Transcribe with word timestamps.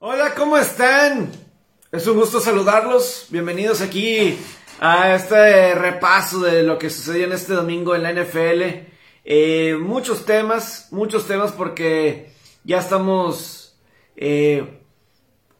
Hola, 0.00 0.32
¿cómo 0.36 0.56
están? 0.56 1.28
Es 1.90 2.06
un 2.06 2.16
gusto 2.16 2.40
saludarlos. 2.40 3.26
Bienvenidos 3.30 3.80
aquí 3.80 4.38
a 4.78 5.16
este 5.16 5.74
repaso 5.74 6.38
de 6.38 6.62
lo 6.62 6.78
que 6.78 6.88
sucedió 6.88 7.24
en 7.24 7.32
este 7.32 7.54
domingo 7.54 7.96
en 7.96 8.04
la 8.04 8.12
NFL. 8.12 8.86
Eh, 9.24 9.76
muchos 9.76 10.24
temas, 10.24 10.86
muchos 10.92 11.26
temas 11.26 11.50
porque 11.50 12.30
ya 12.62 12.78
estamos 12.78 13.76
eh, 14.14 14.82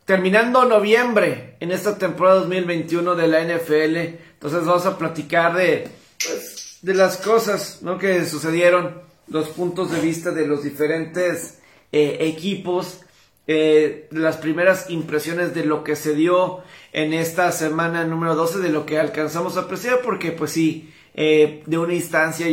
terminando 0.05 0.65
noviembre 0.67 1.57
en 1.59 1.73
esta 1.73 1.99
temporada 1.99 2.37
2021 2.37 3.17
de 3.17 3.27
la 3.27 3.43
NFL. 3.43 3.97
Entonces 4.35 4.65
vamos 4.65 4.87
a 4.87 4.97
platicar 4.97 5.57
de, 5.57 5.89
pues, 6.25 6.79
de 6.81 6.95
las 6.95 7.17
cosas 7.17 7.83
¿no? 7.83 7.99
que 7.99 8.25
sucedieron, 8.25 9.03
los 9.27 9.49
puntos 9.49 9.91
de 9.91 10.01
vista 10.01 10.31
de 10.31 10.47
los 10.47 10.63
diferentes 10.63 11.59
eh, 11.91 12.19
equipos 12.21 13.01
eh, 13.49 14.07
las 14.11 14.37
primeras 14.37 14.91
impresiones 14.91 15.55
de 15.55 15.65
lo 15.65 15.83
que 15.83 15.97
se 15.97 16.15
dio 16.15 16.63
en 16.93 17.15
esta 17.15 17.51
semana 17.51 18.05
número 18.05 18.35
12, 18.35 18.59
de 18.59 18.69
lo 18.69 18.85
que 18.85 18.99
alcanzamos 18.99 19.57
a 19.57 19.63
apreciar, 19.63 20.01
porque 20.05 20.33
pues 20.33 20.53
sí, 20.53 20.93
eh, 21.15 21.63
de 21.67 21.79
una 21.79 21.95
instancia, 21.95 22.47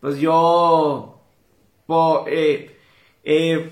pues 0.00 0.18
yo, 0.18 1.20
eh, 2.28 2.78
eh, 3.24 3.70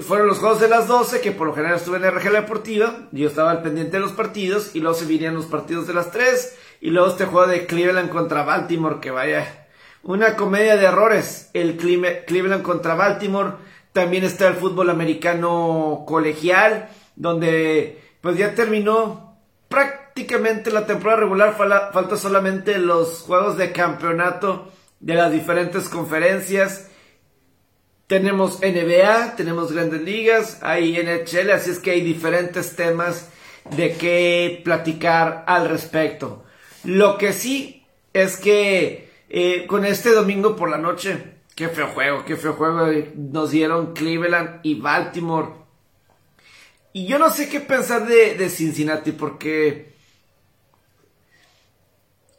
fueron 0.00 0.26
los 0.26 0.38
juegos 0.38 0.60
de 0.60 0.68
las 0.68 0.88
12, 0.88 1.20
que 1.20 1.30
por 1.30 1.46
lo 1.46 1.54
general 1.54 1.76
estuve 1.76 1.98
en 1.98 2.10
RG 2.10 2.32
Deportiva, 2.32 3.08
yo 3.12 3.28
estaba 3.28 3.52
al 3.52 3.62
pendiente 3.62 3.92
de 3.92 4.00
los 4.00 4.12
partidos, 4.12 4.74
y 4.74 4.80
luego 4.80 4.96
se 4.96 5.06
vinieron 5.06 5.36
los 5.36 5.46
partidos 5.46 5.86
de 5.86 5.94
las 5.94 6.10
3, 6.10 6.58
y 6.80 6.90
luego 6.90 7.08
este 7.08 7.26
juego 7.26 7.46
de 7.46 7.66
Cleveland 7.66 8.10
contra 8.10 8.42
Baltimore, 8.42 8.98
que 9.00 9.12
vaya, 9.12 9.68
una 10.02 10.34
comedia 10.34 10.76
de 10.76 10.86
errores, 10.86 11.50
el 11.54 11.76
Cleveland 11.76 12.62
contra 12.62 12.96
Baltimore, 12.96 13.52
también 13.92 14.24
está 14.24 14.48
el 14.48 14.54
fútbol 14.54 14.90
americano 14.90 16.04
colegial, 16.06 16.88
donde 17.16 18.02
pues 18.20 18.38
ya 18.38 18.54
terminó 18.54 19.38
prácticamente 19.68 20.70
la 20.70 20.86
temporada 20.86 21.20
regular, 21.20 21.56
falta 21.56 22.16
solamente 22.16 22.78
los 22.78 23.20
juegos 23.20 23.56
de 23.56 23.72
campeonato 23.72 24.70
de 25.00 25.14
las 25.14 25.32
diferentes 25.32 25.88
conferencias. 25.88 26.88
Tenemos 28.06 28.60
NBA, 28.60 29.36
tenemos 29.36 29.72
grandes 29.72 30.02
ligas, 30.02 30.58
hay 30.62 30.98
NHL, 30.98 31.50
así 31.50 31.70
es 31.70 31.78
que 31.78 31.92
hay 31.92 32.02
diferentes 32.02 32.76
temas 32.76 33.30
de 33.76 33.94
qué 33.96 34.60
platicar 34.64 35.44
al 35.46 35.68
respecto. 35.68 36.44
Lo 36.84 37.16
que 37.16 37.32
sí 37.32 37.86
es 38.12 38.36
que 38.36 39.10
eh, 39.28 39.66
con 39.66 39.84
este 39.84 40.10
domingo 40.10 40.56
por 40.56 40.68
la 40.68 40.78
noche 40.78 41.31
Qué 41.54 41.68
feo 41.68 41.88
juego, 41.88 42.24
qué 42.24 42.36
feo 42.36 42.54
juego 42.54 42.88
nos 43.14 43.50
dieron 43.50 43.92
Cleveland 43.92 44.60
y 44.62 44.80
Baltimore. 44.80 45.48
Y 46.94 47.06
yo 47.06 47.18
no 47.18 47.30
sé 47.30 47.48
qué 47.48 47.60
pensar 47.60 48.06
de, 48.06 48.48
Cincinnati 48.48 49.12
porque... 49.12 49.92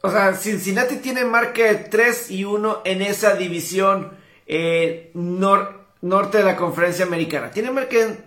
O 0.02 0.10
sea, 0.10 0.34
Cincinnati 0.34 0.96
tiene 0.96 1.24
marca 1.24 1.62
de 1.62 1.76
3 1.76 2.30
y 2.32 2.44
1 2.44 2.82
en 2.84 3.02
esa 3.02 3.36
división 3.36 4.12
eh, 4.46 5.10
norte 5.14 6.38
de 6.38 6.44
la 6.44 6.56
conferencia 6.56 7.06
americana. 7.06 7.50
Tiene 7.50 7.70
marca 7.70 7.96
en, 7.96 8.22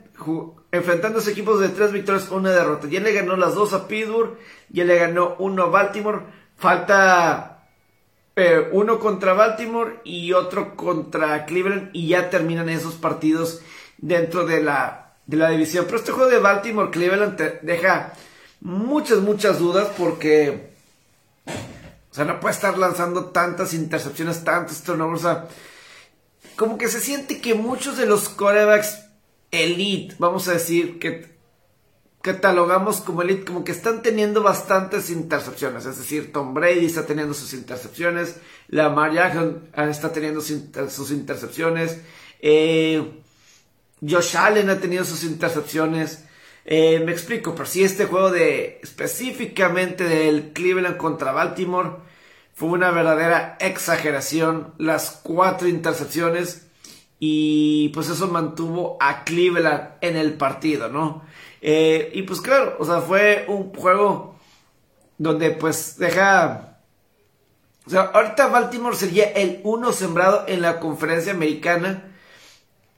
enfrentándose 0.71 1.31
equipos 1.31 1.59
de 1.59 1.69
3 1.69 1.91
victorias, 1.91 2.31
una 2.31 2.51
derrota. 2.51 2.87
Ya 2.87 2.99
le 2.99 3.13
ganó 3.13 3.37
las 3.37 3.53
dos 3.53 3.73
a 3.73 3.87
Pittsburgh, 3.87 4.37
ya 4.69 4.85
le 4.85 4.97
ganó 4.97 5.35
uno 5.37 5.63
a 5.63 5.67
Baltimore. 5.67 6.21
Falta 6.55 7.56
uno 8.71 8.99
contra 8.99 9.33
Baltimore 9.33 9.99
y 10.03 10.33
otro 10.33 10.75
contra 10.75 11.45
Cleveland 11.45 11.89
y 11.93 12.09
ya 12.09 12.29
terminan 12.29 12.69
esos 12.69 12.93
partidos 12.93 13.61
dentro 13.97 14.45
de 14.45 14.61
la, 14.61 15.15
de 15.25 15.37
la 15.37 15.49
división. 15.49 15.85
Pero 15.85 15.97
este 15.97 16.11
juego 16.11 16.29
de 16.29 16.37
Baltimore-Cleveland 16.37 17.35
te 17.35 17.59
deja 17.63 18.13
muchas, 18.61 19.19
muchas 19.19 19.57
dudas 19.57 19.89
porque, 19.97 20.69
o 22.11 22.13
sea, 22.13 22.25
no 22.25 22.39
puede 22.39 22.53
estar 22.53 22.77
lanzando 22.77 23.25
tantas 23.25 23.73
intercepciones, 23.73 24.43
tantos 24.43 24.83
turnovers. 24.83 25.21
O 25.21 25.23
sea, 25.23 25.47
como 26.55 26.77
que 26.77 26.89
se 26.89 26.99
siente 26.99 27.41
que 27.41 27.55
muchos 27.55 27.97
de 27.97 28.05
los 28.05 28.29
corebacks 28.29 28.99
elite, 29.49 30.15
vamos 30.19 30.47
a 30.47 30.53
decir, 30.53 30.99
que 30.99 31.36
catalogamos 32.27 32.99
como 32.99 33.21
elite, 33.21 33.45
como 33.45 33.63
que 33.63 33.71
están 33.71 34.01
teniendo 34.01 34.43
bastantes 34.43 35.09
intercepciones. 35.09 35.85
Es 35.85 35.97
decir, 35.97 36.33
Tom 36.33 36.53
Brady 36.53 36.85
está 36.85 37.05
teniendo 37.05 37.33
sus 37.33 37.53
intercepciones, 37.53 38.35
Lamar 38.67 39.13
Jackson 39.13 39.69
está 39.89 40.11
teniendo 40.11 40.41
sus 40.41 41.11
intercepciones, 41.11 42.01
eh, 42.41 43.21
Josh 44.05 44.35
Allen 44.35 44.69
ha 44.69 44.81
tenido 44.81 45.05
sus 45.05 45.23
intercepciones. 45.23 46.25
Eh, 46.65 47.01
me 47.05 47.13
explico, 47.13 47.55
pero 47.55 47.65
si 47.65 47.83
este 47.83 48.03
juego 48.03 48.29
de 48.29 48.81
específicamente 48.83 50.03
del 50.03 50.51
Cleveland 50.51 50.97
contra 50.97 51.31
Baltimore 51.31 51.91
fue 52.53 52.67
una 52.67 52.91
verdadera 52.91 53.55
exageración. 53.61 54.73
Las 54.77 55.21
cuatro 55.23 55.69
intercepciones 55.69 56.67
y 57.19 57.87
pues 57.93 58.09
eso 58.09 58.27
mantuvo 58.27 58.97
a 58.99 59.23
Cleveland 59.23 59.91
en 60.01 60.17
el 60.17 60.33
partido, 60.33 60.89
¿no? 60.89 61.23
Eh, 61.61 62.11
y 62.13 62.23
pues 62.23 62.41
claro, 62.41 62.75
o 62.79 62.85
sea, 62.85 63.01
fue 63.01 63.45
un 63.47 63.73
juego 63.73 64.35
donde 65.17 65.51
pues 65.51 65.97
deja... 65.97 66.79
O 67.85 67.89
sea, 67.89 68.01
ahorita 68.01 68.47
Baltimore 68.47 68.95
sería 68.95 69.31
el 69.31 69.61
uno 69.63 69.93
sembrado 69.93 70.43
en 70.47 70.61
la 70.61 70.79
conferencia 70.79 71.31
americana, 71.31 72.11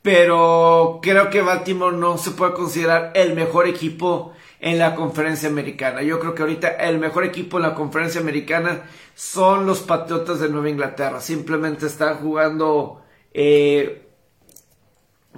pero 0.01 0.99
creo 1.01 1.29
que 1.29 1.41
Baltimore 1.41 1.95
no 1.95 2.17
se 2.17 2.31
puede 2.31 2.53
considerar 2.53 3.11
el 3.13 3.35
mejor 3.35 3.67
equipo 3.67 4.33
en 4.59 4.79
la 4.79 4.95
conferencia 4.95 5.47
americana. 5.47 6.01
Yo 6.01 6.19
creo 6.19 6.33
que 6.33 6.41
ahorita 6.41 6.69
el 6.69 6.97
mejor 6.97 7.23
equipo 7.23 7.57
en 7.57 7.63
la 7.63 7.75
conferencia 7.75 8.19
americana 8.19 8.83
son 9.13 9.65
los 9.65 9.81
Patriotas 9.81 10.39
de 10.39 10.49
Nueva 10.49 10.69
Inglaterra. 10.69 11.21
Simplemente 11.21 11.85
están 11.85 12.17
jugando 12.17 13.03
eh, 13.33 14.07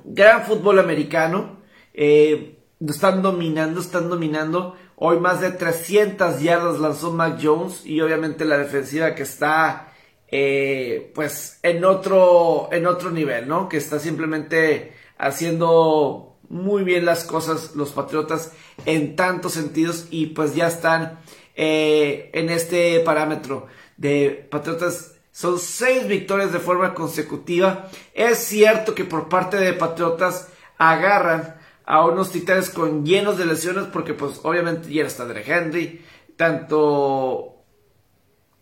gran 0.03 0.43
fútbol 0.43 0.79
americano. 0.79 1.57
Eh, 1.93 2.60
están 2.89 3.21
dominando, 3.21 3.79
están 3.79 4.09
dominando. 4.09 4.75
Hoy 4.95 5.19
más 5.19 5.41
de 5.41 5.51
300 5.51 6.41
yardas 6.41 6.79
lanzó 6.79 7.11
Mac 7.11 7.39
Jones 7.41 7.85
y 7.85 8.01
obviamente 8.01 8.45
la 8.45 8.57
defensiva 8.57 9.15
que 9.15 9.23
está 9.23 9.93
eh, 10.27 11.11
pues 11.13 11.59
en 11.61 11.83
otro, 11.83 12.69
en 12.71 12.87
otro 12.87 13.11
nivel, 13.11 13.47
¿no? 13.47 13.67
Que 13.67 13.77
está 13.77 13.99
simplemente 13.99 14.93
haciendo 15.17 16.37
muy 16.49 16.83
bien 16.83 17.05
las 17.05 17.23
cosas 17.23 17.75
los 17.75 17.91
Patriotas 17.91 18.53
en 18.85 19.15
tantos 19.15 19.53
sentidos 19.53 20.07
y 20.09 20.27
pues 20.27 20.55
ya 20.55 20.67
están 20.67 21.19
eh, 21.55 22.29
en 22.33 22.49
este 22.49 22.99
parámetro 23.01 23.67
de 23.97 24.47
Patriotas. 24.49 25.15
Son 25.31 25.59
seis 25.59 26.07
victorias 26.07 26.51
de 26.51 26.59
forma 26.59 26.93
consecutiva. 26.93 27.89
Es 28.13 28.39
cierto 28.39 28.95
que 28.95 29.05
por 29.05 29.29
parte 29.29 29.57
de 29.57 29.73
Patriotas 29.73 30.49
agarran 30.77 31.60
a 31.91 32.05
unos 32.05 32.31
titanes 32.31 32.69
con 32.69 33.05
llenos 33.05 33.37
de 33.37 33.45
lesiones 33.45 33.83
porque 33.91 34.13
pues 34.13 34.39
obviamente 34.43 34.93
ya 34.93 35.03
está 35.03 35.25
Dre 35.25 35.43
Henry, 35.45 36.01
tanto 36.37 37.65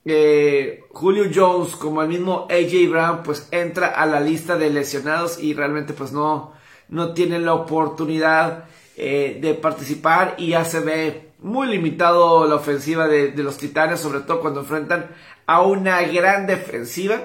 eh, 0.04 0.86
Julio 0.90 1.26
Jones 1.32 1.76
como 1.76 2.02
el 2.02 2.08
mismo 2.08 2.48
AJ 2.50 2.90
Brown 2.90 3.22
pues 3.24 3.48
entra 3.52 3.90
a 3.90 4.08
la 4.08 4.20
lista 4.20 4.58
de 4.58 4.72
lesionados 4.72 5.38
y 5.38 5.54
realmente 5.54 5.94
pues 5.94 6.12
no, 6.12 6.54
no 6.88 7.14
tienen 7.14 7.46
la 7.46 7.54
oportunidad 7.54 8.66
eh, 8.98 9.38
de 9.40 9.54
participar 9.54 10.34
y 10.40 10.50
ya 10.50 10.66
se 10.66 10.80
ve 10.80 11.34
muy 11.38 11.68
limitado 11.68 12.48
la 12.48 12.56
ofensiva 12.56 13.08
de, 13.08 13.28
de 13.28 13.44
los 13.44 13.58
titanes 13.60 14.00
sobre 14.00 14.22
todo 14.22 14.42
cuando 14.42 14.62
enfrentan 14.62 15.12
a 15.46 15.62
una 15.62 16.02
gran 16.02 16.48
defensiva 16.48 17.22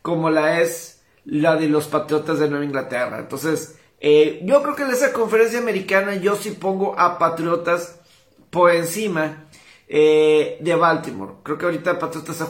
como 0.00 0.30
la 0.30 0.60
es 0.60 1.02
la 1.24 1.56
de 1.56 1.68
los 1.68 1.88
Patriotas 1.88 2.38
de 2.38 2.48
Nueva 2.48 2.64
Inglaterra. 2.64 3.18
Entonces 3.18 3.79
eh, 4.00 4.40
yo 4.44 4.62
creo 4.62 4.74
que 4.74 4.82
en 4.82 4.90
esa 4.90 5.12
conferencia 5.12 5.58
americana 5.58 6.14
yo 6.16 6.34
sí 6.34 6.52
pongo 6.52 6.98
a 6.98 7.18
Patriotas 7.18 8.00
por 8.48 8.70
encima 8.70 9.44
eh, 9.86 10.56
de 10.60 10.74
Baltimore. 10.74 11.34
Creo 11.42 11.58
que 11.58 11.66
ahorita 11.66 11.98
Patriotas 11.98 12.40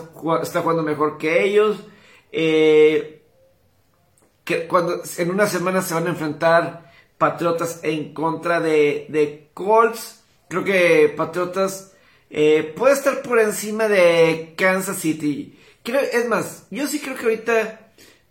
está, 0.43 0.61
jugando 0.61 0.82
mejor 0.82 1.19
que 1.19 1.44
ellos. 1.44 1.79
Eh, 2.31 3.23
que 4.44 4.67
cuando 4.69 5.02
en 5.19 5.31
una 5.31 5.47
semana 5.47 5.82
se 5.82 5.94
van 5.94 6.06
a 6.06 6.11
enfrentar 6.11 6.93
Patriotas 7.19 7.81
en 7.82 8.14
contra 8.14 8.61
de, 8.61 9.06
de 9.08 9.50
Colts. 9.52 10.23
Creo 10.49 10.64
que 10.64 11.12
Patriotas 11.17 11.93
puede 12.29 12.94
estar 12.94 13.23
por 13.23 13.41
encima 13.41 13.88
de 13.88 14.55
Kansas 14.56 14.99
City. 14.99 15.58
Es 15.85 16.29
más, 16.29 16.67
yo 16.70 16.87
sí 16.87 17.00
creo 17.00 17.17
que 17.17 17.25
ahorita 17.25 17.80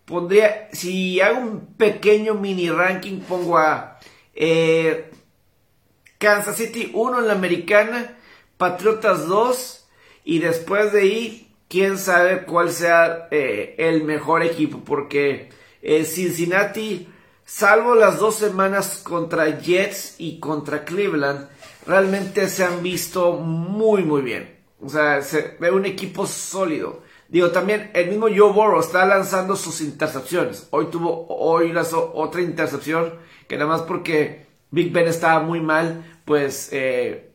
pondría, 0.10 0.68
si 0.74 1.22
hago 1.22 1.40
un 1.40 1.76
pequeño 1.76 2.34
mini 2.34 2.70
ranking, 2.70 3.20
pongo 3.20 3.60
a 3.60 4.00
eh, 4.34 5.12
Kansas 6.18 6.58
City 6.58 6.92
1 6.94 7.20
en 7.20 7.28
la 7.28 7.34
americana, 7.34 8.18
Patriotas 8.58 9.28
2 9.28 9.88
y 10.26 10.40
después 10.40 10.92
de 10.92 11.02
ahí, 11.02 11.56
quién 11.70 12.00
sabe 12.00 12.44
cuál 12.44 12.72
sea 12.72 13.28
eh, 13.30 13.76
el 13.78 14.04
mejor 14.04 14.42
equipo, 14.42 14.82
porque 14.84 15.50
eh, 15.84 16.04
Cincinnati 16.06 17.08
salvo 17.46 17.94
las 17.94 18.18
dos 18.18 18.36
semanas 18.36 19.02
contra 19.04 19.60
Jets 19.60 20.16
y 20.18 20.40
contra 20.40 20.86
Cleveland, 20.86 21.48
realmente 21.86 22.50
se 22.50 22.64
han 22.64 22.82
visto 22.82 23.34
muy, 23.34 24.04
muy 24.04 24.24
bien. 24.24 24.58
O 24.82 24.90
sea, 24.90 25.22
se 25.22 25.56
ve 25.60 25.72
un 25.72 25.86
equipo 25.86 26.26
sólido. 26.26 27.04
Digo, 27.30 27.52
también 27.52 27.92
el 27.94 28.10
mismo 28.10 28.26
Joe 28.28 28.52
Burrow 28.52 28.80
está 28.80 29.06
lanzando 29.06 29.56
sus 29.56 29.82
intercepciones. 29.82 30.68
Hoy 30.72 30.88
tuvo, 30.88 31.28
hoy 31.30 31.72
lanzó 31.72 32.12
otra 32.16 32.42
intercepción, 32.42 33.14
que 33.48 33.56
nada 33.56 33.70
más 33.70 33.84
porque 33.84 34.48
Big 34.72 34.92
Ben 34.92 35.08
estaba 35.08 35.40
muy 35.42 35.62
mal, 35.62 36.22
pues 36.26 36.70
eh, 36.72 37.32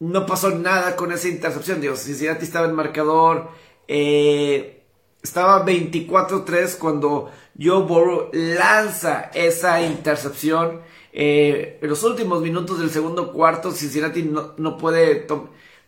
no 0.00 0.26
pasó 0.26 0.50
nada 0.50 0.96
con 0.96 1.12
esa 1.12 1.28
intercepción. 1.28 1.80
Digo, 1.80 1.94
Cincinnati 1.94 2.44
estaba 2.44 2.66
en 2.66 2.74
marcador, 2.74 3.50
eh, 3.86 4.84
estaba 5.22 5.64
24-3 5.64 6.76
cuando 6.76 7.30
Joe 7.60 7.84
Burrow 7.84 8.30
lanza 8.32 9.30
esa 9.32 9.80
intercepción. 9.80 10.80
Eh, 11.12 11.78
en 11.80 11.88
los 11.88 12.02
últimos 12.02 12.42
minutos 12.42 12.80
del 12.80 12.90
segundo 12.90 13.32
cuarto, 13.32 13.70
Cincinnati 13.70 14.24
no, 14.24 14.54
no 14.56 14.76
puede 14.76 15.24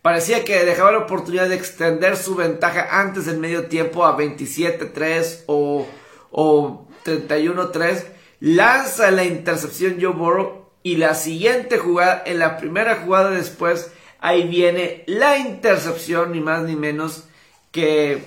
Parecía 0.04 0.44
que 0.44 0.66
dejaba 0.66 0.92
la 0.92 0.98
oportunidad 0.98 1.48
de 1.48 1.54
extender 1.54 2.18
su 2.18 2.34
ventaja 2.34 3.00
antes 3.00 3.24
del 3.24 3.38
medio 3.38 3.68
tiempo 3.68 4.04
a 4.04 4.18
27-3 4.18 5.44
o, 5.46 5.86
o 6.30 6.86
31-3. 7.06 8.04
Lanza 8.40 9.10
la 9.10 9.24
intercepción 9.24 9.96
Joe 9.98 10.12
Burrow 10.12 10.66
y 10.82 10.96
la 10.96 11.14
siguiente 11.14 11.78
jugada, 11.78 12.22
en 12.26 12.38
la 12.38 12.58
primera 12.58 12.96
jugada 12.96 13.30
después, 13.30 13.92
ahí 14.20 14.46
viene 14.46 15.04
la 15.06 15.38
intercepción, 15.38 16.32
ni 16.32 16.40
más 16.40 16.64
ni 16.64 16.76
menos 16.76 17.24
que 17.72 18.20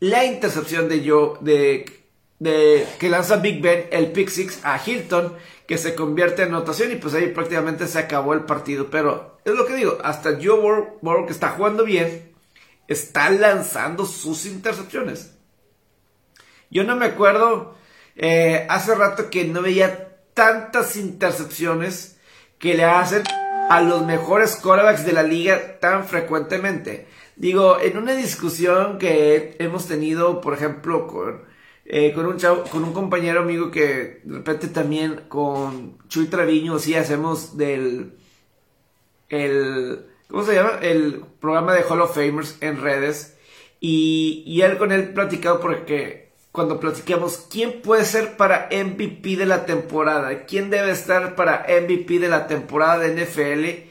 la 0.00 0.24
intercepción 0.24 0.88
de 0.88 1.08
Joe, 1.08 1.38
de, 1.40 2.02
de, 2.40 2.84
que 2.98 3.08
lanza 3.08 3.36
Big 3.36 3.62
Ben, 3.62 3.86
el 3.92 4.10
pick 4.10 4.28
six 4.28 4.58
a 4.64 4.80
Hilton, 4.84 5.36
que 5.70 5.78
se 5.78 5.94
convierte 5.94 6.42
en 6.42 6.48
anotación 6.48 6.90
y 6.90 6.96
pues 6.96 7.14
ahí 7.14 7.28
prácticamente 7.28 7.86
se 7.86 8.00
acabó 8.00 8.34
el 8.34 8.40
partido. 8.40 8.90
Pero 8.90 9.38
es 9.44 9.54
lo 9.54 9.66
que 9.66 9.76
digo, 9.76 9.98
hasta 10.02 10.30
Joe 10.32 10.96
Burrow, 11.00 11.26
que 11.26 11.32
está 11.32 11.50
jugando 11.50 11.84
bien, 11.84 12.32
está 12.88 13.30
lanzando 13.30 14.04
sus 14.04 14.46
intercepciones. 14.46 15.32
Yo 16.72 16.82
no 16.82 16.96
me 16.96 17.06
acuerdo, 17.06 17.76
eh, 18.16 18.66
hace 18.68 18.96
rato 18.96 19.30
que 19.30 19.44
no 19.44 19.62
veía 19.62 20.16
tantas 20.34 20.96
intercepciones 20.96 22.18
que 22.58 22.74
le 22.74 22.82
hacen 22.82 23.22
a 23.70 23.80
los 23.80 24.04
mejores 24.04 24.56
quarterbacks 24.56 25.06
de 25.06 25.12
la 25.12 25.22
liga 25.22 25.78
tan 25.78 26.04
frecuentemente. 26.04 27.06
Digo, 27.36 27.78
en 27.80 27.96
una 27.96 28.14
discusión 28.14 28.98
que 28.98 29.54
hemos 29.60 29.86
tenido, 29.86 30.40
por 30.40 30.52
ejemplo, 30.52 31.06
con 31.06 31.44
eh, 31.92 32.12
con, 32.12 32.24
un 32.24 32.38
con 32.70 32.84
un 32.84 32.92
compañero 32.92 33.40
amigo 33.40 33.72
que 33.72 34.20
de 34.22 34.36
repente 34.36 34.68
también 34.68 35.22
con 35.26 35.98
Chuy 36.06 36.26
Traviño 36.26 36.78
sí 36.78 36.94
hacemos 36.94 37.56
del 37.56 38.12
el 39.28 40.06
¿cómo 40.28 40.44
se 40.44 40.54
llama? 40.54 40.78
el 40.82 41.24
programa 41.40 41.74
de 41.74 41.82
Hall 41.82 42.00
of 42.00 42.14
Famers 42.14 42.58
en 42.60 42.80
redes. 42.80 43.36
Y, 43.80 44.44
y 44.46 44.60
él 44.60 44.78
con 44.78 44.92
él 44.92 45.12
platicado 45.12 45.58
porque 45.58 46.30
cuando 46.52 46.78
platicamos 46.78 47.48
quién 47.50 47.82
puede 47.82 48.04
ser 48.04 48.36
para 48.36 48.68
MVP 48.70 49.34
de 49.34 49.46
la 49.46 49.66
temporada, 49.66 50.44
quién 50.46 50.70
debe 50.70 50.92
estar 50.92 51.34
para 51.34 51.66
MVP 51.68 52.20
de 52.20 52.28
la 52.28 52.46
temporada 52.46 53.00
de 53.00 53.24
NFL 53.24 53.90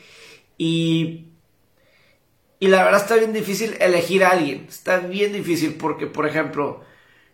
y 0.58 1.26
y 2.62 2.68
la 2.70 2.86
verdad 2.86 3.02
está 3.02 3.16
bien 3.16 3.34
difícil 3.34 3.76
elegir 3.82 4.24
a 4.24 4.30
alguien, 4.30 4.68
está 4.70 5.00
bien 5.00 5.34
difícil 5.34 5.76
porque 5.76 6.08
por 6.08 6.26
ejemplo 6.26 6.88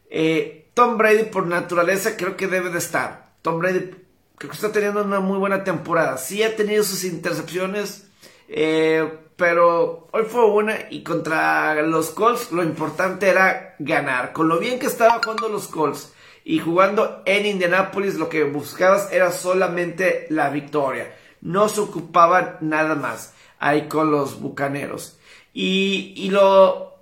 eh, 0.10 0.68
Tom 0.74 0.98
Brady 0.98 1.24
por 1.26 1.48
naturaleza 1.48 2.18
creo 2.18 2.36
que 2.38 2.48
debe 2.48 2.70
de 2.70 2.80
estar. 2.80 3.34
Tom 3.42 3.60
Brady 3.60 3.92
creo 4.38 4.52
que 4.52 4.56
está 4.56 4.72
teniendo 4.72 5.04
una 5.04 5.20
muy 5.20 5.38
buena 5.38 5.64
temporada. 5.64 6.18
Sí 6.18 6.44
ha 6.44 6.56
tenido 6.56 6.84
sus 6.84 7.04
intercepciones, 7.04 8.08
eh, 8.48 9.10
pero 9.36 10.08
hoy 10.12 10.24
fue 10.24 10.46
una 10.46 10.78
y 10.90 11.04
contra 11.04 11.82
los 11.82 12.10
Colts 12.12 12.52
lo 12.52 12.64
importante 12.64 13.30
era 13.30 13.76
ganar. 13.80 14.34
Con 14.34 14.48
lo 14.48 14.60
bien 14.60 14.80
que 14.80 14.88
estaba 14.88 15.22
jugando 15.24 15.50
los 15.50 15.68
Colts 15.68 16.14
y 16.44 16.60
jugando 16.60 17.24
en 17.26 17.46
Indianapolis 17.46 18.16
lo 18.16 18.30
que 18.30 18.44
buscabas 18.44 19.12
era 19.12 19.32
solamente 19.32 20.28
la 20.30 20.50
victoria. 20.50 21.16
No 21.42 21.70
se 21.70 21.82
ocupaban 21.82 22.58
nada 22.62 22.96
más 22.96 23.34
ahí 23.60 23.88
con 23.88 24.12
los 24.12 24.40
Bucaneros. 24.40 25.18
Y, 25.54 26.14
y 26.18 26.30
lo 26.32 26.96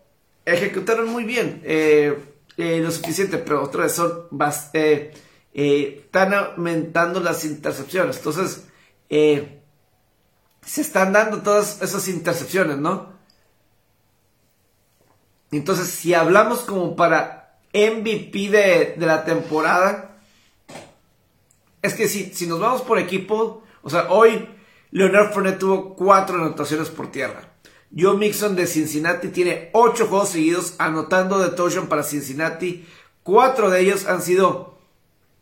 ejecutaron 0.46 1.10
muy 1.10 1.24
bien. 1.24 1.62
Eh, 1.64 2.18
eh, 2.58 2.80
lo 2.80 2.92
suficiente, 2.92 3.38
pero 3.38 3.64
otra 3.64 3.84
vez 3.84 3.94
son 3.94 4.28
eh, 4.74 5.14
eh, 5.54 6.02
están 6.06 6.34
aumentando 6.34 7.20
las 7.20 7.46
intercepciones. 7.46 8.18
Entonces, 8.18 8.66
se 9.10 10.82
están 10.82 11.14
dando 11.14 11.42
todas 11.42 11.82
esas 11.82 12.08
intercepciones, 12.08 12.78
¿no? 12.78 13.14
Entonces, 15.52 15.88
si 15.88 16.14
hablamos 16.14 16.62
como 16.62 16.96
para 16.96 17.60
MVP 17.74 18.50
de, 18.50 18.96
de 18.98 19.06
la 19.06 19.24
temporada, 19.26 20.18
es 21.82 21.94
que 21.94 22.08
si, 22.08 22.34
si 22.34 22.48
nos 22.48 22.60
vamos 22.60 22.82
por 22.82 22.98
equipo, 22.98 23.64
o 23.84 23.90
sea, 23.90 24.10
hoy 24.10 24.48
Leonard 24.92 25.34
Fournette 25.34 25.60
tuvo 25.60 25.96
cuatro 25.96 26.38
anotaciones 26.38 26.90
por 26.90 27.12
tierra. 27.12 27.53
Joe 27.96 28.18
Mixon 28.18 28.56
de 28.56 28.66
Cincinnati 28.66 29.28
tiene 29.28 29.70
8 29.74 30.08
juegos 30.08 30.30
seguidos 30.30 30.74
anotando 30.80 31.40
de 31.40 31.50
touchdown 31.50 31.88
para 31.88 32.04
Cincinnati. 32.04 32.88
Cuatro 33.22 33.70
de 33.70 33.82
ellos 33.82 34.08
han 34.08 34.22
sido, 34.22 34.78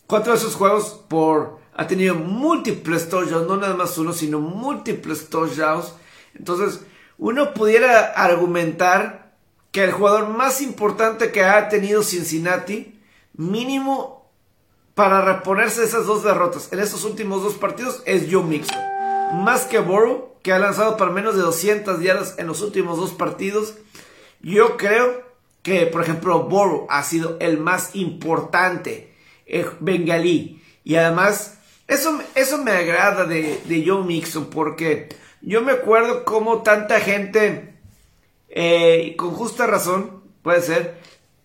cuatro 0.05 0.33
de 0.33 0.39
esos 0.39 0.55
juegos 0.55 1.01
por, 1.07 1.59
ha 1.73 1.87
tenido 1.87 2.15
múltiples 2.15 3.09
touchdowns, 3.09 3.47
no 3.47 3.57
nada 3.57 3.75
más 3.75 3.97
uno, 3.97 4.13
sino 4.13 4.39
múltiples 4.39 5.29
touchdowns. 5.29 5.93
Entonces, 6.35 6.81
uno 7.17 7.53
pudiera 7.53 8.11
argumentar 8.11 9.33
que 9.71 9.83
el 9.83 9.91
jugador 9.91 10.27
más 10.27 10.61
importante 10.61 11.31
que 11.31 11.43
ha 11.43 11.69
tenido 11.69 12.03
Cincinnati, 12.03 12.99
mínimo 13.33 14.29
para 14.93 15.21
reponerse 15.21 15.83
esas 15.83 16.05
dos 16.05 16.23
derrotas 16.23 16.71
en 16.73 16.79
estos 16.79 17.05
últimos 17.05 17.41
dos 17.41 17.53
partidos, 17.53 18.03
es 18.05 18.27
Joe 18.29 18.43
Mixon. 18.43 18.77
Más 19.43 19.63
que 19.63 19.79
Burrow, 19.79 20.30
que 20.41 20.53
ha 20.53 20.59
lanzado 20.59 20.97
para 20.97 21.11
menos 21.11 21.35
de 21.35 21.41
200 21.41 22.01
yardas 22.01 22.35
en 22.37 22.47
los 22.47 22.61
últimos 22.61 22.97
dos 22.97 23.11
partidos. 23.11 23.75
Yo 24.41 24.77
creo 24.77 25.23
que, 25.61 25.85
por 25.85 26.01
ejemplo, 26.01 26.43
Boro 26.43 26.87
ha 26.89 27.03
sido 27.03 27.37
el 27.39 27.59
más 27.59 27.95
importante 27.95 29.13
eh, 29.45 29.65
bengalí. 29.79 30.61
Y 30.83 30.95
además, 30.95 31.59
eso, 31.87 32.19
eso 32.35 32.57
me 32.57 32.71
agrada 32.71 33.25
de, 33.25 33.61
de 33.65 33.83
Joe 33.85 34.03
Mixon 34.03 34.45
porque 34.45 35.09
yo 35.41 35.61
me 35.61 35.73
acuerdo 35.73 36.23
como 36.23 36.61
tanta 36.61 36.99
gente, 36.99 37.75
eh, 38.49 39.15
con 39.17 39.31
justa 39.31 39.67
razón, 39.67 40.23
puede 40.41 40.61
ser, 40.61 41.01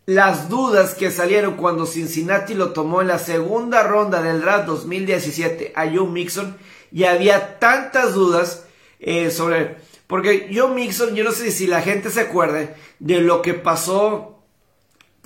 las 0.06 0.48
dudas 0.48 0.94
que 0.94 1.10
salieron 1.10 1.56
cuando 1.56 1.84
Cincinnati 1.84 2.54
lo 2.54 2.72
tomó 2.72 3.00
en 3.00 3.08
la 3.08 3.18
segunda 3.18 3.82
ronda 3.82 4.22
del 4.22 4.40
draft 4.40 4.66
2017 4.66 5.72
a 5.74 5.86
Joe 5.86 6.06
Mixon 6.06 6.56
y 6.92 7.04
había 7.04 7.58
tantas 7.58 8.14
dudas 8.14 8.65
eh, 9.00 9.30
sobre... 9.30 9.76
Porque 10.06 10.48
yo 10.52 10.68
Mixon, 10.68 11.14
yo 11.14 11.24
no 11.24 11.32
sé 11.32 11.50
si 11.50 11.66
la 11.66 11.82
gente 11.82 12.10
se 12.10 12.20
acuerde 12.20 12.74
de 13.00 13.20
lo 13.20 13.42
que 13.42 13.54
pasó 13.54 14.36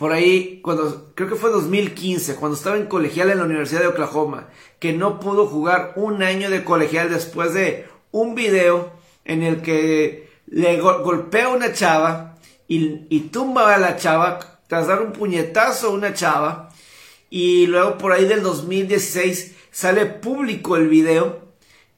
por 0.00 0.12
ahí, 0.12 0.60
cuando 0.62 1.12
creo 1.14 1.28
que 1.28 1.34
fue 1.34 1.50
2015, 1.50 2.36
cuando 2.36 2.56
estaba 2.56 2.78
en 2.78 2.86
colegial 2.86 3.30
en 3.30 3.36
la 3.36 3.44
Universidad 3.44 3.82
de 3.82 3.88
Oklahoma, 3.88 4.48
que 4.78 4.94
no 4.94 5.20
pudo 5.20 5.46
jugar 5.46 5.92
un 5.96 6.22
año 6.22 6.48
de 6.48 6.64
colegial 6.64 7.10
después 7.10 7.52
de 7.52 7.86
un 8.10 8.34
video 8.34 8.92
en 9.26 9.42
el 9.42 9.60
que 9.60 10.30
le 10.46 10.80
golpea 10.80 11.46
a 11.46 11.50
una 11.50 11.74
chava 11.74 12.38
y, 12.66 13.06
y 13.10 13.28
tumba 13.30 13.74
a 13.74 13.78
la 13.78 13.96
chava 13.96 14.60
tras 14.68 14.86
dar 14.86 15.02
un 15.02 15.12
puñetazo 15.12 15.88
a 15.88 15.90
una 15.90 16.14
chava 16.14 16.70
y 17.28 17.66
luego 17.66 17.98
por 17.98 18.12
ahí 18.12 18.24
del 18.24 18.42
2016 18.42 19.54
sale 19.70 20.06
público 20.06 20.76
el 20.76 20.88
video 20.88 21.39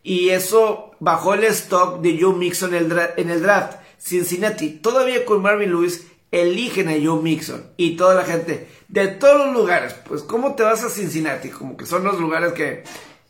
y 0.02 0.30
eso 0.30 0.92
bajó 1.00 1.34
el 1.34 1.44
stock 1.44 2.00
de 2.00 2.18
Joe 2.20 2.34
Mixon 2.34 2.74
en 2.74 3.30
el, 3.30 3.42
draft. 3.42 3.78
Cincinnati, 3.98 4.70
todavía 4.70 5.24
con 5.24 5.42
Marvin 5.42 5.70
Lewis, 5.70 6.06
eligen 6.30 6.88
a 6.88 6.94
Joe 7.02 7.22
Mixon. 7.22 7.64
Y 7.76 7.96
toda 7.96 8.14
la 8.14 8.24
gente, 8.24 8.68
de 8.88 9.08
todos 9.08 9.46
los 9.46 9.54
lugares, 9.54 9.94
pues 10.08 10.22
¿cómo 10.22 10.54
te 10.54 10.64
vas 10.64 10.82
a 10.82 10.90
Cincinnati? 10.90 11.50
Como 11.50 11.76
que 11.76 11.86
son 11.86 12.04
los 12.04 12.18
lugares 12.18 12.52
que... 12.52 12.84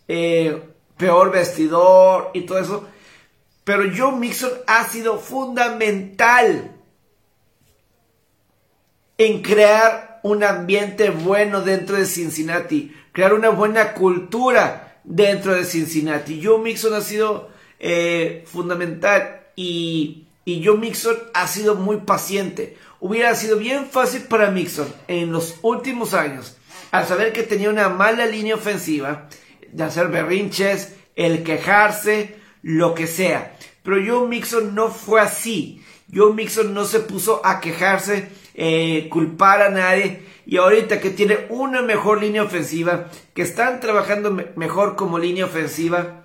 Eh, 0.08 0.62
peor 1.02 1.32
vestidor 1.32 2.30
y 2.32 2.42
todo 2.42 2.58
eso. 2.58 2.88
Pero 3.64 3.84
Joe 3.94 4.16
Mixon 4.16 4.52
ha 4.66 4.84
sido 4.88 5.18
fundamental 5.18 6.76
en 9.18 9.42
crear 9.42 10.20
un 10.22 10.44
ambiente 10.44 11.10
bueno 11.10 11.60
dentro 11.62 11.96
de 11.96 12.06
Cincinnati, 12.06 12.94
crear 13.12 13.34
una 13.34 13.50
buena 13.50 13.94
cultura 13.94 14.91
dentro 15.04 15.54
de 15.54 15.64
Cincinnati. 15.64 16.40
Joe 16.42 16.58
Mixon 16.58 16.94
ha 16.94 17.00
sido 17.00 17.50
eh, 17.78 18.44
fundamental 18.46 19.42
y, 19.56 20.26
y 20.44 20.64
Joe 20.64 20.78
Mixon 20.78 21.16
ha 21.34 21.46
sido 21.46 21.74
muy 21.74 21.98
paciente. 21.98 22.76
Hubiera 23.00 23.34
sido 23.34 23.56
bien 23.56 23.86
fácil 23.86 24.22
para 24.22 24.50
Mixon 24.50 24.92
en 25.08 25.32
los 25.32 25.56
últimos 25.62 26.14
años 26.14 26.56
al 26.92 27.06
saber 27.06 27.32
que 27.32 27.42
tenía 27.42 27.70
una 27.70 27.88
mala 27.88 28.26
línea 28.26 28.54
ofensiva, 28.54 29.28
de 29.72 29.82
hacer 29.82 30.08
berrinches, 30.08 30.94
el 31.16 31.42
quejarse, 31.42 32.36
lo 32.62 32.94
que 32.94 33.06
sea. 33.06 33.56
Pero 33.82 33.96
Joe 34.06 34.28
Mixon 34.28 34.74
no 34.74 34.90
fue 34.90 35.20
así. 35.22 35.82
Joe 36.12 36.34
Mixon 36.34 36.74
no 36.74 36.84
se 36.84 37.00
puso 37.00 37.44
a 37.44 37.60
quejarse, 37.60 38.28
eh, 38.54 39.08
culpar 39.10 39.62
a 39.62 39.70
nadie. 39.70 40.22
Y 40.46 40.56
ahorita 40.56 41.00
que 41.00 41.10
tiene 41.10 41.46
una 41.48 41.82
mejor 41.82 42.20
línea 42.20 42.42
ofensiva, 42.42 43.06
que 43.34 43.42
están 43.42 43.80
trabajando 43.80 44.30
mejor 44.56 44.96
como 44.96 45.18
línea 45.18 45.44
ofensiva, 45.44 46.22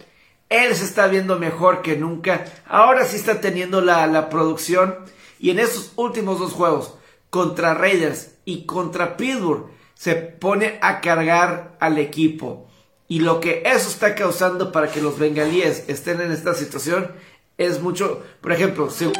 él 0.49 0.75
se 0.75 0.85
está 0.85 1.07
viendo 1.07 1.37
mejor 1.37 1.81
que 1.81 1.97
nunca. 1.97 2.45
Ahora 2.67 3.05
sí 3.05 3.17
está 3.17 3.41
teniendo 3.41 3.81
la, 3.81 4.07
la 4.07 4.29
producción. 4.29 4.95
Y 5.39 5.51
en 5.51 5.59
esos 5.59 5.93
últimos 5.95 6.39
dos 6.39 6.53
juegos, 6.53 6.95
contra 7.29 7.73
Raiders 7.73 8.35
y 8.45 8.65
contra 8.65 9.17
Pittsburgh, 9.17 9.67
se 9.93 10.15
pone 10.15 10.79
a 10.81 11.01
cargar 11.01 11.75
al 11.79 11.97
equipo. 11.97 12.67
Y 13.07 13.19
lo 13.19 13.39
que 13.39 13.63
eso 13.65 13.89
está 13.89 14.15
causando 14.15 14.71
para 14.71 14.91
que 14.91 15.01
los 15.01 15.17
bengalíes 15.17 15.85
estén 15.87 16.21
en 16.21 16.31
esta 16.31 16.53
situación 16.53 17.11
es 17.57 17.81
mucho. 17.81 18.23
Por 18.41 18.51
ejemplo, 18.51 18.89
según 18.89 19.15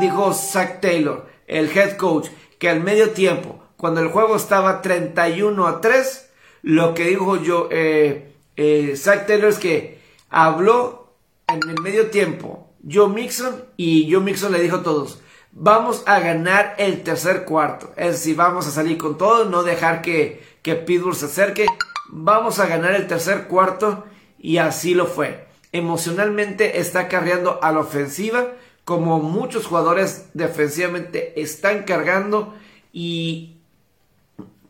dijo 0.00 0.32
Zach 0.32 0.80
Taylor, 0.80 1.26
el 1.46 1.70
head 1.76 1.96
coach, 1.96 2.28
que 2.58 2.68
al 2.68 2.80
medio 2.80 3.10
tiempo, 3.10 3.61
cuando 3.82 4.00
el 4.00 4.10
juego 4.10 4.36
estaba 4.36 4.80
31 4.80 5.66
a 5.66 5.80
3, 5.80 6.30
lo 6.62 6.94
que 6.94 7.08
dijo 7.08 7.42
yo, 7.42 7.66
eh, 7.72 8.32
eh, 8.54 8.94
Zach 8.96 9.26
Taylor 9.26 9.50
es 9.50 9.58
que 9.58 9.98
habló 10.30 11.16
en 11.48 11.68
el 11.68 11.82
medio 11.82 12.06
tiempo 12.06 12.70
Joe 12.88 13.08
Mixon 13.08 13.64
y 13.76 14.08
Joe 14.08 14.20
Mixon 14.20 14.52
le 14.52 14.60
dijo 14.60 14.76
a 14.76 14.82
todos, 14.84 15.20
vamos 15.50 16.04
a 16.06 16.20
ganar 16.20 16.76
el 16.78 17.02
tercer 17.02 17.44
cuarto. 17.44 17.92
Es 17.96 18.12
decir, 18.12 18.36
vamos 18.36 18.68
a 18.68 18.70
salir 18.70 18.98
con 18.98 19.18
todo, 19.18 19.46
no 19.46 19.64
dejar 19.64 20.00
que, 20.00 20.44
que 20.62 20.76
Pittsburgh 20.76 21.16
se 21.16 21.26
acerque. 21.26 21.66
Vamos 22.08 22.60
a 22.60 22.66
ganar 22.66 22.94
el 22.94 23.08
tercer 23.08 23.48
cuarto 23.48 24.04
y 24.38 24.58
así 24.58 24.94
lo 24.94 25.06
fue. 25.06 25.48
Emocionalmente 25.72 26.78
está 26.78 27.08
cargando 27.08 27.58
a 27.60 27.72
la 27.72 27.80
ofensiva 27.80 28.46
como 28.84 29.18
muchos 29.18 29.66
jugadores 29.66 30.28
defensivamente 30.34 31.40
están 31.42 31.82
cargando 31.82 32.54
y 32.92 33.56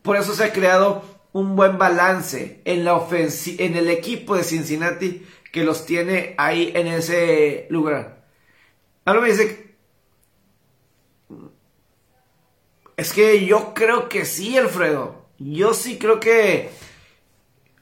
por 0.03 0.17
eso 0.17 0.35
se 0.35 0.43
ha 0.43 0.53
creado 0.53 1.03
un 1.31 1.55
buen 1.55 1.79
balance 1.79 2.61
en, 2.65 2.85
la 2.85 3.01
en 3.09 3.75
el 3.75 3.89
equipo 3.89 4.35
de 4.37 4.43
Cincinnati 4.43 5.25
que 5.51 5.63
los 5.63 5.85
tiene 5.85 6.35
ahí 6.37 6.71
en 6.75 6.87
ese 6.87 7.65
lugar. 7.69 8.25
Ahora 9.05 9.21
me 9.21 9.29
dice, 9.29 9.75
es 12.97 13.13
que 13.13 13.45
yo 13.45 13.73
creo 13.73 14.09
que 14.09 14.25
sí, 14.25 14.57
Alfredo. 14.57 15.23
Yo 15.39 15.73
sí 15.73 15.97
creo 15.97 16.19
que 16.19 16.69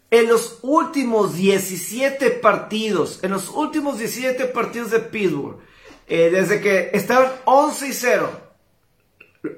en 0.10 0.28
los 0.28 0.60
últimos 0.62 1.36
17 1.36 2.32
partidos, 2.32 3.20
en 3.24 3.32
los 3.32 3.50
últimos 3.50 4.00
17 4.00 4.46
partidos 4.46 4.92
de 4.92 5.00
Pittsburgh, 5.00 5.60
eh, 6.08 6.30
desde 6.30 6.60
que 6.60 6.90
estaban 6.94 7.32
11 7.46 7.88
y 7.88 7.94
0, 7.94 8.30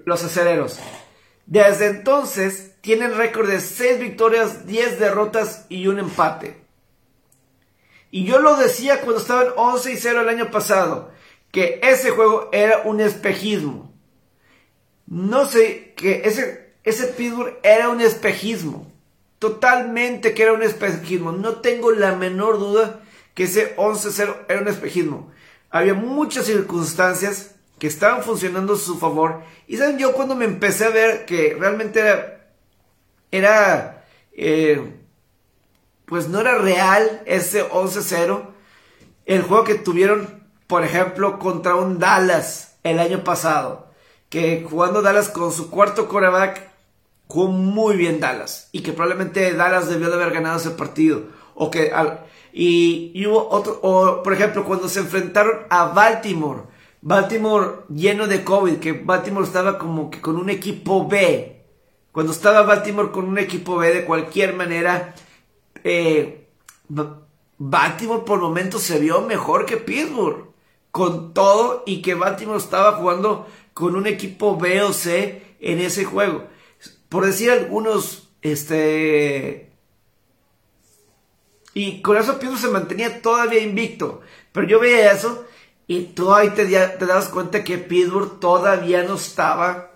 los 0.06 0.24
aceleros, 0.24 0.80
desde 1.46 1.88
entonces 1.88 2.74
tienen 2.82 3.16
récord 3.16 3.50
de 3.50 3.60
6 3.60 4.00
victorias, 4.00 4.66
10 4.66 5.00
derrotas 5.00 5.66
y 5.70 5.88
un 5.88 6.00
empate. 6.00 6.64
Y 8.12 8.26
yo 8.26 8.40
lo 8.40 8.56
decía 8.58 9.02
cuando 9.02 9.22
estaban 9.22 9.48
11 9.56 9.92
y 9.92 9.98
0 9.98 10.22
el 10.22 10.30
año 10.30 10.52
pasado, 10.52 11.12
que 11.52 11.80
ese 11.84 12.12
juego 12.12 12.50
era 12.52 12.82
un 12.84 13.02
espejismo. 13.02 13.94
No 15.08 15.46
sé, 15.48 15.94
que 15.96 16.22
ese, 16.26 16.76
ese 16.84 17.08
Pittsburgh 17.08 17.58
era 17.64 17.90
un 17.90 18.02
espejismo. 18.02 18.92
Totalmente 19.40 20.34
que 20.34 20.44
era 20.44 20.54
un 20.54 20.64
espejismo. 20.64 21.32
No 21.32 21.62
tengo 21.62 21.92
la 21.92 22.16
menor 22.16 22.60
duda 22.60 23.02
que 23.34 23.44
ese 23.44 23.76
11-0 23.78 24.46
era 24.48 24.62
un 24.62 24.68
espejismo. 24.68 25.32
Había 25.70 25.94
muchas 25.94 26.46
circunstancias 26.46 27.53
que 27.84 27.88
estaban 27.88 28.24
funcionando 28.24 28.76
a 28.76 28.78
su 28.78 28.98
favor. 28.98 29.42
Y 29.68 29.76
saben, 29.76 29.98
yo 29.98 30.14
cuando 30.14 30.36
me 30.36 30.46
empecé 30.46 30.86
a 30.86 30.90
ver 30.90 31.26
que 31.26 31.54
realmente 31.60 32.02
era, 33.30 34.06
eh, 34.32 35.02
pues 36.06 36.30
no 36.30 36.40
era 36.40 36.60
real 36.60 37.24
ese 37.26 37.70
11-0. 37.70 38.42
El 39.26 39.42
juego 39.42 39.66
que 39.66 39.76
tuvieron, 39.76 40.48
por 40.66 40.86
ejemplo, 40.86 41.40
contra 41.40 41.76
un 41.76 42.00
Dallas 42.00 42.78
el 42.84 43.00
año 43.00 43.26
pasado. 43.26 43.92
Que 44.30 44.66
jugando 44.66 45.02
Dallas 45.02 45.28
con 45.28 45.52
su 45.52 45.70
cuarto 45.70 46.08
coreback, 46.08 46.72
jugó 47.28 47.50
muy 47.50 47.98
bien 47.98 48.22
Dallas. 48.22 48.70
Y 48.72 48.80
que 48.80 48.94
probablemente 48.94 49.56
Dallas 49.56 49.90
debió 49.90 50.08
de 50.08 50.16
haber 50.16 50.32
ganado 50.32 50.58
ese 50.58 50.70
partido. 50.70 51.24
O 51.54 51.70
que, 51.70 51.92
y, 52.54 53.26
hubo 53.28 53.50
otro, 53.50 53.78
o 53.82 54.24
por 54.24 54.32
ejemplo, 54.32 54.64
cuando 54.64 54.88
se 54.88 55.02
enfrentaron 55.02 55.64
a 55.70 55.88
Baltimore. 55.88 56.72
Baltimore 57.06 57.84
lleno 57.90 58.28
de 58.28 58.46
COVID, 58.46 58.78
que 58.78 58.94
Baltimore 58.94 59.46
estaba 59.46 59.78
como 59.78 60.10
que 60.10 60.22
con 60.22 60.38
un 60.38 60.50
equipo 60.50 61.06
B. 61.06 61.62
Cuando 62.14 62.32
estaba 62.32 62.62
Baltimore 62.62 63.12
con 63.12 63.26
un 63.26 63.38
equipo 63.38 63.76
B 63.76 63.94
de 63.94 64.06
cualquier 64.06 64.56
manera, 64.56 65.14
eh, 65.84 66.48
Baltimore 67.58 68.24
por 68.26 68.40
momentos 68.40 68.84
se 68.84 69.00
vio 69.00 69.20
mejor 69.22 69.66
que 69.66 69.76
Pittsburgh. 69.76 70.54
Con 70.92 71.34
todo 71.34 71.84
y 71.86 72.02
que 72.02 72.14
Baltimore 72.14 72.60
estaba 72.60 72.94
jugando 72.94 73.48
con 73.74 73.98
un 73.98 74.08
equipo 74.08 74.56
B 74.58 74.84
o 74.84 74.94
C 74.94 75.56
en 75.60 75.82
ese 75.82 76.06
juego. 76.06 76.46
Por 77.10 77.26
decir 77.26 77.52
algunos, 77.52 78.30
este... 78.42 79.72
Y 81.74 82.02
con 82.02 82.16
eso 82.16 82.40
Pittsburgh 82.40 82.62
se 82.62 82.68
mantenía 82.70 83.22
todavía 83.22 83.60
invicto. 83.60 84.22
Pero 84.54 84.68
yo 84.68 84.80
veía 84.80 85.12
eso 85.12 85.46
y 85.88 86.06
tú 86.06 86.34
ahí 86.34 86.50
te, 86.52 86.66
das 86.66 87.30
cuenta 87.30 87.64
que 87.64 87.78
Pittsburgh 87.78 88.40
todavía 88.40 89.04
no 89.04 89.16
estaba... 89.16 89.92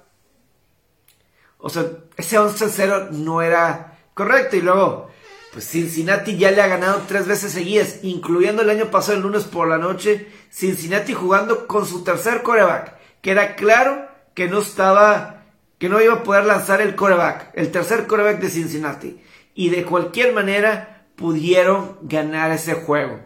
O 1.60 1.70
sea, 1.70 1.86
ese 2.18 2.38
11-0 2.38 3.12
no 3.12 3.42
era 3.42 4.00
correcto. 4.14 4.58
Y 4.58 4.62
luego, 4.62 5.10
pues 5.54 5.68
Cincinnati 5.68 6.38
ya 6.38 6.52
le 6.52 6.62
ha 6.62 6.68
ganado 6.68 7.04
tres 7.08 7.28
veces 7.28 7.52
seguidas, 7.52 8.00
incluyendo 8.04 8.62
el 8.62 8.70
año 8.70 8.92
pasado 8.92 9.18
el 9.18 9.24
lunes 9.24 9.46
por 9.46 9.68
la 9.68 9.78
noche. 9.78 10.28
Cincinnati 10.52 11.14
jugando 11.14 11.68
con 11.68 11.86
su 11.86 12.04
tercer 12.04 12.44
coreback, 12.44 12.96
que 13.22 13.32
era 13.32 13.56
claro 13.56 14.08
que 14.36 14.48
no 14.48 14.60
estaba, 14.60 15.46
que 15.80 15.90
no 15.90 16.02
iba 16.02 16.16
a 16.16 16.24
poder 16.24 16.46
lanzar 16.46 16.82
el 16.82 16.96
coreback, 16.96 17.52
el 17.56 17.72
tercer 17.72 18.06
coreback 18.06 18.40
de 18.40 18.50
Cincinnati. 18.50 19.22
Y 19.56 19.70
de 19.70 19.84
cualquier 19.84 20.34
manera 20.34 21.06
pudieron 21.16 21.98
ganar 22.04 22.52
ese 22.52 22.76
juego. 22.76 23.20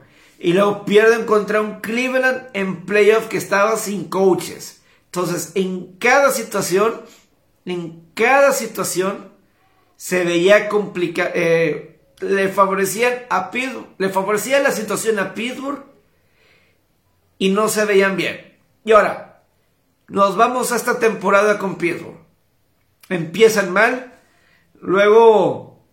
Y 0.43 0.53
luego 0.53 0.86
pierden 0.86 1.25
contra 1.25 1.62
un 1.62 1.81
Cleveland 1.81 2.48
en 2.53 2.83
playoff 2.88 3.27
que 3.27 3.38
estaba 3.38 3.77
sin 3.77 4.05
coaches. 4.05 4.81
Entonces, 5.05 5.51
en 5.53 5.98
cada 5.98 6.31
situación, 6.31 7.01
en 7.65 8.10
cada 8.15 8.51
situación, 8.51 9.31
se 9.98 10.24
veía 10.24 10.67
complicado. 10.67 11.29
Eh, 11.36 12.00
le 12.21 12.50
favorecían 12.50 13.13
a 13.29 13.51
Pittsburgh, 13.51 13.86
le 14.00 14.10
favorecía 14.10 14.60
la 14.60 14.71
situación 14.71 15.19
a 15.19 15.36
Pittsburgh 15.36 15.86
y 17.38 17.50
no 17.50 17.67
se 17.67 17.86
veían 17.86 18.17
bien. 18.17 18.57
Y 18.83 18.93
ahora, 18.93 19.43
nos 20.07 20.38
vamos 20.38 20.71
a 20.71 20.75
esta 20.75 20.98
temporada 20.98 21.60
con 21.60 21.75
Pittsburgh. 21.75 22.17
Empiezan 23.10 23.71
mal, 23.71 24.19
luego, 24.79 25.86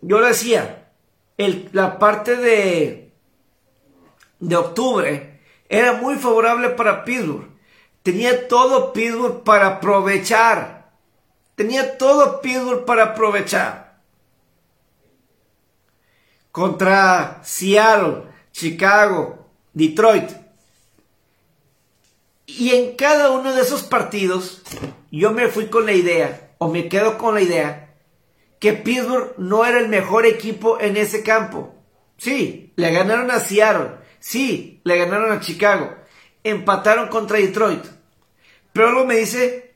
yo 0.00 0.22
decía, 0.22 0.92
el, 1.36 1.68
la 1.72 1.98
parte 1.98 2.36
de, 2.36 3.03
de 4.48 4.56
octubre 4.56 5.40
era 5.68 5.94
muy 5.94 6.16
favorable 6.16 6.70
para 6.70 7.04
Pittsburgh. 7.04 7.48
Tenía 8.02 8.48
todo 8.48 8.92
Pittsburgh 8.92 9.42
para 9.42 9.66
aprovechar. 9.66 10.92
Tenía 11.54 11.96
todo 11.96 12.40
Pittsburgh 12.40 12.84
para 12.84 13.04
aprovechar 13.04 13.84
contra 16.54 17.40
Seattle, 17.42 18.22
Chicago, 18.52 19.48
Detroit. 19.72 20.30
Y 22.46 22.70
en 22.70 22.94
cada 22.94 23.32
uno 23.32 23.52
de 23.52 23.62
esos 23.62 23.82
partidos 23.82 24.62
yo 25.10 25.32
me 25.32 25.48
fui 25.48 25.66
con 25.66 25.84
la 25.84 25.94
idea, 25.94 26.52
o 26.58 26.68
me 26.68 26.88
quedo 26.88 27.18
con 27.18 27.34
la 27.34 27.40
idea, 27.40 27.96
que 28.60 28.72
Pittsburgh 28.72 29.34
no 29.36 29.64
era 29.64 29.80
el 29.80 29.88
mejor 29.88 30.26
equipo 30.26 30.78
en 30.80 30.96
ese 30.96 31.24
campo. 31.24 31.74
Sí, 32.18 32.72
le 32.76 32.92
ganaron 32.92 33.32
a 33.32 33.40
Seattle, 33.40 34.03
sí, 34.24 34.80
le 34.84 34.96
ganaron 34.96 35.32
a 35.32 35.40
Chicago, 35.40 35.94
empataron 36.42 37.08
contra 37.08 37.38
Detroit. 37.38 37.84
Pero 38.72 38.90
luego 38.90 39.06
me 39.06 39.16
dice 39.16 39.74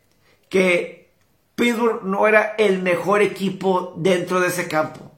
que 0.48 1.12
Pittsburgh 1.54 2.02
no 2.02 2.26
era 2.26 2.54
el 2.56 2.82
mejor 2.82 3.20
equipo 3.20 3.92
dentro 3.98 4.40
de 4.40 4.48
ese 4.48 4.66
campo. 4.66 5.12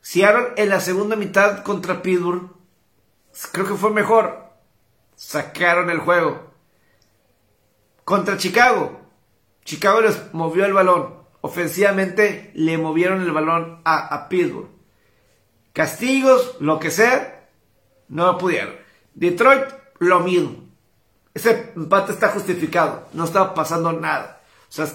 Seattle 0.00 0.54
en 0.56 0.70
la 0.70 0.80
segunda 0.80 1.16
mitad 1.16 1.62
contra 1.62 2.00
Pittsburgh, 2.00 2.50
creo 3.52 3.66
que 3.66 3.74
fue 3.74 3.90
mejor. 3.90 4.48
Sacaron 5.14 5.90
el 5.90 5.98
juego. 5.98 6.50
Contra 8.04 8.38
Chicago, 8.38 9.02
Chicago 9.64 10.00
les 10.00 10.32
movió 10.32 10.64
el 10.64 10.72
balón. 10.72 11.20
ofensivamente 11.42 12.52
le 12.54 12.78
movieron 12.78 13.20
el 13.20 13.32
balón 13.32 13.82
a, 13.84 14.28
Pittsburgh. 14.30 14.70
Castigos, 15.74 16.56
lo 16.58 16.78
que 16.78 16.90
sea, 16.90 17.39
no 18.10 18.36
pudieron. 18.36 18.76
Detroit, 19.14 19.64
lo 19.98 20.20
mismo. 20.20 20.68
Ese 21.32 21.72
empate 21.74 22.12
está 22.12 22.28
justificado, 22.28 23.08
no 23.12 23.24
está 23.24 23.54
pasando 23.54 23.92
nada. 23.92 24.42
O 24.68 24.72
sea, 24.72 24.86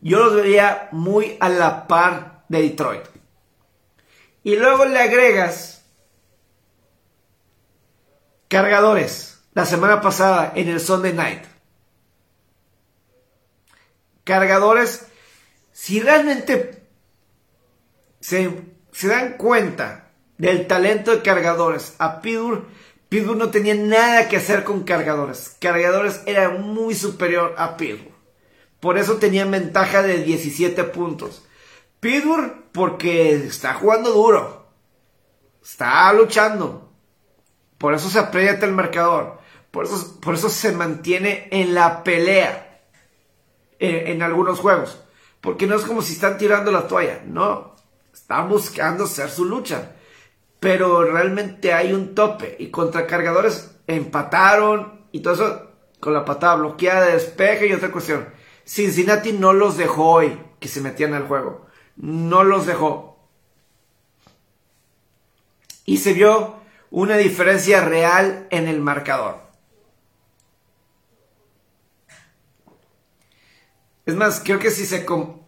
yo 0.00 0.18
los 0.18 0.34
vería 0.34 0.88
muy 0.92 1.36
a 1.40 1.48
la 1.48 1.88
par 1.88 2.44
de 2.48 2.62
Detroit. 2.62 3.02
Y 4.44 4.56
luego 4.56 4.84
le 4.84 4.98
agregas 4.98 5.84
cargadores 8.48 9.40
la 9.54 9.66
semana 9.66 10.00
pasada 10.00 10.52
en 10.54 10.68
el 10.68 10.80
Sunday 10.80 11.12
Night. 11.12 11.44
Cargadores, 14.24 15.06
si 15.72 16.00
realmente 16.00 16.86
se, 18.20 18.50
dan 19.02 19.36
cuenta 19.36 20.07
del 20.38 20.66
talento 20.66 21.10
de 21.10 21.22
cargadores 21.22 21.94
a 21.98 22.20
Pittsburgh, 22.20 22.64
Pittsburgh 23.08 23.38
no 23.38 23.50
tenía 23.50 23.74
nada 23.74 24.28
que 24.28 24.36
hacer 24.36 24.64
con 24.64 24.84
cargadores. 24.84 25.56
Cargadores 25.60 26.22
era 26.26 26.50
muy 26.50 26.94
superior 26.94 27.54
a 27.56 27.76
Pittsburgh. 27.76 28.14
Por 28.80 28.98
eso 28.98 29.16
tenían 29.16 29.50
ventaja 29.50 30.02
de 30.02 30.22
17 30.22 30.84
puntos. 30.84 31.44
Pittsburgh 32.00 32.70
porque 32.72 33.34
está 33.34 33.74
jugando 33.74 34.12
duro. 34.12 34.68
Está 35.62 36.12
luchando. 36.12 36.92
Por 37.78 37.94
eso 37.94 38.08
se 38.08 38.18
aprieta 38.18 38.66
el 38.66 38.72
marcador. 38.72 39.38
Por 39.70 39.86
eso, 39.86 40.20
por 40.20 40.34
eso 40.34 40.48
se 40.48 40.72
mantiene 40.72 41.48
en 41.50 41.74
la 41.74 42.04
pelea 42.04 42.82
en, 43.78 44.06
en 44.08 44.22
algunos 44.22 44.60
juegos. 44.60 45.00
Porque 45.40 45.66
no 45.66 45.76
es 45.76 45.82
como 45.82 46.02
si 46.02 46.12
están 46.12 46.36
tirando 46.38 46.70
la 46.70 46.86
toalla. 46.86 47.22
No. 47.24 47.74
Están 48.12 48.48
buscando 48.48 49.04
hacer 49.04 49.30
su 49.30 49.44
lucha. 49.44 49.92
Pero 50.60 51.04
realmente 51.04 51.72
hay 51.72 51.92
un 51.92 52.14
tope. 52.14 52.56
Y 52.58 52.68
contra 52.68 53.06
cargadores 53.06 53.76
empataron. 53.86 55.06
Y 55.12 55.20
todo 55.20 55.34
eso 55.34 55.70
con 56.00 56.14
la 56.14 56.24
patada 56.24 56.56
bloqueada, 56.56 57.06
despeje 57.06 57.66
y 57.66 57.72
otra 57.72 57.90
cuestión. 57.90 58.28
Cincinnati 58.64 59.32
no 59.32 59.52
los 59.52 59.76
dejó 59.76 60.10
hoy 60.10 60.40
que 60.60 60.68
se 60.68 60.80
metían 60.80 61.14
al 61.14 61.26
juego 61.26 61.68
no 61.98 62.44
los 62.44 62.66
dejó. 62.66 63.18
Y 65.84 65.98
se 65.98 66.12
vio 66.12 66.56
una 66.90 67.16
diferencia 67.16 67.80
real 67.82 68.46
en 68.50 68.68
el 68.68 68.80
marcador. 68.80 69.40
Es 74.06 74.14
más, 74.14 74.40
creo 74.42 74.58
que 74.58 74.70
si 74.70 74.86
se... 74.86 75.04
o 75.08 75.44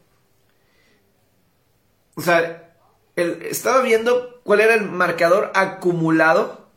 sea, 2.20 2.74
estaba 3.16 3.80
viendo 3.82 4.29
cuál 4.44 4.60
era 4.60 4.74
el 4.74 4.90
marcador 4.90 5.50
acumulado. 5.54 6.68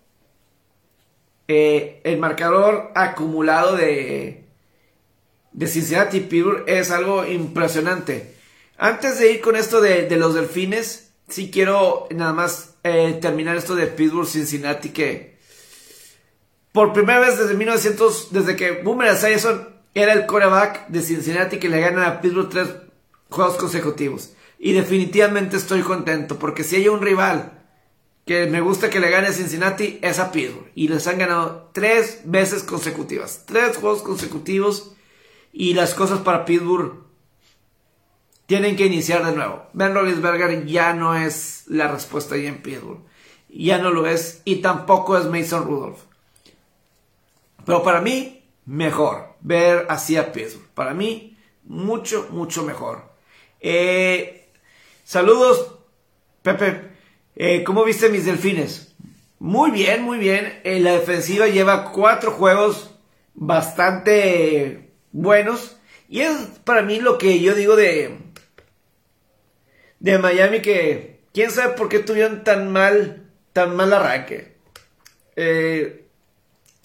Eh, 1.47 2.01
el 2.03 2.19
marcador 2.19 2.91
acumulado 2.95 3.75
de, 3.75 4.45
de 5.51 5.67
Cincinnati 5.67 6.21
Pittsburgh 6.21 6.63
es 6.67 6.91
algo 6.91 7.25
impresionante. 7.25 8.35
Antes 8.77 9.19
de 9.19 9.31
ir 9.31 9.41
con 9.41 9.55
esto 9.55 9.81
de, 9.81 10.09
los 10.17 10.33
delfines, 10.33 11.11
sí 11.29 11.51
quiero 11.51 12.07
nada 12.11 12.33
más 12.33 12.75
eh, 12.83 13.17
terminar 13.21 13.55
esto 13.55 13.75
de 13.75 13.87
Pittsburgh 13.87 14.27
Cincinnati 14.27 14.89
que 14.89 15.33
por 16.71 16.91
primera 16.91 17.19
vez 17.19 17.37
desde 17.37 17.53
1900, 17.53 18.33
desde 18.33 18.55
que 18.55 18.71
Boomer 18.71 19.09
Esiason 19.09 19.69
era 19.93 20.13
el 20.13 20.25
quarterback 20.25 20.87
de 20.87 21.01
Cincinnati 21.01 21.59
que 21.59 21.69
le 21.69 21.79
gana 21.79 22.07
a 22.07 22.21
Pittsburgh 22.21 22.49
tres 22.49 22.69
juegos 23.29 23.55
consecutivos. 23.57 24.33
Y 24.65 24.71
definitivamente 24.71 25.57
estoy 25.57 25.81
contento 25.81 26.39
porque 26.39 26.63
si 26.63 26.77
hay 26.77 26.87
un 26.87 27.01
rival 27.01 27.51
que 28.25 28.45
me 28.45 28.61
gusta 28.61 28.89
que 28.89 29.01
le 29.01 29.09
gane 29.09 29.27
a 29.27 29.33
Cincinnati 29.33 29.99
es 30.01 30.19
a 30.19 30.31
Pittsburgh. 30.31 30.71
Y 30.73 30.87
les 30.87 31.05
han 31.05 31.17
ganado 31.17 31.69
tres 31.73 32.21
veces 32.23 32.63
consecutivas. 32.63 33.43
Tres 33.45 33.75
juegos 33.75 34.03
consecutivos. 34.03 34.95
Y 35.51 35.73
las 35.73 35.93
cosas 35.93 36.19
para 36.19 36.45
Pittsburgh 36.45 36.93
tienen 38.45 38.77
que 38.77 38.85
iniciar 38.85 39.25
de 39.25 39.35
nuevo. 39.35 39.65
Ben 39.73 39.93
Roethlisberger 39.93 40.65
ya 40.65 40.93
no 40.93 41.13
es 41.13 41.65
la 41.67 41.89
respuesta 41.89 42.35
ahí 42.35 42.45
en 42.45 42.61
Pittsburgh. 42.61 43.01
Ya 43.49 43.79
no 43.79 43.91
lo 43.91 44.07
es 44.07 44.43
y 44.45 44.61
tampoco 44.61 45.17
es 45.17 45.25
Mason 45.25 45.65
Rudolph. 45.65 45.99
Pero 47.65 47.83
para 47.83 47.99
mí, 47.99 48.45
mejor 48.65 49.35
ver 49.41 49.87
así 49.89 50.15
a 50.15 50.31
Pittsburgh. 50.31 50.69
Para 50.73 50.93
mí, 50.93 51.37
mucho, 51.65 52.29
mucho 52.31 52.63
mejor. 52.63 53.11
Eh, 53.59 54.42
saludos, 55.03 55.79
Pepe. 56.41 56.93
Eh, 57.35 57.63
¿Cómo 57.63 57.83
viste 57.83 58.09
mis 58.09 58.25
delfines? 58.25 58.95
Muy 59.39 59.71
bien, 59.71 60.03
muy 60.03 60.19
bien. 60.19 60.61
Eh, 60.63 60.79
la 60.79 60.93
defensiva 60.93 61.47
lleva 61.47 61.91
cuatro 61.91 62.31
juegos 62.31 62.95
bastante 63.33 64.91
buenos. 65.11 65.77
Y 66.07 66.21
es 66.21 66.33
para 66.63 66.81
mí 66.81 66.99
lo 66.99 67.17
que 67.17 67.39
yo 67.39 67.55
digo 67.55 67.75
de, 67.75 68.19
de 69.99 70.19
Miami 70.19 70.61
que 70.61 71.21
quién 71.33 71.51
sabe 71.51 71.75
por 71.75 71.89
qué 71.89 71.99
tuvieron 71.99 72.43
tan 72.43 72.71
mal, 72.71 73.29
tan 73.51 73.75
mal 73.75 73.91
arranque. 73.93 74.55
Eh, 75.35 76.05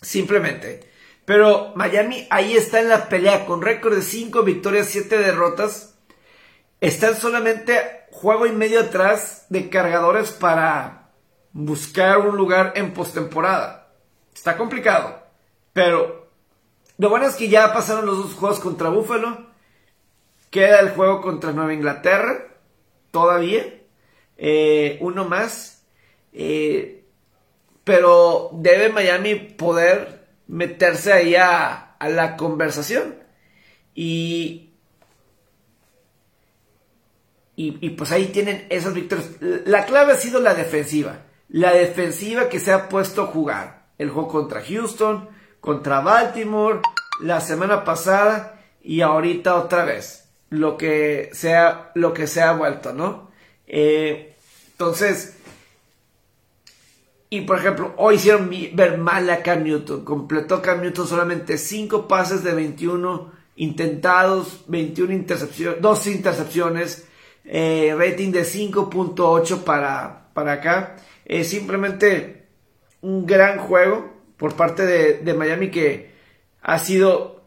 simplemente. 0.01 0.89
Pero 1.25 1.73
Miami 1.77 2.27
ahí 2.31 2.57
está 2.57 2.81
en 2.81 2.89
la 2.89 3.09
pelea 3.09 3.45
con 3.45 3.61
récord 3.61 3.95
de 3.95 4.03
5 4.03 4.43
victorias, 4.45 4.89
7 4.89 5.19
derrotas. 5.19 5.98
Están 6.81 7.17
solamente 7.17 8.07
juego 8.11 8.47
y 8.47 8.53
medio 8.53 8.81
atrás 8.81 9.47
de 9.49 9.69
cargadores 9.69 10.31
para 10.31 11.11
buscar 11.53 12.19
un 12.19 12.37
lugar 12.37 12.73
en 12.77 12.93
postemporada. 12.93 13.93
Está 14.35 14.57
complicado. 14.57 15.23
Pero 15.73 16.29
lo 16.99 17.11
bueno 17.11 17.27
es 17.27 17.37
que 17.37 17.49
ya 17.49 17.73
pasaron 17.73 18.07
los 18.07 18.19
dos 18.19 18.35
juegos 18.35 18.61
contra 18.61 18.89
Buffalo. 18.89 19.47
Queda 20.51 20.81
el 20.81 20.91
juego 20.91 21.21
contra 21.21 21.53
Nueva 21.53 21.75
Inglaterra 21.75 22.49
todavía. 23.11 23.81
Eh, 24.37 24.99
uno 25.01 25.25
más. 25.25 25.85
Eh, 26.33 27.05
pero 27.85 28.51
debe 28.53 28.91
Miami 28.91 29.35
poder 29.35 30.27
meterse 30.47 31.13
ahí 31.13 31.35
a, 31.37 31.97
la 32.01 32.37
conversación. 32.37 33.17
Y, 33.95 34.68
y, 37.61 37.91
pues 37.91 38.13
ahí 38.13 38.27
tienen 38.27 38.67
esas 38.71 38.95
victorias. 38.95 39.31
La 39.41 39.85
clave 39.85 40.13
ha 40.13 40.17
sido 40.17 40.41
la 40.41 40.55
defensiva. 40.55 41.25
La 41.49 41.73
defensiva 41.73 42.49
que 42.49 42.61
se 42.61 42.73
ha 42.73 42.89
puesto 42.89 43.23
a 43.23 43.27
jugar. 43.27 43.87
El 43.99 44.11
juego 44.11 44.29
contra 44.29 44.63
Houston, 44.63 45.29
contra 45.61 45.99
Baltimore, 45.99 46.81
la 47.21 47.41
semana 47.41 47.83
pasada 47.83 48.61
y 48.81 49.01
ahorita 49.01 49.57
otra 49.57 49.85
vez 49.85 50.29
lo 50.51 50.77
que 50.77 51.31
sea, 51.33 51.91
lo 51.97 52.15
que 52.15 52.29
se 52.29 52.43
ha 52.43 52.53
vuelto, 52.53 52.93
¿no? 52.93 53.33
Eh, 53.67 54.37
entonces, 54.71 55.37
y 57.29 57.41
por 57.41 57.59
ejemplo, 57.59 57.93
hoy 57.97 58.15
hicieron 58.15 58.49
ver 58.75 58.99
mal 58.99 59.29
a 59.31 59.43
Cam 59.43 59.65
Newton. 59.65 60.05
Completó 60.05 60.63
Cam 60.63 60.81
Newton 60.81 61.09
solamente 61.09 61.59
5 61.59 62.07
pases 62.07 62.45
de 62.45 62.55
21 62.55 63.33
intentados, 63.57 64.61
21 64.69 65.13
intercepciones, 65.13 65.83
2 65.83 66.07
intercepciones, 66.07 67.08
eh, 67.49 67.95
rating 67.99 68.31
de 68.31 68.43
5.8 68.43 69.65
para, 69.65 70.29
para 70.33 70.53
acá. 70.53 70.97
Es 71.25 71.49
simplemente 71.49 72.47
un 73.01 73.27
gran 73.27 73.59
juego 73.59 74.13
por 74.37 74.55
parte 74.55 74.87
de, 74.87 75.15
de 75.15 75.35
Miami 75.35 75.71
que 75.71 76.13
ha 76.63 76.79
sido 76.79 77.39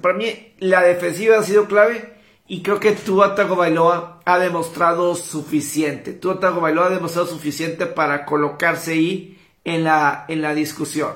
para 0.00 0.14
mí 0.14 0.54
la 0.58 0.82
defensiva 0.82 1.38
ha 1.38 1.42
sido 1.42 1.66
clave 1.66 2.14
y 2.48 2.62
creo 2.62 2.80
que 2.80 2.92
Tua 2.92 3.34
Tagovailoa 3.34 4.20
ha 4.24 4.38
demostrado 4.38 5.14
suficiente. 5.14 6.12
Tua 6.12 6.38
Tagovailoa 6.38 6.86
ha 6.86 6.90
demostrado 6.90 7.26
suficiente 7.26 7.86
para 7.86 8.24
colocarse 8.24 8.92
ahí 8.92 9.38
en 9.64 9.84
la, 9.84 10.24
en 10.28 10.42
la 10.42 10.54
discusión. 10.54 11.12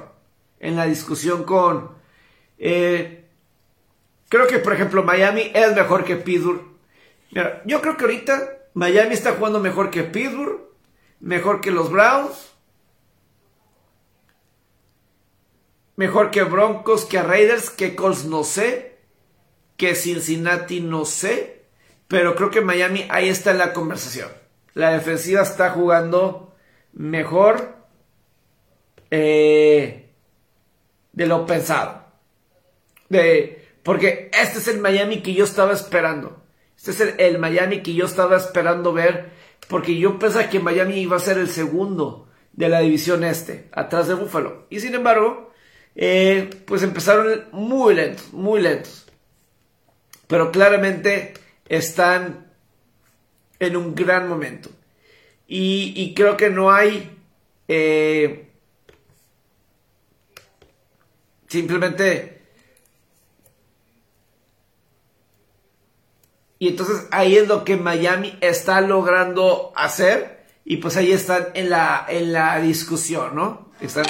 En 0.58 0.76
la 0.76 0.86
discusión 0.86 1.44
con... 1.44 1.92
Eh, 2.58 3.28
creo 4.28 4.46
que, 4.48 4.58
por 4.58 4.72
ejemplo, 4.72 5.04
Miami 5.04 5.50
es 5.54 5.74
mejor 5.74 6.04
que 6.04 6.16
Pittsburgh. 6.16 6.69
Yo 7.30 7.80
creo 7.80 7.96
que 7.96 8.04
ahorita 8.04 8.58
Miami 8.74 9.14
está 9.14 9.32
jugando 9.32 9.60
mejor 9.60 9.90
que 9.90 10.02
Pittsburgh, 10.02 10.60
mejor 11.20 11.60
que 11.60 11.70
los 11.70 11.90
Browns, 11.90 12.50
Mejor 16.00 16.30
que 16.30 16.44
Broncos, 16.44 17.04
que 17.04 17.20
Raiders, 17.20 17.68
que 17.68 17.94
Colts 17.94 18.24
no 18.24 18.42
sé, 18.42 18.96
que 19.76 19.94
Cincinnati 19.94 20.80
no 20.80 21.04
sé, 21.04 21.66
pero 22.08 22.34
creo 22.36 22.50
que 22.50 22.62
Miami 22.62 23.04
ahí 23.10 23.28
está 23.28 23.50
en 23.50 23.58
la 23.58 23.74
conversación. 23.74 24.30
La 24.72 24.92
defensiva 24.92 25.42
está 25.42 25.72
jugando 25.72 26.54
mejor 26.94 27.76
eh, 29.10 30.14
de 31.12 31.26
lo 31.26 31.44
pensado. 31.44 32.06
De, 33.10 33.68
porque 33.82 34.30
este 34.32 34.58
es 34.60 34.68
el 34.68 34.78
Miami 34.78 35.20
que 35.20 35.34
yo 35.34 35.44
estaba 35.44 35.74
esperando. 35.74 36.39
Este 36.80 36.92
es 36.92 37.14
el, 37.18 37.38
Miami 37.38 37.82
que 37.82 37.92
yo 37.92 38.06
estaba 38.06 38.38
esperando 38.38 38.94
ver, 38.94 39.28
porque 39.68 39.98
yo 39.98 40.18
pensaba 40.18 40.48
que 40.48 40.60
Miami 40.60 41.00
iba 41.00 41.16
a 41.16 41.20
ser 41.20 41.36
el 41.36 41.48
segundo 41.48 42.26
de 42.54 42.70
la 42.70 42.80
división 42.80 43.22
este, 43.22 43.68
atrás 43.72 44.08
de 44.08 44.14
Buffalo. 44.14 44.66
Y 44.70 44.80
sin 44.80 44.94
embargo, 44.94 45.52
eh, 45.94 46.48
pues 46.64 46.82
empezaron 46.82 47.44
muy 47.52 47.94
lentos, 47.94 48.32
muy 48.32 48.62
lentos. 48.62 49.06
Pero 50.26 50.50
claramente 50.50 51.34
están 51.68 52.50
en 53.58 53.76
un 53.76 53.94
gran 53.94 54.26
momento. 54.26 54.70
Y, 55.46 56.14
creo 56.14 56.36
que 56.38 56.48
no 56.48 56.70
hay... 56.70 57.10
Eh, 57.68 58.48
simplemente... 61.46 62.39
Y 66.60 66.68
entonces 66.68 67.06
ahí 67.10 67.38
es 67.38 67.48
lo 67.48 67.64
que 67.64 67.78
Miami 67.78 68.36
está 68.42 68.82
logrando 68.82 69.72
hacer. 69.74 70.44
Y 70.62 70.76
pues 70.76 70.98
ahí 70.98 71.10
están 71.10 71.48
en 71.54 71.70
la, 71.70 72.04
en 72.06 72.34
la 72.34 72.60
discusión, 72.60 73.34
¿no? 73.34 73.70
Están, 73.80 74.04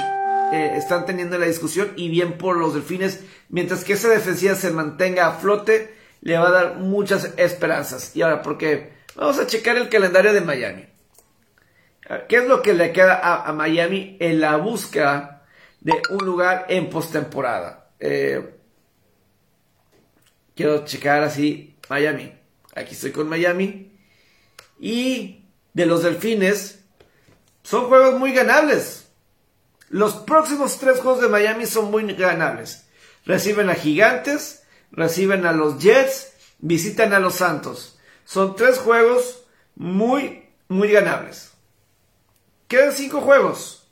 eh, 0.53 0.73
están 0.75 1.07
teniendo 1.07 1.39
la 1.39 1.47
discusión 1.47 1.93
y 1.95 2.09
bien 2.09 2.39
por 2.39 2.57
los 2.57 2.75
delfines. 2.75 3.21
Mientras 3.51 3.85
que 3.85 3.93
esa 3.93 4.09
defensiva 4.09 4.57
se 4.57 4.73
mantenga 4.73 5.29
a 5.29 5.35
flote, 5.35 5.95
le 6.23 6.39
va 6.39 6.49
a 6.49 6.51
dar 6.51 6.75
muchas 6.79 7.33
esperanzas. 7.37 8.17
Y 8.17 8.23
ahora, 8.23 8.43
porque 8.43 8.95
vamos 9.15 9.39
a 9.39 9.47
checar 9.47 9.77
el 9.77 9.89
calendario 9.89 10.33
de 10.33 10.41
Miami. 10.41 10.87
¿Qué 12.29 12.39
es 12.39 12.49
lo 12.49 12.63
que 12.63 12.75
le 12.75 12.91
queda 12.91 13.47
a, 13.47 13.53
Miami 13.53 14.17
en 14.19 14.41
la 14.41 14.57
búsqueda 14.57 15.47
de 15.81 15.93
un 16.11 16.27
lugar 16.27 16.67
en 16.69 16.91
postemporada? 16.91 17.93
Eh, 18.01 18.57
quiero 20.57 20.85
checar 20.85 21.23
así 21.23 21.77
Miami. 21.89 22.39
Aquí 22.74 22.94
estoy 22.94 23.12
con 23.12 23.28
Miami. 23.28 23.92
Y 24.78 25.44
de 25.74 25.87
los 25.87 26.02
delfines, 26.02 26.80
son 27.62 27.87
juegos 27.87 28.18
muy 28.18 28.33
ganables. 28.33 29.09
Los 29.88 30.14
próximos 30.14 30.78
tres 30.78 31.00
juegos 31.00 31.20
de 31.20 31.28
Miami 31.28 31.66
son 31.66 31.90
muy 31.90 32.11
ganables. 32.14 32.87
Reciben 33.24 33.68
a 33.68 33.74
Gigantes, 33.74 34.62
reciben 34.92 35.46
a 35.46 35.52
los 35.52 35.78
Jets, 35.78 36.33
visitan 36.59 37.12
a 37.12 37.20
los 37.20 37.35
Santos. 37.35 37.98
Son 38.24 38.54
tres 38.54 38.78
juegos 38.78 39.44
muy, 39.74 40.48
muy 40.68 40.90
ganables. 40.90 41.50
Quedan 42.68 42.92
cinco 42.92 43.20
juegos. 43.20 43.88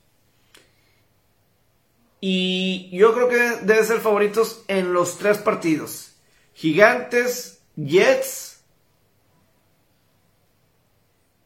Y 2.20 2.90
yo 2.96 3.14
creo 3.14 3.28
que 3.28 3.66
deben 3.66 3.84
ser 3.84 4.00
favoritos 4.00 4.62
en 4.68 4.92
los 4.92 5.18
tres 5.18 5.38
partidos. 5.38 6.12
Gigantes, 6.54 7.60
Jets, 7.76 8.47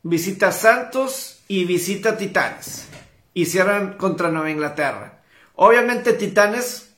visita 0.02 0.52
Santos 0.52 1.42
y 1.48 1.64
visita 1.64 2.16
Titanes. 2.16 2.88
Y 3.34 3.46
cierran 3.46 3.96
contra 3.96 4.30
Nueva 4.30 4.50
Inglaterra. 4.50 5.22
Obviamente 5.54 6.12
Titanes 6.12 6.94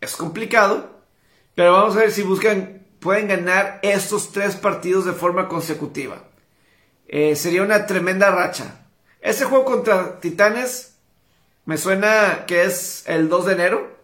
es 0.00 0.16
complicado, 0.16 1.02
pero 1.54 1.72
vamos 1.72 1.96
a 1.96 2.00
ver 2.00 2.12
si 2.12 2.22
buscan, 2.22 2.86
pueden 3.00 3.28
ganar 3.28 3.80
estos 3.82 4.32
tres 4.32 4.56
partidos 4.56 5.04
de 5.04 5.12
forma 5.12 5.48
consecutiva. 5.48 6.22
Eh, 7.06 7.36
sería 7.36 7.62
una 7.62 7.86
tremenda 7.86 8.30
racha. 8.30 8.86
Ese 9.20 9.44
juego 9.44 9.64
contra 9.64 10.20
Titanes 10.20 10.96
me 11.64 11.78
suena 11.78 12.44
que 12.46 12.64
es 12.64 13.04
el 13.06 13.28
2 13.28 13.46
de 13.46 13.52
enero. 13.52 13.96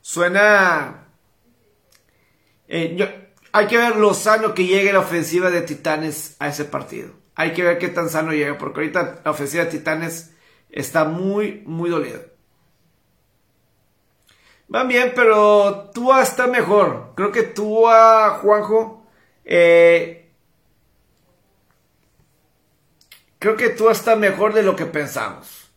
Suena... 0.00 1.06
Eh, 2.68 3.27
hay 3.58 3.66
que 3.66 3.76
ver 3.76 3.96
lo 3.96 4.14
sano 4.14 4.54
que 4.54 4.66
llegue 4.66 4.92
la 4.92 5.00
ofensiva 5.00 5.50
de 5.50 5.62
Titanes 5.62 6.36
a 6.38 6.48
ese 6.48 6.64
partido. 6.64 7.10
Hay 7.34 7.52
que 7.52 7.64
ver 7.64 7.78
qué 7.78 7.88
tan 7.88 8.08
sano 8.08 8.32
llega, 8.32 8.56
porque 8.56 8.80
ahorita 8.80 9.20
la 9.24 9.30
ofensiva 9.32 9.64
de 9.64 9.70
Titanes 9.70 10.32
está 10.70 11.04
muy, 11.04 11.62
muy 11.66 11.90
dolida. 11.90 12.20
Van 14.68 14.86
bien, 14.86 15.12
pero 15.14 15.90
Tua 15.92 16.22
está 16.22 16.46
mejor. 16.46 17.12
Creo 17.16 17.32
que 17.32 17.42
Tua, 17.42 18.38
Juanjo, 18.40 19.06
eh, 19.44 20.30
creo 23.40 23.56
que 23.56 23.70
Tua 23.70 23.92
está 23.92 24.14
mejor 24.14 24.54
de 24.54 24.62
lo 24.62 24.76
que 24.76 24.86
pensamos. 24.86 25.72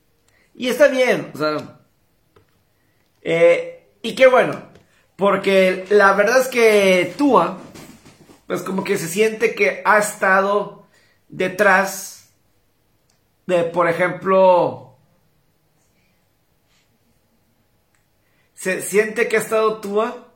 Y 0.53 0.67
está 0.67 0.87
bien, 0.87 1.31
eh, 3.23 3.87
y 4.03 4.13
qué 4.13 4.27
bueno, 4.27 4.61
porque 5.15 5.85
la 5.89 6.13
verdad 6.13 6.41
es 6.41 6.47
que 6.47 7.13
Tua, 7.17 7.57
pues 8.51 8.63
como 8.63 8.83
que 8.83 8.97
se 8.97 9.07
siente 9.07 9.55
que 9.55 9.81
ha 9.85 9.97
estado 9.97 10.85
detrás 11.29 12.33
de, 13.47 13.63
por 13.63 13.87
ejemplo, 13.87 14.97
se 18.53 18.81
siente 18.81 19.29
que 19.29 19.37
ha 19.37 19.39
estado 19.39 19.79
Tua 19.79 20.33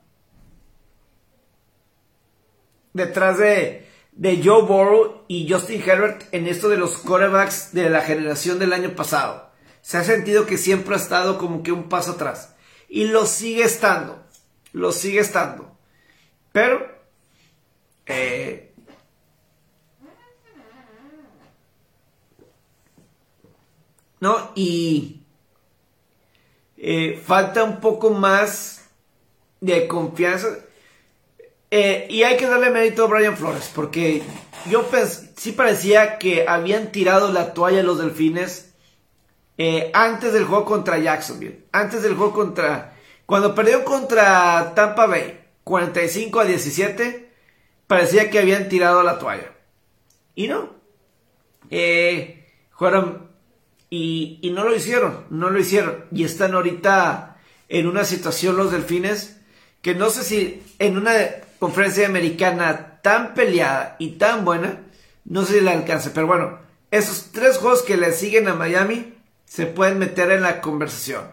detrás 2.94 3.38
de, 3.38 3.86
de 4.14 4.42
Joe 4.42 4.64
Burrow 4.64 5.26
y 5.28 5.52
Justin 5.52 5.84
Herbert 5.86 6.24
en 6.32 6.48
esto 6.48 6.70
de 6.70 6.78
los 6.78 7.00
quarterbacks 7.00 7.74
de 7.74 7.90
la 7.90 8.00
generación 8.00 8.60
del 8.60 8.72
año 8.72 8.96
pasado. 8.96 9.52
Se 9.82 9.98
ha 9.98 10.06
sentido 10.06 10.46
que 10.46 10.58
siempre 10.58 10.96
ha 10.96 11.00
estado 11.00 11.38
como 11.38 11.64
que 11.64 11.74
un 11.74 11.90
paso 11.90 12.12
atrás. 12.12 12.56
Y 12.88 13.08
lo 13.08 13.26
sigue 13.26 13.64
estando. 13.64 14.24
Lo 14.72 14.94
sigue 14.94 15.20
estando. 15.20 15.78
Pero... 16.54 16.95
Eh, 18.06 18.72
¿No? 24.20 24.52
Y 24.56 25.22
eh, 26.78 27.22
falta 27.24 27.64
un 27.64 27.80
poco 27.80 28.12
más 28.12 28.90
de 29.62 29.88
confianza. 29.88 30.48
Eh, 31.72 32.08
y 32.10 32.24
hay 32.24 32.38
que 32.38 32.48
darle 32.48 32.70
mérito 32.70 33.04
a 33.04 33.08
Brian 33.08 33.36
Flores, 33.36 33.72
porque 33.74 34.24
yo 34.70 34.88
sí 35.36 35.52
parecía 35.52 36.18
que 36.18 36.48
habían 36.48 36.92
tirado 36.92 37.32
la 37.32 37.54
toalla 37.54 37.84
los 37.84 37.98
delfines 37.98 38.72
antes 39.94 40.34
del 40.34 40.46
juego 40.46 40.66
contra 40.66 40.98
Jacksonville, 40.98 41.66
antes 41.72 42.04
del 42.04 42.16
juego 42.16 42.34
contra... 42.34 42.94
Cuando 43.26 43.56
perdió 43.56 43.84
contra 43.84 44.74
Tampa 44.76 45.08
Bay, 45.08 45.40
45 45.64 46.40
a 46.40 46.46
17, 46.46 47.25
parecía 47.88 48.30
que 48.30 48.40
habían 48.40 48.70
tirado 48.70 49.04
la 49.04 49.20
toalla. 49.20 49.52
Y 50.36 50.48
no. 50.48 50.76
fueron 52.72 53.26
y, 53.90 54.52
no 54.54 54.64
lo 54.64 54.76
hicieron, 54.76 55.26
no 55.30 55.50
lo 55.50 55.60
hicieron. 55.60 56.06
Y 56.12 56.24
están 56.24 56.54
ahorita 56.54 57.38
en 57.70 57.88
una 57.88 58.04
situación 58.04 58.58
los 58.58 58.72
delfines 58.72 59.38
que 59.82 59.96
no 59.96 60.10
sé 60.10 60.24
si 60.24 60.64
en 60.80 60.98
una 60.98 61.14
conferencia 61.60 62.08
americana 62.08 63.00
tan 63.02 63.34
peleada 63.34 63.96
y 64.00 64.14
tan 64.14 64.44
buena, 64.44 64.82
no 65.24 65.46
sé 65.46 65.56
si 65.56 65.62
le 65.62 65.72
alcance. 65.72 66.10
Pero 66.10 66.28
bueno, 66.28 66.60
esos 66.92 67.32
tres 67.32 67.58
juegos 67.58 67.84
que 67.84 67.98
le 67.98 68.12
siguen 68.12 68.48
a 68.48 68.56
Miami 68.56 69.14
se 69.46 69.66
pueden 69.66 70.00
meter 70.00 70.32
en 70.32 70.42
la 70.42 70.60
conversación. 70.60 71.24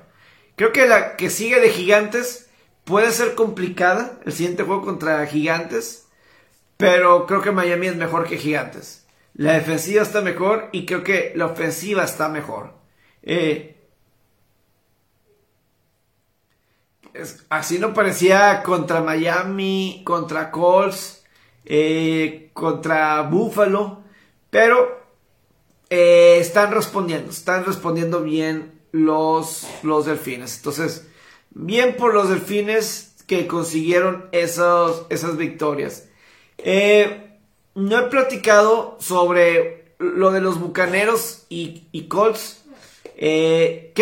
Creo 0.56 0.72
que 0.72 0.86
la 0.86 1.16
que 1.16 1.30
sigue 1.30 1.60
de 1.60 1.70
Gigantes 1.70 2.50
puede 2.84 3.10
ser 3.10 3.34
complicada, 3.34 4.20
el 4.24 4.32
siguiente 4.32 4.64
juego 4.64 4.82
contra 4.82 5.26
Gigantes, 5.26 6.01
pero 6.82 7.26
creo 7.26 7.40
que 7.40 7.52
Miami 7.52 7.86
es 7.86 7.96
mejor 7.96 8.26
que 8.26 8.38
Gigantes. 8.38 9.06
La 9.34 9.52
defensiva 9.52 10.02
está 10.02 10.20
mejor 10.20 10.68
y 10.72 10.84
creo 10.84 11.04
que 11.04 11.32
la 11.36 11.46
ofensiva 11.46 12.02
está 12.02 12.28
mejor. 12.28 12.74
Eh, 13.22 13.76
así 17.48 17.78
no 17.78 17.94
parecía 17.94 18.64
contra 18.64 19.00
Miami, 19.00 20.02
contra 20.04 20.50
Colts, 20.50 21.24
eh, 21.64 22.50
contra 22.52 23.22
Buffalo, 23.22 24.02
pero 24.50 25.02
eh, 25.88 26.38
están 26.40 26.72
respondiendo, 26.72 27.30
están 27.30 27.64
respondiendo 27.64 28.22
bien 28.22 28.80
los, 28.90 29.68
los 29.84 30.06
delfines. 30.06 30.56
Entonces, 30.56 31.08
bien 31.50 31.96
por 31.96 32.12
los 32.12 32.28
delfines 32.28 33.14
que 33.28 33.46
consiguieron 33.46 34.28
esos, 34.32 35.06
esas 35.10 35.36
victorias. 35.36 36.08
Eh, 36.58 37.38
no 37.74 37.98
he 37.98 38.02
platicado 38.04 38.96
sobre 39.00 39.94
lo 39.98 40.30
de 40.30 40.40
los 40.40 40.60
Bucaneros 40.60 41.46
y, 41.48 42.06
Colts. 42.08 42.64
Eh, 43.16 43.92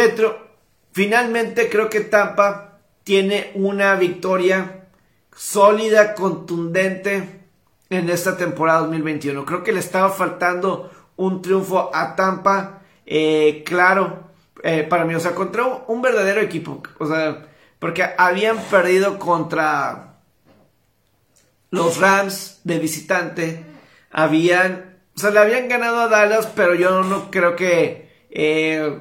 finalmente 0.93 1.69
creo 1.69 1.91
que 1.91 2.01
Tampa 2.01 2.79
tiene 3.05 3.51
una 3.55 3.95
victoria 3.97 4.89
sólida, 5.35 6.15
contundente 6.15 7.41
en 7.89 8.11
esta 8.11 8.37
temporada 8.37 8.81
2021. 8.81 9.45
Creo 9.45 9.63
que 9.63 9.73
le 9.73 9.81
estaba 9.81 10.11
faltando 10.11 10.91
un 11.17 11.43
triunfo 11.43 11.91
a 11.95 12.17
Tampa, 12.17 12.83
eh, 13.07 13.63
claro, 13.65 14.31
para 14.89 15.05
mí, 15.05 15.15
o 15.15 15.21
sea, 15.21 15.35
contra 15.35 15.65
un 15.87 16.03
verdadero 16.03 16.41
equipo, 16.41 16.83
o 16.99 17.07
sea, 17.07 17.47
porque 17.79 18.05
habían 18.17 18.59
perdido 18.65 19.19
contra 19.19 20.10
los 21.71 21.99
Rams 21.99 22.61
de 22.65 22.79
visitante 22.79 23.65
habían, 24.11 24.99
o 25.17 25.19
sea, 25.21 25.31
le 25.31 25.39
habían 25.39 25.69
ganado 25.69 26.01
a 26.01 26.09
Dallas, 26.09 26.49
pero 26.55 26.75
yo 26.75 27.03
no 27.03 27.31
creo 27.31 27.57
que, 27.57 28.11
eh, 28.31 28.99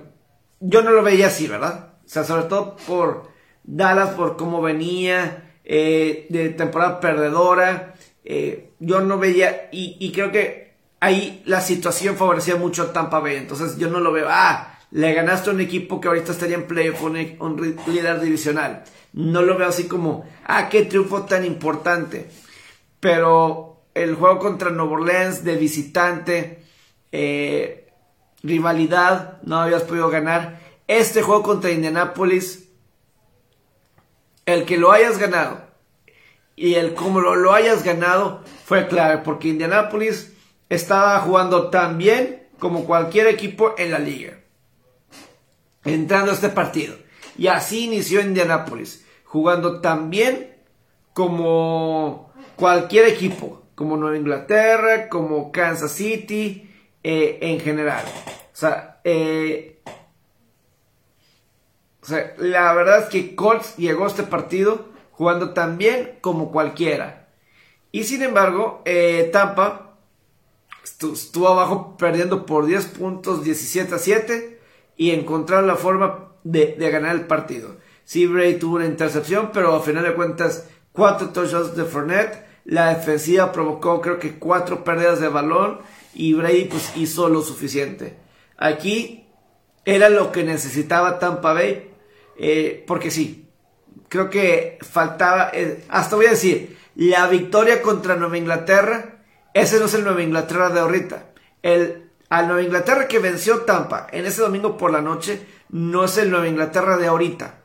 yo 0.60 0.82
no 0.82 0.91
lo 0.91 1.03
veía 1.03 1.27
así, 1.27 1.47
¿verdad? 1.47 1.93
O 2.05 2.10
sea, 2.10 2.23
sobre 2.23 2.43
todo 2.43 2.75
por 2.88 3.29
Dallas, 3.63 4.10
por 4.10 4.38
cómo 4.38 4.62
venía, 4.62 5.53
eh, 5.63 6.27
de 6.29 6.49
temporada 6.49 6.99
perdedora, 6.99 7.95
eh, 8.23 8.71
yo 8.79 9.01
no 9.01 9.17
veía, 9.17 9.69
y, 9.71 9.97
y, 9.99 10.12
creo 10.12 10.32
que 10.32 10.73
ahí 10.99 11.41
la 11.45 11.62
situación 11.62 12.17
favorecía 12.17 12.55
mucho 12.55 12.84
a 12.84 12.93
Tampa 12.93 13.19
Bay, 13.19 13.38
entonces 13.38 13.77
yo 13.77 13.89
no 13.89 13.99
lo 13.99 14.12
veo, 14.12 14.27
ah, 14.29 14.79
le 14.91 15.13
ganaste 15.13 15.49
a 15.49 15.53
un 15.53 15.62
equipo 15.62 16.01
que 16.01 16.08
ahorita 16.08 16.32
estaría 16.32 16.55
en 16.55 16.67
playoff, 16.67 17.01
un, 17.03 17.15
un 17.39 17.77
líder 17.88 18.19
divisional. 18.21 18.84
No 19.13 19.41
lo 19.41 19.58
veo 19.58 19.67
así 19.67 19.88
como, 19.88 20.25
ah, 20.45 20.69
qué 20.69 20.86
triunfo 20.86 21.23
tan 21.23 21.45
importante. 21.45 22.29
Pero 22.99 23.83
el 23.93 24.15
juego 24.15 24.39
contra 24.39 24.69
Nuevo 24.69 24.95
Orleans 24.95 25.43
de 25.43 25.55
visitante, 25.55 26.63
eh, 27.12 27.91
rivalidad, 28.43 29.41
no 29.43 29.57
habías 29.57 29.83
podido 29.83 30.09
ganar. 30.09 30.59
Este 30.88 31.21
juego 31.21 31.43
contra 31.43 31.71
Indianapolis, 31.71 32.69
el 34.45 34.65
que 34.65 34.77
lo 34.77 34.91
hayas 34.91 35.17
ganado 35.17 35.62
y 36.55 36.75
el 36.75 36.93
cómo 36.93 37.21
lo, 37.21 37.35
lo 37.35 37.53
hayas 37.53 37.83
ganado 37.83 38.43
fue 38.65 38.88
clave, 38.88 39.19
porque 39.19 39.49
Indianapolis 39.49 40.33
estaba 40.69 41.19
jugando 41.19 41.69
tan 41.69 41.97
bien 41.97 42.47
como 42.59 42.85
cualquier 42.85 43.27
equipo 43.27 43.75
en 43.77 43.91
la 43.91 43.99
liga 43.99 44.39
entrando 45.83 46.31
a 46.31 46.35
este 46.35 46.49
partido. 46.49 46.95
Y 47.38 47.47
así 47.47 47.85
inició 47.85 48.21
Indianapolis, 48.21 49.05
jugando 49.23 49.81
tan 49.81 50.09
bien 50.09 50.55
como 51.13 52.28
cualquier 52.59 53.07
equipo, 53.07 53.63
como 53.73 53.95
Nueva 53.95 54.17
Inglaterra, 54.17 55.07
como 55.07 55.51
Kansas 55.51 55.93
City, 55.93 56.69
eh, 57.01 57.39
en 57.41 57.59
general. 57.61 58.03
Eh, 59.05 59.81
o 62.01 62.05
sea, 62.05 62.33
la 62.37 62.73
verdad 62.73 63.03
es 63.03 63.05
que 63.05 63.35
Colts 63.35 63.77
llegó 63.77 64.03
a 64.03 64.07
este 64.07 64.23
partido 64.23 64.89
jugando 65.11 65.53
tan 65.53 65.77
bien 65.77 66.17
como 66.19 66.51
cualquiera. 66.51 67.29
Y 67.91 68.03
sin 68.03 68.21
embargo, 68.21 68.81
eh, 68.85 69.29
Tampa 69.31 69.97
estuvo 70.83 71.47
abajo 71.47 71.95
perdiendo 71.97 72.45
por 72.45 72.65
10 72.65 72.85
puntos, 72.87 73.43
17 73.43 73.95
a 73.95 73.97
7 73.97 74.59
y 74.97 75.11
encontrar 75.11 75.63
la 75.63 75.75
forma 75.75 76.33
de, 76.43 76.75
ganar 76.91 77.15
el 77.15 77.25
partido. 77.25 77.77
Sí, 78.03 78.25
Bray 78.27 78.59
tuvo 78.59 78.75
una 78.75 78.85
intercepción, 78.85 79.51
pero 79.53 79.73
a 79.75 79.81
final 79.81 80.03
de 80.03 80.13
cuentas, 80.13 80.67
cuatro 80.91 81.29
touchdowns 81.29 81.75
de 81.75 81.85
Fournette. 81.85 82.48
La 82.69 82.93
defensiva 82.93 83.51
provocó, 83.51 83.99
creo 83.99 84.19
que, 84.19 84.38
cuatro 84.38 84.84
pérdidas 84.84 85.19
de 85.19 85.27
balón 85.27 85.79
y 86.13 86.34
Brady 86.34 86.65
pues 86.65 86.95
hizo 86.95 87.27
lo 87.27 87.41
suficiente. 87.41 88.15
Aquí 88.58 89.27
era 89.86 90.10
lo 90.10 90.32
que 90.32 90.43
necesitaba 90.43 91.17
Tampa 91.17 91.53
Bay, 91.53 91.91
eh, 92.38 92.84
porque 92.86 93.10
sí, 93.10 93.49
creo 94.08 94.29
que 94.29 94.77
faltaba, 94.82 95.49
eh, 95.51 95.84
hasta 95.89 96.15
voy 96.15 96.27
a 96.27 96.32
decir, 96.32 96.77
la 96.95 97.27
victoria 97.27 97.82
contra 97.82 98.15
Nueva 98.15 98.38
Inglaterra, 98.38 99.23
ese 99.55 99.79
no 99.79 99.86
es 99.86 99.95
el 99.95 100.03
Nueva 100.03 100.21
Inglaterra 100.21 100.69
de 100.69 100.79
ahorita. 100.79 101.32
El 101.63 102.10
al 102.29 102.45
Nueva 102.45 102.62
Inglaterra 102.62 103.08
que 103.08 103.17
venció 103.17 103.62
Tampa 103.62 104.05
en 104.12 104.27
ese 104.27 104.43
domingo 104.43 104.77
por 104.77 104.91
la 104.91 105.01
noche 105.01 105.41
no 105.69 106.05
es 106.05 106.15
el 106.19 106.29
Nueva 106.29 106.47
Inglaterra 106.47 106.97
de 106.97 107.08
ahorita. 107.08 107.62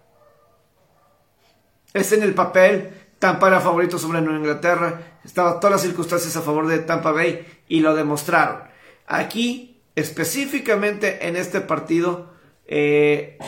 Es 1.93 2.13
en 2.13 2.23
el 2.23 2.33
papel, 2.33 3.04
Tampa 3.19 3.49
era 3.49 3.61
favorito 3.61 3.99
sobre 3.99 4.21
Nueva 4.21 4.39
Inglaterra, 4.39 5.19
estaban 5.25 5.61
todas 5.61 5.73
las 5.73 5.83
circunstancias 5.83 6.37
a 6.37 6.43
favor 6.43 6.67
de 6.67 6.81
Tampa 6.81 7.13
Bay 7.13 7.47
y 7.69 7.81
lo 7.81 7.95
demostraron. 7.95 8.63
Aquí, 9.07 9.83
específicamente 9.95 11.27
en 11.27 11.37
este 11.37 11.61
partido, 11.61 12.35
eh, 12.67 13.39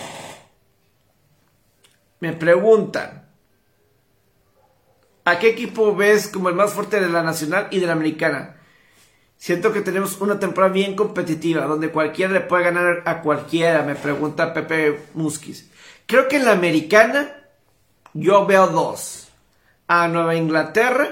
me 2.21 2.33
preguntan, 2.33 3.29
¿a 5.25 5.39
qué 5.39 5.51
equipo 5.51 5.95
ves 5.95 6.29
como 6.29 6.49
el 6.49 6.55
más 6.55 6.73
fuerte 6.73 7.01
de 7.01 7.09
la 7.09 7.23
nacional 7.23 7.69
y 7.71 7.81
de 7.81 7.87
la 7.87 7.93
americana? 7.93 8.57
Siento 9.37 9.73
que 9.73 9.83
tenemos 9.83 10.21
una 10.21 10.41
temporada 10.41 10.73
bien 10.73 10.97
competitiva, 10.97 11.67
donde 11.67 11.91
cualquiera 11.91 12.33
le 12.33 12.41
puede 12.41 12.65
ganar 12.65 13.03
a 13.05 13.21
cualquiera, 13.21 13.83
me 13.83 13.95
pregunta 13.95 14.55
Pepe 14.55 14.99
Musquiz. 15.15 15.71
Creo 16.07 16.27
que 16.27 16.37
en 16.37 16.47
la 16.47 16.53
americana 16.53 17.45
yo 18.15 18.47
veo 18.47 18.69
dos. 18.69 19.26
A 19.89 20.09
Nueva 20.09 20.35
Inglaterra 20.35 21.09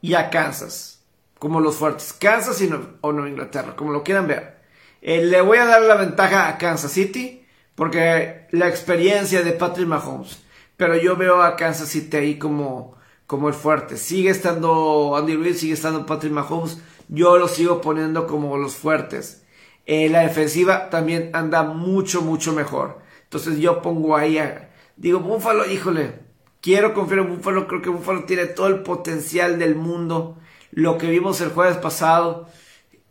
y 0.00 0.14
a 0.14 0.30
Kansas. 0.30 1.02
Como 1.38 1.60
los 1.60 1.76
fuertes. 1.76 2.12
Kansas 2.12 2.60
y 2.60 2.70
o 3.00 3.12
Nueva 3.12 3.28
Inglaterra, 3.28 3.76
como 3.76 3.92
lo 3.92 4.02
quieran 4.02 4.26
ver. 4.26 4.58
Eh, 5.02 5.24
le 5.24 5.40
voy 5.40 5.58
a 5.58 5.66
dar 5.66 5.82
la 5.82 5.96
ventaja 5.96 6.48
a 6.48 6.56
Kansas 6.56 6.92
City, 6.92 7.46
porque 7.74 8.46
la 8.50 8.68
experiencia 8.68 9.42
de 9.42 9.52
Patrick 9.52 9.86
Mahomes. 9.86 10.42
Pero 10.76 10.96
yo 10.96 11.16
veo 11.16 11.42
a 11.42 11.56
Kansas 11.56 11.88
City 11.88 12.16
ahí 12.16 12.38
como, 12.38 12.96
como 13.26 13.48
el 13.48 13.54
fuerte. 13.54 13.96
Sigue 13.96 14.30
estando 14.30 15.14
Andy 15.16 15.36
Reid, 15.36 15.56
sigue 15.56 15.74
estando 15.74 16.06
Patrick 16.06 16.32
Mahomes 16.32 16.78
yo 17.08 17.38
los 17.38 17.52
sigo 17.52 17.80
poniendo 17.80 18.26
como 18.26 18.56
los 18.56 18.74
fuertes. 18.74 19.44
Eh, 19.86 20.08
la 20.08 20.20
defensiva 20.20 20.88
también 20.90 21.30
anda 21.32 21.62
mucho, 21.62 22.22
mucho 22.22 22.52
mejor. 22.52 22.98
Entonces 23.24 23.58
yo 23.58 23.82
pongo 23.82 24.16
ahí 24.16 24.38
a... 24.38 24.70
Digo, 24.96 25.20
Búfalo, 25.20 25.68
híjole, 25.70 26.20
quiero 26.64 26.94
confiar 26.94 27.20
en 27.20 27.36
Búfalo, 27.36 27.68
creo 27.68 27.82
que 27.82 27.90
Búfalo 27.90 28.24
tiene 28.24 28.46
todo 28.46 28.68
el 28.68 28.82
potencial 28.82 29.58
del 29.58 29.74
mundo. 29.74 30.38
Lo 30.70 30.96
que 30.96 31.10
vimos 31.10 31.42
el 31.42 31.50
jueves 31.50 31.76
pasado 31.76 32.48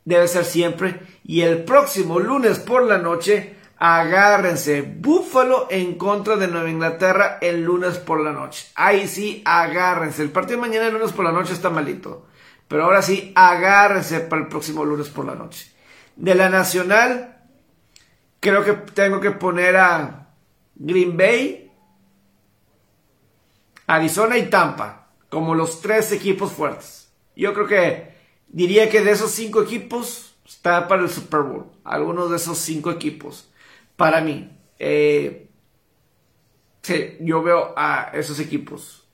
debe 0.05 0.27
ser 0.27 0.43
siempre. 0.43 1.01
Y 1.23 1.41
el 1.41 1.63
próximo 1.63 2.19
lunes 2.19 2.57
por 2.57 2.81
la 2.81 2.97
noche, 2.97 3.55
agárrense. 3.77 4.81
Búfalo 4.81 5.67
en 5.69 5.99
contra 5.99 6.35
de 6.35 6.47
Nueva 6.47 6.71
Inglaterra 6.71 7.37
el 7.41 7.63
lunes 7.63 7.99
por 7.99 8.21
la 8.21 8.31
noche. 8.31 8.65
Ahí 8.73 9.07
sí, 9.07 9.43
agárrense. 9.45 10.23
El 10.23 10.31
partido 10.31 10.59
de 10.59 10.67
mañana 10.67 10.87
el 10.87 10.93
lunes 10.93 11.11
por 11.11 11.23
la 11.23 11.31
noche 11.31 11.53
está 11.53 11.69
malito. 11.69 12.25
Pero 12.67 12.85
ahora 12.85 13.03
sí, 13.03 13.33
agárrense 13.35 14.21
para 14.21 14.41
el 14.41 14.47
próximo 14.47 14.83
lunes 14.83 15.09
por 15.09 15.25
la 15.25 15.35
noche. 15.35 15.71
De 16.15 16.33
la 16.33 16.49
nacional, 16.49 17.37
creo 18.39 18.63
que 18.63 18.73
tengo 18.73 19.19
que 19.19 19.29
poner 19.29 19.77
a 19.77 20.29
Green 20.73 21.15
Bay, 21.15 21.62
Arizona 23.87 24.37
y 24.37 24.49
Tampa 24.49 25.07
como 25.29 25.55
los 25.55 25.81
tres 25.81 26.11
equipos 26.11 26.51
fuertes. 26.51 27.11
Yo 27.35 27.53
creo 27.53 27.67
que 27.67 28.13
diría 28.47 28.89
que 28.89 29.01
de 29.01 29.11
esos 29.11 29.31
cinco 29.31 29.63
equipos 29.63 30.35
está 30.45 30.87
para 30.87 31.01
el 31.01 31.09
Super 31.09 31.41
Bowl. 31.41 31.71
Algunos 31.83 32.29
de 32.29 32.37
esos 32.37 32.57
cinco 32.59 32.91
equipos. 32.91 33.51
Para 33.95 34.21
mí. 34.21 34.49
Eh, 34.79 35.49
sí, 36.81 37.17
yo 37.21 37.41
veo 37.43 37.73
a 37.75 38.11
esos 38.13 38.39
equipos. 38.39 39.07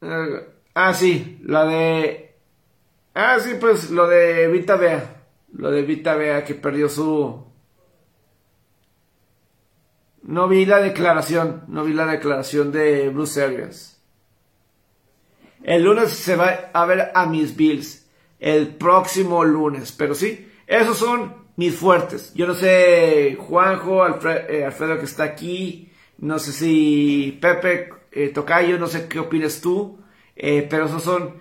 Eh, 0.00 0.48
ah, 0.74 0.94
sí, 0.94 1.38
la 1.42 1.64
de. 1.66 2.34
Ah, 3.14 3.38
sí, 3.40 3.54
pues 3.60 3.90
lo 3.90 4.06
de 4.06 4.48
Vita 4.48 4.76
Bea. 4.76 5.15
Lo 5.56 5.70
de 5.70 5.82
Vita 5.82 6.14
Bea 6.14 6.44
que 6.44 6.54
perdió 6.54 6.88
su. 6.88 7.44
No 10.22 10.48
vi 10.48 10.66
la 10.66 10.80
declaración, 10.80 11.64
no 11.68 11.84
vi 11.84 11.92
la 11.92 12.06
declaración 12.06 12.72
de 12.72 13.08
Bruce 13.08 13.42
Arias. 13.42 14.02
El 15.62 15.84
lunes 15.84 16.10
se 16.10 16.36
va 16.36 16.70
a 16.72 16.84
ver 16.84 17.10
a 17.14 17.26
mis 17.26 17.56
Bills. 17.56 18.06
El 18.38 18.74
próximo 18.74 19.44
lunes. 19.44 19.92
Pero 19.92 20.14
sí, 20.14 20.48
esos 20.66 20.98
son 20.98 21.46
mis 21.56 21.74
fuertes. 21.74 22.34
Yo 22.34 22.46
no 22.46 22.54
sé, 22.54 23.38
Juanjo, 23.40 24.06
eh, 24.06 24.64
Alfredo 24.64 24.98
que 24.98 25.06
está 25.06 25.24
aquí. 25.24 25.90
No 26.18 26.38
sé 26.38 26.52
si 26.52 27.38
Pepe 27.40 27.90
eh, 28.12 28.28
Tocayo, 28.28 28.78
no 28.78 28.86
sé 28.86 29.08
qué 29.08 29.18
opinas 29.18 29.60
tú, 29.60 29.98
eh, 30.34 30.66
pero 30.68 30.86
esos 30.86 31.02
son 31.02 31.34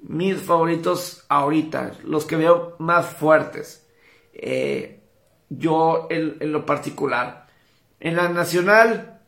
mis 0.00 0.40
favoritos 0.40 1.24
ahorita, 1.28 1.92
los 2.04 2.24
que 2.24 2.36
veo 2.36 2.76
más 2.78 3.06
fuertes. 3.06 3.86
Eh, 4.32 5.00
yo 5.48 6.06
en, 6.10 6.36
en, 6.40 6.52
lo 6.52 6.64
particular. 6.64 7.46
En 8.00 8.16
la 8.16 8.28
nacional, 8.28 9.20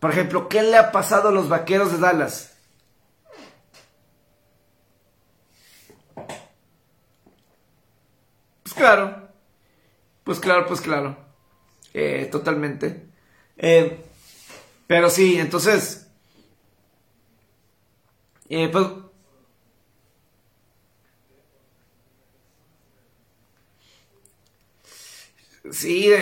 por 0.00 0.10
ejemplo, 0.10 0.48
¿qué 0.48 0.62
le 0.62 0.76
ha 0.76 0.92
pasado 0.92 1.28
a 1.28 1.32
los 1.32 1.48
vaqueros 1.48 1.92
de 1.92 1.98
Dallas? 1.98 2.56
Pues 8.62 8.74
claro, 8.74 9.28
pues 10.24 10.40
claro, 10.40 10.66
pues 10.66 10.80
claro, 10.82 11.16
totalmente. 12.30 13.08
Eh, 13.56 14.04
pero 14.86 15.10
sí, 15.10 15.38
entonces, 15.38 16.10
eh, 18.48 18.68
pues, 18.70 18.86
sí, 25.72 26.12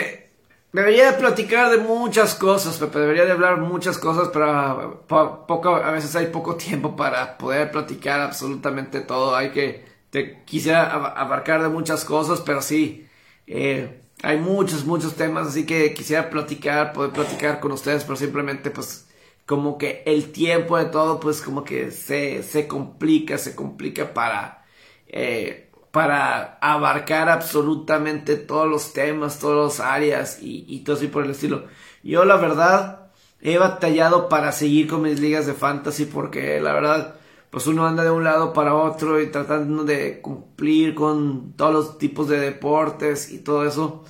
Debería 0.76 1.16
platicar 1.16 1.70
de 1.70 1.78
muchas 1.78 2.34
cosas, 2.34 2.76
Pepe. 2.76 2.98
Debería 2.98 3.24
de 3.24 3.32
hablar 3.32 3.58
muchas 3.58 3.96
cosas, 3.96 4.28
pero 4.30 5.04
poco, 5.06 5.74
a 5.74 5.90
veces 5.90 6.14
hay 6.16 6.26
poco 6.26 6.56
tiempo 6.56 6.94
para 6.94 7.38
poder 7.38 7.70
platicar 7.70 8.20
absolutamente 8.20 9.00
todo. 9.00 9.34
Hay 9.34 9.52
que, 9.52 9.86
te 10.10 10.44
quisiera 10.44 10.92
abarcar 10.92 11.62
de 11.62 11.70
muchas 11.70 12.04
cosas, 12.04 12.42
pero 12.42 12.60
sí, 12.60 13.08
eh, 13.46 14.02
hay 14.22 14.38
muchos, 14.38 14.84
muchos 14.84 15.14
temas, 15.14 15.48
así 15.48 15.64
que 15.64 15.94
quisiera 15.94 16.28
platicar, 16.28 16.92
poder 16.92 17.12
platicar 17.12 17.58
con 17.60 17.72
ustedes, 17.72 18.04
pero 18.04 18.16
simplemente 18.16 18.70
pues 18.70 19.06
como 19.46 19.78
que 19.78 20.02
el 20.06 20.30
tiempo 20.32 20.76
de 20.76 20.86
todo 20.86 21.20
pues 21.20 21.40
como 21.40 21.64
que 21.64 21.90
se, 21.90 22.42
se 22.42 22.66
complica, 22.66 23.38
se 23.38 23.54
complica 23.54 24.12
para, 24.12 24.66
eh, 25.08 25.65
para 25.96 26.58
abarcar 26.60 27.30
absolutamente 27.30 28.36
todos 28.36 28.68
los 28.68 28.92
temas, 28.92 29.38
todas 29.38 29.78
las 29.78 29.88
áreas 29.88 30.38
y, 30.42 30.80
todo 30.80 30.94
así 30.94 31.06
por 31.06 31.24
el 31.24 31.30
estilo. 31.30 31.64
Yo 32.02 32.26
la 32.26 32.36
verdad 32.36 33.12
he 33.40 33.56
batallado 33.56 34.28
para 34.28 34.52
seguir 34.52 34.88
con 34.88 35.00
mis 35.00 35.20
ligas 35.20 35.46
de 35.46 35.54
fantasy 35.54 36.04
porque 36.04 36.60
la 36.60 36.74
verdad 36.74 37.14
pues 37.48 37.66
uno 37.66 37.86
anda 37.86 38.04
de 38.04 38.10
un 38.10 38.24
lado 38.24 38.52
para 38.52 38.74
otro 38.74 39.22
y 39.22 39.30
tratando 39.30 39.84
de 39.84 40.20
cumplir 40.20 40.94
con 40.94 41.54
todos 41.54 41.72
los 41.72 41.96
tipos 41.96 42.28
de 42.28 42.40
deportes 42.40 43.32
y 43.32 43.38
todo 43.38 43.66
eso. 43.66 44.04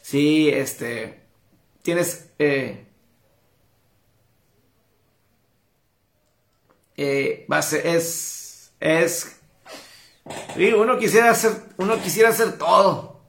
Sí, 0.00 0.48
este, 0.48 1.20
tienes, 1.82 2.30
eh, 2.38 2.86
eh, 6.96 7.46
es, 7.84 8.72
es, 8.80 9.35
uno 10.76 10.98
quisiera 10.98 11.30
hacer, 11.30 11.52
uno 11.76 12.00
quisiera 12.00 12.30
hacer 12.30 12.58
todo, 12.58 13.20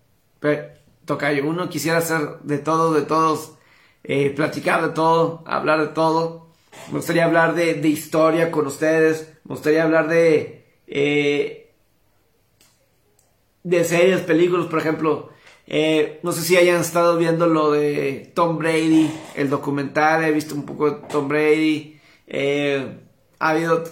tocayo, 1.06 1.48
uno 1.48 1.70
quisiera 1.70 2.00
hacer 2.00 2.40
de 2.42 2.58
todo, 2.58 2.94
de 2.94 3.04
todos, 3.04 3.54
eh, 4.04 4.30
platicar 4.32 4.82
de 4.82 4.94
todo, 4.94 5.44
hablar 5.46 5.80
de 5.82 5.88
todo. 5.88 6.48
Me 6.88 6.96
gustaría 6.98 7.26
hablar 7.26 7.56
de, 7.56 7.76
de 7.76 7.88
historia 7.88 8.52
con 8.52 8.68
ustedes, 8.68 9.34
me 9.44 9.56
gustaría 9.56 9.84
hablar 9.84 10.08
de, 10.08 10.66
eh, 10.88 11.74
de 13.64 13.84
series, 13.84 14.22
películas, 14.22 14.68
por 14.68 14.80
ejemplo. 14.80 15.30
Eh, 15.70 16.20
no 16.24 16.32
sé 16.32 16.42
si 16.42 16.56
hayan 16.56 16.80
estado 16.80 17.18
viendo 17.18 17.48
lo 17.48 17.72
de 17.72 18.32
Tom 18.34 18.58
Brady, 18.58 19.12
el 19.36 19.50
documental. 19.50 20.24
He 20.24 20.32
visto 20.32 20.56
un 20.56 20.66
poco 20.66 20.92
de 20.92 21.08
Tom 21.08 21.28
Brady. 21.28 22.00
Ha 23.40 23.50
habido 23.50 23.84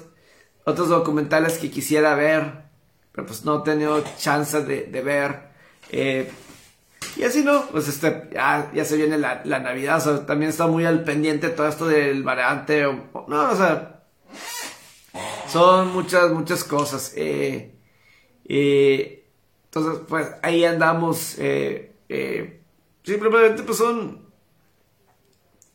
otros 0.65 0.89
documentales 0.89 1.57
que 1.57 1.69
quisiera 1.69 2.15
ver, 2.15 2.64
pero 3.15 3.27
pues 3.27 3.45
no 3.45 3.61
he 3.61 3.63
tenido 3.63 4.03
chance 4.17 4.61
de, 4.61 5.01
ver. 5.01 5.47
y 7.15 7.23
así 7.23 7.45
no, 7.45 7.65
pues 7.67 7.87
este, 7.87 8.29
ya, 8.33 8.69
se 8.83 8.97
viene 8.97 9.17
la, 9.17 9.41
Navidad. 9.45 10.25
también 10.25 10.49
está 10.49 10.67
muy 10.67 10.83
al 10.83 11.05
pendiente 11.05 11.47
todo 11.47 11.69
esto 11.69 11.87
del 11.87 12.23
variante. 12.23 12.83
no, 12.83 13.51
o 13.51 13.55
sea, 13.55 14.03
son 15.47 15.93
muchas, 15.93 16.29
muchas 16.31 16.65
cosas. 16.65 17.13
Eh, 17.15 17.73
eh, 18.43 19.29
entonces, 19.65 20.03
pues 20.09 20.27
ahí 20.43 20.65
andamos. 20.65 21.35
Eh, 21.37 22.61
simplemente, 23.01 23.63
pues 23.63 23.77
son, 23.77 24.29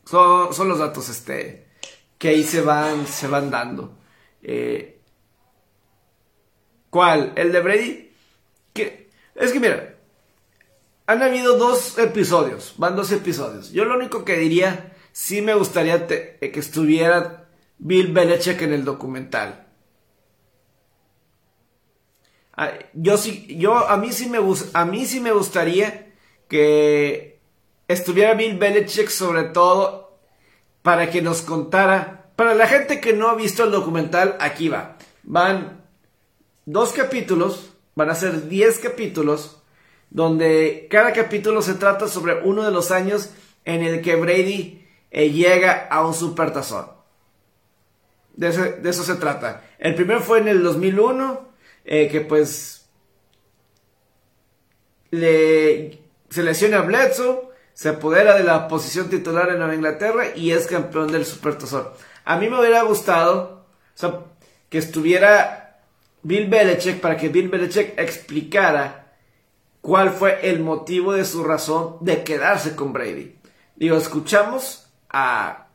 son, 0.05 0.69
los 0.69 0.77
datos 0.77 1.09
este, 1.09 1.69
que 2.19 2.29
ahí 2.29 2.43
se 2.43 2.61
van, 2.61 3.07
se 3.07 3.27
van 3.27 3.49
dando. 3.49 3.97
¿Cuál? 6.91 7.31
¿El 7.37 7.51
de 7.53 7.61
Brady? 7.61 8.11
Que, 8.73 9.09
es 9.35 9.51
que 9.51 9.59
mira, 9.59 9.95
han 11.07 11.23
habido 11.23 11.57
dos 11.57 11.97
episodios, 11.97 12.75
van 12.77 12.95
dos 12.95 13.11
episodios. 13.11 13.71
Yo 13.71 13.85
lo 13.85 13.95
único 13.95 14.23
que 14.25 14.37
diría, 14.37 14.93
sí 15.13 15.41
me 15.41 15.55
gustaría 15.55 16.05
que 16.05 16.37
estuviera 16.39 17.47
Bill 17.79 18.11
Belichick 18.11 18.61
en 18.61 18.73
el 18.73 18.83
documental. 18.83 19.67
Ah, 22.57 22.73
yo 22.93 23.17
sí, 23.17 23.47
yo 23.57 23.89
a 23.89 23.95
mí 23.95 24.11
sí 24.11 24.29
me 24.29 24.39
a 24.73 24.85
mí 24.85 25.05
sí 25.05 25.21
me 25.21 25.31
gustaría 25.31 26.13
que 26.49 27.39
estuviera 27.87 28.33
Bill 28.33 28.57
Belichick 28.57 29.07
sobre 29.07 29.45
todo 29.45 30.19
para 30.81 31.09
que 31.09 31.21
nos 31.21 31.41
contara, 31.41 32.31
para 32.35 32.53
la 32.53 32.67
gente 32.67 32.99
que 32.99 33.13
no 33.13 33.29
ha 33.29 33.35
visto 33.35 33.63
el 33.63 33.71
documental, 33.71 34.35
aquí 34.41 34.67
va. 34.67 34.97
Van 35.23 35.80
dos 36.65 36.93
capítulos, 36.93 37.73
van 37.95 38.09
a 38.09 38.15
ser 38.15 38.47
diez 38.47 38.79
capítulos, 38.79 39.61
donde 40.09 40.87
cada 40.89 41.13
capítulo 41.13 41.61
se 41.61 41.75
trata 41.75 42.07
sobre 42.07 42.41
uno 42.41 42.63
de 42.63 42.71
los 42.71 42.91
años 42.91 43.31
en 43.65 43.81
el 43.81 44.01
que 44.01 44.15
Brady 44.15 44.87
eh, 45.11 45.29
llega 45.29 45.87
a 45.87 46.05
un 46.05 46.13
supertazón. 46.13 46.87
De, 48.33 48.51
de 48.51 48.89
eso 48.89 49.03
se 49.03 49.15
trata. 49.15 49.63
El 49.77 49.95
primero 49.95 50.21
fue 50.21 50.39
en 50.39 50.47
el 50.47 50.63
2001 50.63 51.51
eh, 51.85 52.07
que 52.07 52.21
pues 52.21 52.89
le 55.11 55.99
se 56.29 56.43
lesiona 56.43 56.79
a 56.79 56.81
Bledsoe, 56.81 57.49
se 57.73 57.89
apodera 57.89 58.37
de 58.37 58.43
la 58.43 58.67
posición 58.67 59.09
titular 59.09 59.49
en 59.49 59.57
Nueva 59.57 59.75
Inglaterra 59.75 60.27
y 60.35 60.51
es 60.51 60.65
campeón 60.65 61.11
del 61.11 61.25
Supertazón. 61.25 61.89
A 62.23 62.37
mí 62.37 62.49
me 62.49 62.59
hubiera 62.59 62.83
gustado 62.83 63.65
que 64.69 64.77
estuviera 64.77 65.60
Bill 66.23 66.47
Belichick 66.47 66.99
para 66.99 67.17
que 67.17 67.29
Bill 67.29 67.49
Belichick 67.49 67.97
explicara 67.97 69.13
cuál 69.81 70.11
fue 70.11 70.49
el 70.49 70.59
motivo 70.59 71.13
de 71.13 71.25
su 71.25 71.43
razón 71.43 71.97
de 72.01 72.23
quedarse 72.23 72.75
con 72.75 72.93
Brady. 72.93 73.35
Digo, 73.75 73.97
escuchamos 73.97 74.87
a, 75.09 75.67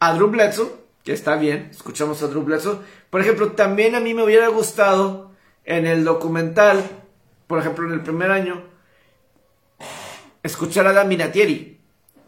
a 0.00 0.14
Drew 0.14 0.28
Bledsoe, 0.28 0.72
que 1.04 1.12
está 1.12 1.36
bien, 1.36 1.68
escuchamos 1.70 2.22
a 2.22 2.26
Drew 2.26 2.42
Bledsoe, 2.42 2.80
por 3.10 3.20
ejemplo, 3.20 3.52
también 3.52 3.94
a 3.94 4.00
mí 4.00 4.12
me 4.12 4.24
hubiera 4.24 4.48
gustado 4.48 5.30
en 5.64 5.86
el 5.86 6.04
documental, 6.04 6.82
por 7.46 7.60
ejemplo, 7.60 7.86
en 7.86 7.94
el 7.94 8.02
primer 8.02 8.30
año, 8.32 8.64
escuchar 10.42 10.86
a 10.86 10.92
Dan 10.92 11.08
Minatieri. 11.08 11.80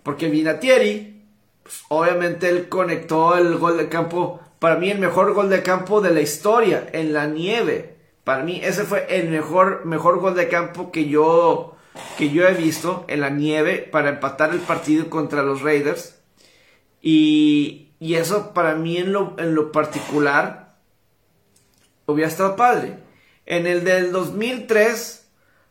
Porque 0.02 0.28
Minatieri, 0.28 1.24
pues, 1.62 1.82
obviamente 1.88 2.48
él 2.48 2.68
conectó 2.68 3.36
el 3.36 3.56
gol 3.56 3.76
de 3.76 3.88
campo, 3.88 4.40
para 4.58 4.76
mí 4.76 4.90
el 4.90 4.98
mejor 4.98 5.32
gol 5.34 5.50
de 5.50 5.62
campo 5.62 6.00
de 6.00 6.10
la 6.10 6.20
historia, 6.20 6.88
en 6.92 7.12
la 7.12 7.26
nieve. 7.26 7.96
Para 8.24 8.42
mí 8.42 8.60
ese 8.62 8.84
fue 8.84 9.06
el 9.08 9.28
mejor, 9.28 9.84
mejor 9.84 10.18
gol 10.18 10.34
de 10.34 10.48
campo 10.48 10.90
que 10.90 11.08
yo, 11.08 11.76
que 12.18 12.30
yo 12.30 12.46
he 12.46 12.54
visto 12.54 13.04
en 13.08 13.20
la 13.20 13.30
nieve 13.30 13.78
para 13.90 14.08
empatar 14.08 14.50
el 14.50 14.60
partido 14.60 15.10
contra 15.10 15.42
los 15.42 15.62
Raiders. 15.62 16.18
Y, 17.02 17.92
y 18.00 18.14
eso 18.14 18.52
para 18.52 18.74
mí 18.74 18.96
en 18.96 19.12
lo, 19.12 19.34
en 19.38 19.54
lo 19.54 19.70
particular 19.70 20.74
hubiera 22.06 22.28
estado 22.28 22.56
padre. 22.56 22.98
En 23.44 23.66
el 23.66 23.84
del 23.84 24.10
2003, 24.10 25.28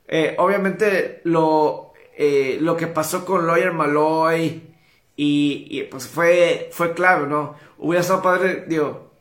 eh, 0.08 0.36
obviamente 0.38 1.22
lo, 1.24 1.94
eh, 2.18 2.58
lo 2.62 2.78
que 2.78 2.88
pasó 2.88 3.26
con 3.26 3.48
Lawyer 3.48 3.74
Malloy 3.74 4.75
y, 5.16 5.84
pues 5.84 6.08
fue, 6.08 6.70
fue 6.72 6.94
clave, 6.94 7.28
¿no? 7.28 7.56
Hubiera 7.78 8.02
estado 8.02 8.22
padre, 8.22 8.66
digo, 8.68 9.14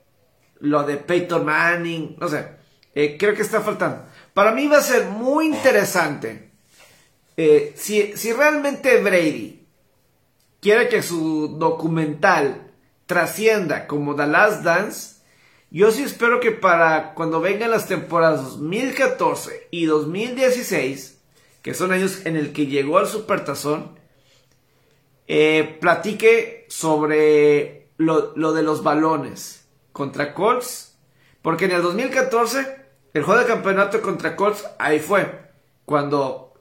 lo 0.61 0.83
de 0.85 0.97
Peyton 0.97 1.45
Manning, 1.45 2.17
no 2.19 2.29
sé, 2.29 2.49
eh, 2.95 3.17
creo 3.19 3.35
que 3.35 3.43
está 3.43 3.61
faltando. 3.61 4.05
Para 4.33 4.53
mí 4.53 4.67
va 4.67 4.79
a 4.79 4.83
ser 4.83 5.07
muy 5.07 5.47
interesante 5.47 6.51
si, 7.37 8.17
si 8.17 8.33
realmente 8.33 9.01
Brady 9.01 9.67
quiere 10.61 10.89
que 10.89 11.03
su 11.03 11.57
documental 11.59 12.73
trascienda 13.07 13.87
como 13.87 14.15
The 14.15 14.27
Last 14.27 14.63
Dance, 14.63 15.15
yo 15.71 15.91
sí 15.91 16.05
espero 16.05 16.41
que 16.41 16.53
para 16.53 17.15
cuando 17.15 17.41
vengan 17.41 17.71
las 17.71 17.89
temporadas 17.89 18.43
2014 18.45 19.69
y 19.71 19.87
2016, 19.87 21.19
que 21.63 21.75
son 21.75 21.93
años 21.93 22.25
en 22.25 22.37
el 22.37 22.53
que 22.53 22.67
llegó 22.67 22.99
al 22.99 23.09
Supertazón, 23.09 23.99
eh, 25.27 25.79
platique 25.81 26.67
sobre 26.69 27.89
lo, 27.97 28.33
lo, 28.37 28.53
de 28.53 28.63
los 28.63 28.83
balones 28.83 29.67
contra 29.93 30.35
Colts. 30.35 30.99
Porque 31.43 31.67
en 31.67 31.73
el 31.73 31.83
2014, 31.83 32.77
el 33.13 33.23
juego 33.23 33.41
de 33.41 33.47
campeonato 33.47 34.01
contra 34.01 34.37
Colts, 34.37 34.65
ahí 34.79 34.99
fue. 34.99 35.51
Cuando, 35.85 36.55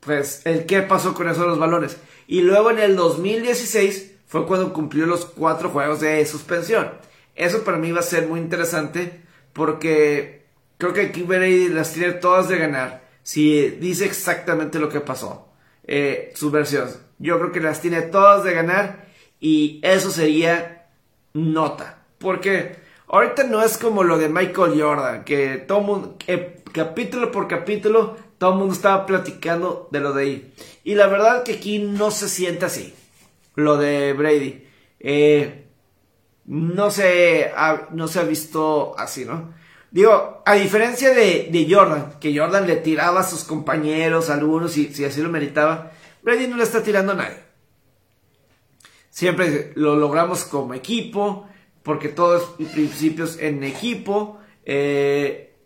pues, 0.00 0.42
el 0.44 0.66
qué 0.66 0.82
pasó 0.82 1.14
con 1.14 1.28
esos 1.28 1.46
los 1.46 1.58
balones. 1.58 1.96
Y 2.26 2.42
luego 2.42 2.70
en 2.70 2.78
el 2.78 2.96
2016 2.96 4.12
fue 4.26 4.46
cuando 4.46 4.72
cumplió 4.72 5.06
los 5.06 5.26
cuatro 5.26 5.68
juegos 5.68 6.00
de 6.00 6.24
suspensión. 6.24 6.90
Eso 7.34 7.64
para 7.64 7.78
mí 7.78 7.92
va 7.92 8.00
a 8.00 8.02
ser 8.02 8.28
muy 8.28 8.40
interesante 8.40 9.22
porque 9.52 10.46
creo 10.78 10.92
que 10.92 11.02
aquí 11.02 11.22
Brady 11.22 11.68
las 11.68 11.92
tiene 11.92 12.14
todas 12.14 12.48
de 12.48 12.58
ganar 12.58 13.02
si 13.22 13.70
dice 13.70 14.04
exactamente 14.04 14.78
lo 14.78 14.88
que 14.88 15.00
pasó. 15.00 15.48
Eh, 15.84 16.32
su 16.34 16.50
versión. 16.50 16.88
Yo 17.22 17.38
creo 17.38 17.52
que 17.52 17.60
las 17.60 17.80
tiene 17.80 18.02
todas 18.02 18.42
de 18.42 18.52
ganar 18.52 19.06
y 19.38 19.80
eso 19.82 20.10
sería 20.10 20.88
nota. 21.32 22.02
Porque 22.18 22.76
ahorita 23.06 23.44
no 23.44 23.62
es 23.62 23.78
como 23.78 24.02
lo 24.02 24.18
de 24.18 24.28
Michael 24.28 24.80
Jordan, 24.80 25.24
que 25.24 25.58
todo 25.58 25.80
mundo, 25.80 26.16
capítulo 26.72 27.30
por 27.30 27.46
capítulo, 27.46 28.16
todo 28.38 28.54
el 28.54 28.58
mundo 28.58 28.74
estaba 28.74 29.06
platicando 29.06 29.88
de 29.92 30.00
lo 30.00 30.12
de 30.12 30.22
ahí. 30.22 30.54
Y 30.82 30.96
la 30.96 31.06
verdad 31.06 31.44
que 31.44 31.54
aquí 31.54 31.78
no 31.78 32.10
se 32.10 32.28
siente 32.28 32.64
así, 32.64 32.92
lo 33.54 33.76
de 33.76 34.14
Brady. 34.14 34.66
Eh, 34.98 35.66
no, 36.46 36.90
se 36.90 37.52
ha, 37.56 37.88
no 37.92 38.08
se 38.08 38.18
ha 38.18 38.24
visto 38.24 38.98
así, 38.98 39.24
¿no? 39.24 39.54
Digo, 39.92 40.42
a 40.44 40.54
diferencia 40.54 41.14
de, 41.14 41.68
Jordan, 41.70 42.14
que 42.18 42.36
Jordan 42.36 42.66
le 42.66 42.76
tiraba 42.76 43.20
a 43.20 43.28
sus 43.28 43.44
compañeros, 43.44 44.28
algunos, 44.28 44.72
si, 44.72 44.92
si 44.92 45.04
así 45.04 45.20
lo 45.20 45.28
meritaba, 45.28 45.92
Brady 46.22 46.46
no 46.46 46.56
le 46.56 46.62
está 46.62 46.82
tirando 46.82 47.12
a 47.12 47.16
nadie. 47.16 47.38
Siempre 49.10 49.72
lo 49.74 49.96
logramos 49.96 50.44
como 50.44 50.74
equipo, 50.74 51.46
porque 51.82 52.08
todos 52.08 52.54
principios 52.72 53.38
en 53.38 53.62
equipo. 53.64 54.38
Eh, 54.64 55.56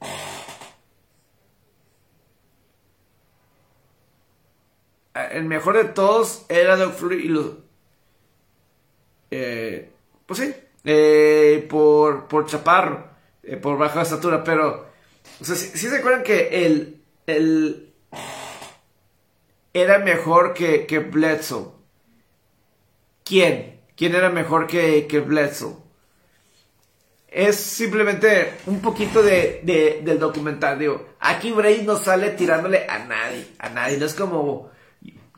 el 5.31 5.45
mejor 5.45 5.77
de 5.77 5.85
todos 5.85 6.45
era 6.49 6.77
Doug 6.77 6.93
Flurry 6.95 7.27
y 7.27 7.29
los... 7.29 7.51
Eh, 9.31 9.91
pues 10.25 10.41
sí, 10.41 10.55
eh, 10.85 11.67
por, 11.69 12.27
por 12.29 12.47
Chaparro, 12.47 13.11
por 13.63 13.79
baja 13.79 14.03
estatura, 14.03 14.43
pero... 14.43 14.87
O 15.41 15.45
sea, 15.45 15.55
si, 15.55 15.77
se 15.77 15.97
acuerdan 15.97 16.23
que 16.23 16.67
el, 16.67 17.03
el 17.27 17.93
era 19.83 19.99
mejor 19.99 20.55
que, 20.55 20.87
que 20.87 21.01
Bledsoe. 21.01 21.71
¿Quién? 23.25 23.83
¿Quién 23.95 24.15
era 24.15 24.31
mejor 24.31 24.67
que, 24.67 25.07
que 25.07 25.21
Bledsoe? 25.21 25.77
Es 27.29 27.57
simplemente 27.57 28.55
un 28.67 28.81
poquito 28.81 29.23
de, 29.23 29.61
del 30.03 30.19
documental. 30.19 30.79
Aquí 31.21 31.53
Brady 31.53 31.83
no 31.83 31.99
sale 31.99 32.31
tirándole 32.31 32.87
a 32.89 33.01
nadie. 33.01 33.49
A 33.59 33.69
nadie. 33.69 33.99
No 33.99 34.07
es 34.07 34.15
como 34.15 34.71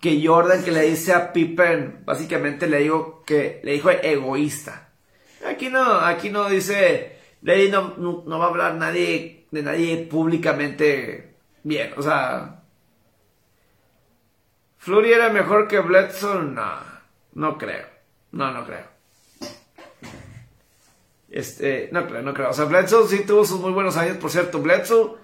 que 0.01 0.24
Jordan 0.24 0.62
que 0.62 0.70
le 0.70 0.82
dice 0.82 1.12
a 1.12 1.32
Pippen, 1.32 2.05
básicamente 2.05 2.68
le 2.68 2.78
digo 2.78 3.24
que 3.26 3.61
le 3.64 3.72
dijo 3.72 3.91
egoísta. 3.91 4.91
Aquí 5.45 5.68
no, 5.68 5.82
aquí 5.82 6.30
no 6.30 6.49
dice, 6.49 7.16
Brady 7.41 7.70
no, 7.70 7.97
no 7.97 8.39
va 8.39 8.45
a 8.45 8.49
hablar 8.49 8.74
nadie, 8.76 9.47
de 9.51 9.62
nadie 9.62 10.07
públicamente 10.09 11.34
bien. 11.64 11.93
O 11.97 12.03
sea, 12.03 12.58
¿Flurry 14.89 15.12
era 15.12 15.28
mejor 15.28 15.68
que 15.68 15.80
Bledsoe? 15.80 16.45
No, 16.45 16.78
no 17.34 17.59
creo. 17.59 17.86
No, 18.32 18.51
no 18.53 18.64
creo. 18.64 18.86
Este, 21.28 21.91
no 21.93 22.07
creo, 22.07 22.22
no 22.22 22.32
creo. 22.32 22.49
O 22.49 22.53
sea, 22.55 22.64
Bledsoe 22.64 23.07
sí 23.07 23.26
tuvo 23.26 23.45
sus 23.45 23.61
muy 23.61 23.72
buenos 23.72 23.99
años. 23.99 24.16
Por 24.16 24.30
cierto, 24.30 24.62
Bledsoe 24.62 25.16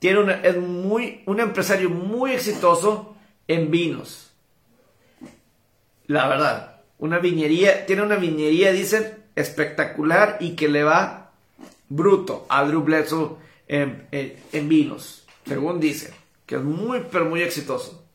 tiene 0.00 0.40
es 0.42 0.56
muy, 0.56 1.22
un 1.26 1.38
empresario 1.38 1.88
muy 1.88 2.32
exitoso 2.32 3.14
en 3.46 3.70
vinos. 3.70 4.32
La 6.08 6.26
verdad. 6.26 6.80
Una 6.98 7.20
viñería, 7.20 7.86
tiene 7.86 8.02
una 8.02 8.16
viñería, 8.16 8.72
dicen, 8.72 9.22
espectacular 9.36 10.38
y 10.40 10.56
que 10.56 10.66
le 10.66 10.82
va 10.82 11.30
bruto 11.88 12.44
a 12.48 12.64
Drew 12.64 12.82
Bledsoe 12.82 13.36
en, 13.68 14.08
en 14.10 14.68
vinos. 14.68 15.24
Según 15.46 15.78
dicen. 15.78 16.12
Que 16.44 16.56
es 16.56 16.62
muy, 16.62 17.06
pero 17.08 17.26
muy 17.26 17.42
exitoso. 17.42 18.05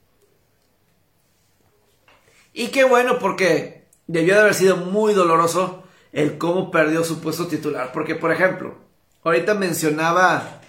Y 2.54 2.68
qué 2.68 2.84
bueno 2.84 3.20
porque 3.20 3.88
debió 4.08 4.36
de 4.36 4.42
haber 4.42 4.54
sido 4.54 4.78
muy 4.78 5.14
doloroso 5.14 5.84
el 6.12 6.38
cómo 6.38 6.72
perdió 6.72 7.04
su 7.04 7.22
puesto 7.22 7.48
titular. 7.48 7.92
Porque, 7.94 8.16
por 8.16 8.32
ejemplo, 8.32 8.76
ahorita 9.24 9.54
mencionaba... 9.54 10.62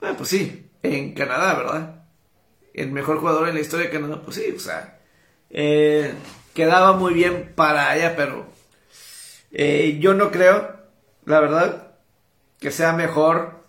Ah, 0.00 0.14
pues 0.16 0.28
sí, 0.30 0.70
en 0.82 1.14
Canadá, 1.14 1.54
¿verdad? 1.54 2.04
El 2.74 2.90
mejor 2.90 3.18
jugador 3.20 3.48
en 3.48 3.54
la 3.54 3.60
historia 3.60 3.86
de 3.86 3.92
Canadá, 3.92 4.20
pues 4.22 4.36
sí, 4.36 4.52
o 4.54 4.58
sea, 4.58 4.98
eh, 5.50 6.12
quedaba 6.54 6.94
muy 6.94 7.14
bien 7.14 7.52
para 7.54 7.94
ella, 7.96 8.16
pero 8.16 8.46
eh, 9.52 9.98
yo 10.00 10.14
no 10.14 10.30
creo, 10.30 10.76
la 11.24 11.40
verdad, 11.40 11.92
que 12.58 12.70
sea 12.70 12.94
mejor 12.94 13.61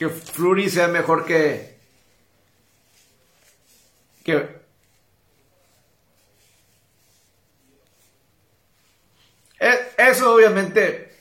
que 0.00 0.08
Flurry 0.08 0.70
sea 0.70 0.88
mejor 0.88 1.26
que. 1.26 1.76
que. 4.24 4.48
E, 9.60 9.78
eso 9.98 10.34
obviamente 10.34 11.12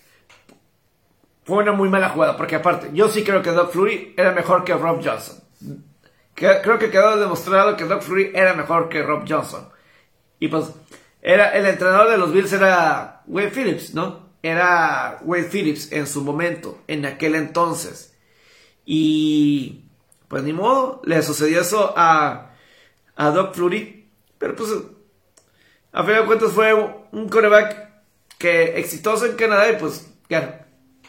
fue 1.44 1.58
una 1.58 1.74
muy 1.74 1.90
mala 1.90 2.08
jugada, 2.08 2.38
porque 2.38 2.56
aparte, 2.56 2.92
yo 2.94 3.10
sí 3.10 3.26
creo 3.26 3.42
que 3.42 3.52
Doug 3.52 3.70
Flurry 3.70 4.14
era 4.16 4.32
mejor 4.32 4.64
que 4.64 4.74
Rob 4.74 5.04
Johnson. 5.04 5.44
Creo 6.34 6.80
que 6.80 6.90
quedó 6.90 7.20
demostrado 7.20 7.76
que 7.76 7.84
Doug 7.84 8.02
Flurry 8.02 8.32
era 8.34 8.54
mejor 8.54 8.88
que 8.88 9.04
Rob 9.04 9.26
Johnson. 9.28 9.68
Y 10.40 10.48
pues, 10.48 10.72
era, 11.22 11.50
el 11.50 11.66
entrenador 11.66 12.12
de 12.12 12.18
los 12.18 12.32
Bills 12.32 12.54
era 12.54 13.24
Wade 13.28 13.52
Phillips, 13.52 13.94
¿no? 13.94 14.30
Era 14.42 15.18
Wade 15.24 15.50
Phillips 15.52 15.92
en 15.92 16.08
su 16.08 16.24
momento, 16.24 16.82
en 16.88 17.06
aquel 17.06 17.36
entonces. 17.36 18.09
Y 18.86 19.86
pues 20.28 20.44
ni 20.44 20.54
modo, 20.54 21.02
le 21.04 21.22
sucedió 21.24 21.62
eso 21.62 21.94
a, 21.98 22.52
a 23.16 23.32
Doc 23.32 23.56
Flurry. 23.56 24.08
Pero 24.38 24.56
pues, 24.56 24.70
a 25.92 26.04
fin 26.04 26.14
de 26.16 26.26
cuentas 26.26 26.52
fue 26.52 26.74
un 27.12 27.30
coreback 27.30 27.90
que 28.38 28.80
exitoso 28.80 29.26
en 29.26 29.36
Canadá 29.36 29.70
y 29.70 29.76
pues, 29.76 30.12
claro, 30.28 30.54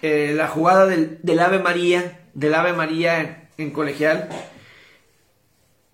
eh, 0.03 0.33
la 0.35 0.49
jugada 0.49 0.87
del, 0.87 1.39
Ave 1.39 1.59
María, 1.61 2.29
del 2.35 2.55
Ave 2.55 2.73
María 2.73 3.49
en, 3.57 3.71
colegial. 3.71 4.29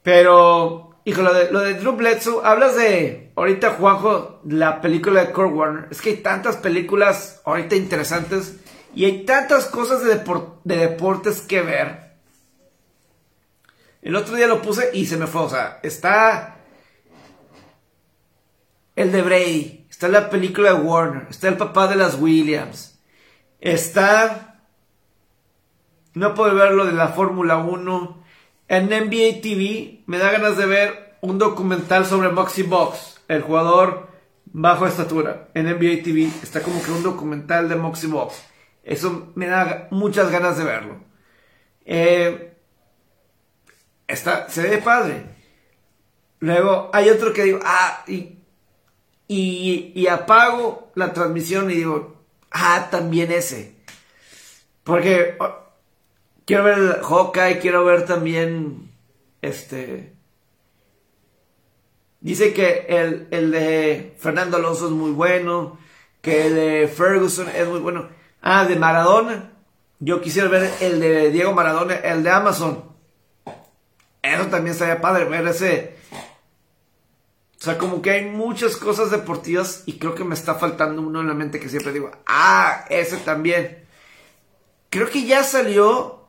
Pero, 0.02 1.00
hijo, 1.04 1.22
lo 1.22 1.34
de, 1.34 1.50
lo 1.50 1.60
de 1.60 1.74
Drew 1.74 1.92
Bledsoe, 1.92 2.40
hablas 2.44 2.76
de, 2.76 3.32
ahorita 3.34 3.72
Juanjo, 3.72 4.40
la 4.46 4.80
película 4.80 5.24
de 5.24 5.32
Kurt 5.32 5.52
Warner. 5.52 5.88
Es 5.90 6.00
que 6.00 6.10
hay 6.10 6.16
tantas 6.18 6.56
películas 6.56 7.42
ahorita 7.44 7.74
interesantes 7.74 8.56
y 8.96 9.04
hay 9.04 9.26
tantas 9.26 9.66
cosas 9.66 10.02
de, 10.02 10.24
de 10.64 10.76
deportes 10.76 11.42
que 11.42 11.60
ver. 11.60 12.14
El 14.00 14.16
otro 14.16 14.34
día 14.34 14.46
lo 14.46 14.62
puse 14.62 14.88
y 14.94 15.04
se 15.04 15.18
me 15.18 15.26
fue. 15.26 15.42
O 15.42 15.50
sea, 15.50 15.80
está 15.82 16.56
el 18.96 19.12
de 19.12 19.20
Brady. 19.20 19.86
Está 19.90 20.08
la 20.08 20.30
película 20.30 20.72
de 20.72 20.80
Warner. 20.80 21.26
Está 21.28 21.48
el 21.48 21.58
papá 21.58 21.88
de 21.88 21.96
las 21.96 22.18
Williams. 22.18 22.98
Está... 23.60 24.62
No 26.14 26.32
puedo 26.32 26.54
ver 26.54 26.72
lo 26.72 26.86
de 26.86 26.92
la 26.92 27.08
Fórmula 27.08 27.58
1. 27.58 28.24
En 28.68 28.86
NBA 28.86 29.42
TV 29.42 30.04
me 30.06 30.16
da 30.16 30.32
ganas 30.32 30.56
de 30.56 30.64
ver 30.64 31.18
un 31.20 31.38
documental 31.38 32.06
sobre 32.06 32.30
Moxie 32.30 32.64
Box, 32.64 33.20
el 33.28 33.42
jugador 33.42 34.08
bajo 34.46 34.86
estatura. 34.86 35.48
En 35.52 35.66
NBA 35.66 36.02
TV 36.02 36.30
está 36.42 36.62
como 36.62 36.82
que 36.82 36.92
un 36.92 37.02
documental 37.02 37.68
de 37.68 37.76
Moxie 37.76 38.08
Box. 38.08 38.55
Eso 38.86 39.32
me 39.34 39.48
da 39.48 39.88
muchas 39.90 40.30
ganas 40.30 40.56
de 40.56 40.64
verlo. 40.64 41.00
Eh, 41.84 42.54
está, 44.06 44.48
se 44.48 44.62
ve 44.62 44.78
padre. 44.78 45.24
Luego 46.38 46.88
hay 46.92 47.10
otro 47.10 47.32
que 47.32 47.42
digo, 47.42 47.58
ah, 47.64 48.04
y, 48.06 48.38
y, 49.26 50.06
apago 50.06 50.92
la 50.94 51.12
transmisión 51.12 51.68
y 51.68 51.74
digo, 51.74 52.22
ah, 52.52 52.86
también 52.88 53.32
ese. 53.32 53.74
Porque 54.84 55.36
quiero 56.44 56.62
ver 56.62 56.78
el 56.78 56.92
Hawkeye, 57.02 57.58
quiero 57.58 57.84
ver 57.84 58.06
también 58.06 58.92
este. 59.42 60.14
Dice 62.20 62.52
que 62.52 62.86
el, 62.88 63.26
el 63.32 63.50
de 63.50 64.14
Fernando 64.16 64.58
Alonso 64.58 64.86
es 64.86 64.92
muy 64.92 65.10
bueno, 65.10 65.76
que 66.22 66.46
el 66.46 66.54
de 66.54 66.88
Ferguson 66.88 67.48
es 67.48 67.66
muy 67.66 67.80
bueno. 67.80 68.14
Ah, 68.40 68.64
de 68.64 68.76
Maradona. 68.76 69.52
Yo 69.98 70.20
quisiera 70.20 70.48
ver 70.48 70.70
el 70.80 71.00
de 71.00 71.30
Diego 71.30 71.52
Maradona, 71.52 71.94
el 71.94 72.22
de 72.22 72.30
Amazon. 72.30 72.84
Eso 74.22 74.46
también 74.46 74.72
estaría 74.72 75.00
padre, 75.00 75.24
ver 75.24 75.46
ese. 75.46 75.96
O 77.58 77.64
sea, 77.64 77.78
como 77.78 78.02
que 78.02 78.10
hay 78.10 78.26
muchas 78.26 78.76
cosas 78.76 79.10
deportivas 79.10 79.82
y 79.86 79.98
creo 79.98 80.14
que 80.14 80.24
me 80.24 80.34
está 80.34 80.54
faltando 80.54 81.00
uno 81.00 81.20
en 81.20 81.28
la 81.28 81.34
mente 81.34 81.58
que 81.58 81.68
siempre 81.68 81.92
digo, 81.92 82.10
ah, 82.26 82.84
ese 82.90 83.16
también. 83.18 83.86
Creo 84.90 85.08
que 85.08 85.24
ya 85.24 85.42
salió 85.42 86.28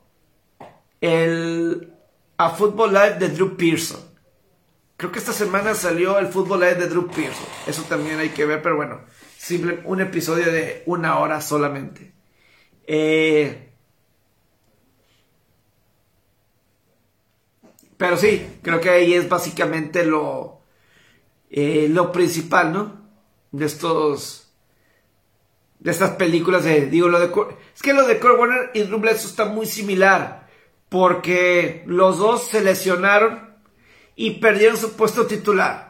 el 1.01 1.93
a 2.37 2.51
Football 2.51 2.93
Live 2.93 3.15
de 3.19 3.29
Drew 3.29 3.57
Pearson. 3.57 3.99
Creo 4.95 5.11
que 5.11 5.19
esta 5.19 5.33
semana 5.33 5.75
salió 5.75 6.17
el 6.17 6.27
Football 6.27 6.61
Live 6.61 6.75
de 6.75 6.87
Drew 6.87 7.07
Pearson. 7.07 7.45
Eso 7.67 7.83
también 7.83 8.19
hay 8.19 8.29
que 8.29 8.45
ver, 8.45 8.61
pero 8.61 8.77
bueno 8.77 9.01
simple, 9.47 9.79
un 9.85 10.01
episodio 10.01 10.51
de 10.51 10.83
una 10.87 11.19
hora 11.19 11.39
solamente. 11.39 12.11
Eh, 12.85 13.71
pero 17.95 18.17
sí, 18.17 18.59
creo 18.61 18.81
que 18.81 18.89
ahí 18.89 19.13
es 19.13 19.29
básicamente 19.29 20.05
lo, 20.05 20.59
eh, 21.49 21.87
lo 21.89 22.11
principal, 22.11 22.73
¿no? 22.73 23.07
De 23.51 23.65
estos, 23.65 24.51
de 25.79 25.91
estas 25.91 26.11
películas 26.11 26.65
de, 26.65 26.87
digo, 26.87 27.07
lo 27.07 27.19
de, 27.19 27.31
es 27.73 27.81
que 27.81 27.93
lo 27.93 28.05
de 28.05 28.19
Kurt 28.19 28.37
Warner 28.37 28.71
y 28.73 28.81
Drew 28.81 28.99
Bledsoe 28.99 29.29
está 29.29 29.45
muy 29.45 29.65
similar, 29.65 30.49
porque 30.89 31.83
los 31.85 32.17
dos 32.17 32.49
se 32.49 32.61
lesionaron 32.61 33.55
y 34.13 34.31
perdieron 34.41 34.75
su 34.75 34.97
puesto 34.97 35.25
titular. 35.25 35.86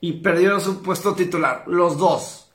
Y 0.00 0.20
perdieron 0.20 0.60
su 0.60 0.82
puesto 0.82 1.14
titular, 1.14 1.64
los 1.66 1.98
dos. 1.98 2.52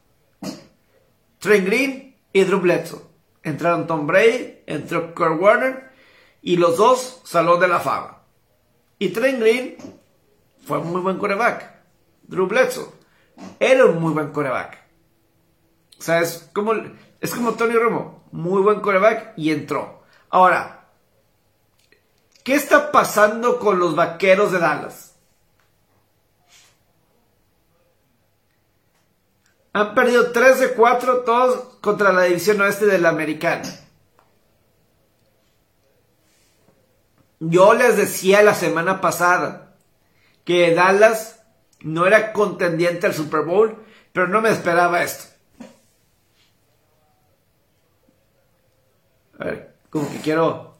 Trent 1.39 1.65
Green 1.65 2.15
y 2.31 2.43
Drew 2.43 2.59
Bledsoe. 2.59 3.01
Entraron 3.43 3.85
Tom 3.85 4.07
Brady, 4.07 4.59
entró 4.65 5.13
Kurt 5.13 5.41
Warner 5.41 5.91
y 6.41 6.55
los 6.55 6.77
dos 6.77 7.21
salón 7.25 7.59
de 7.59 7.67
la 7.67 7.79
fama. 7.79 8.19
Y 8.97 9.09
Trent 9.09 9.39
Green 9.39 9.75
fue 10.65 10.77
un 10.77 10.91
muy 10.91 11.01
buen 11.01 11.17
coreback. 11.17 11.69
Drew 12.23 12.47
Bledsoe 12.47 13.03
era 13.59 13.85
un 13.85 14.01
muy 14.01 14.13
buen 14.13 14.31
coreback. 14.31 14.81
O 15.99 16.01
sea, 16.01 16.21
es 16.21 16.49
como, 16.53 16.73
es 17.19 17.33
como 17.33 17.53
Tony 17.53 17.73
Romo, 17.73 18.23
muy 18.31 18.61
buen 18.61 18.79
coreback 18.79 19.33
y 19.37 19.51
entró. 19.51 20.03
Ahora, 20.29 20.87
¿qué 22.43 22.55
está 22.55 22.91
pasando 22.91 23.59
con 23.59 23.79
los 23.79 23.95
vaqueros 23.95 24.51
de 24.51 24.59
Dallas? 24.59 25.02
Han 29.73 29.95
perdido 29.95 30.31
3 30.31 30.59
de 30.59 30.73
4 30.73 31.21
todos 31.21 31.77
contra 31.81 32.13
la 32.13 32.23
división 32.23 32.61
oeste 32.61 32.85
de 32.85 32.99
la 32.99 33.09
americana. 33.09 33.67
Yo 37.39 37.73
les 37.73 37.97
decía 37.97 38.43
la 38.43 38.53
semana 38.53 39.01
pasada 39.01 39.75
que 40.45 40.73
Dallas 40.73 41.41
no 41.81 42.05
era 42.05 42.31
contendiente 42.31 43.07
al 43.07 43.13
Super 43.13 43.41
Bowl, 43.41 43.83
pero 44.13 44.27
no 44.27 44.41
me 44.41 44.49
esperaba 44.49 45.03
esto. 45.03 45.33
A 49.39 49.45
ver, 49.45 49.75
como 49.89 50.09
que 50.09 50.19
quiero 50.19 50.77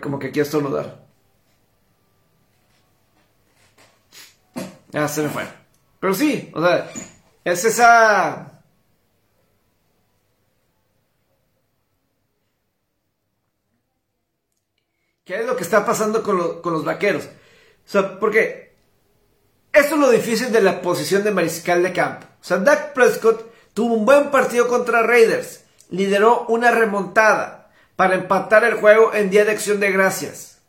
Como 0.00 0.18
que 0.18 0.30
quiero 0.30 0.46
estornudar. 0.46 1.06
Ah, 4.94 5.08
se 5.08 5.22
me 5.22 5.28
fue. 5.28 5.44
Pero 6.00 6.14
sí, 6.14 6.50
o 6.54 6.62
sea, 6.62 6.90
es 7.44 7.64
esa 7.64 8.52
¿Qué 15.24 15.40
es 15.40 15.46
lo 15.46 15.56
que 15.56 15.62
está 15.62 15.86
pasando 15.86 16.22
con, 16.22 16.36
los 16.36 16.84
vaqueros? 16.84 17.24
O 17.24 17.90
sea, 17.90 18.18
porque 18.18 18.74
esto 19.72 19.94
es 19.94 20.00
lo 20.00 20.10
difícil 20.10 20.50
de 20.50 20.60
la 20.60 20.82
posición 20.82 21.22
de 21.22 21.30
mariscal 21.30 21.82
de 21.82 21.92
campo. 21.92 22.26
O 22.40 22.44
sea, 22.44 22.58
Dak 22.58 22.92
Prescott 22.92 23.52
tuvo 23.72 23.94
un 23.94 24.04
buen 24.04 24.30
partido 24.32 24.66
contra 24.66 25.02
Raiders. 25.02 25.64
Lideró 25.90 26.46
una 26.48 26.72
remontada 26.72 27.61
para 27.96 28.14
empatar 28.14 28.64
el 28.64 28.74
juego 28.74 29.14
en 29.14 29.30
día 29.30 29.44
de 29.44 29.52
acción 29.52 29.80
de 29.80 29.92
gracias. 29.92 30.60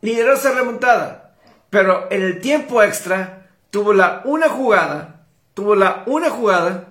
Lideró 0.00 0.34
esa 0.34 0.52
remontada. 0.52 1.36
Pero 1.70 2.08
en 2.10 2.22
el 2.22 2.40
tiempo 2.40 2.82
extra 2.82 3.48
tuvo 3.70 3.92
la 3.92 4.22
una 4.24 4.48
jugada. 4.48 5.26
Tuvo 5.54 5.74
la 5.74 6.02
una 6.06 6.30
jugada 6.30 6.88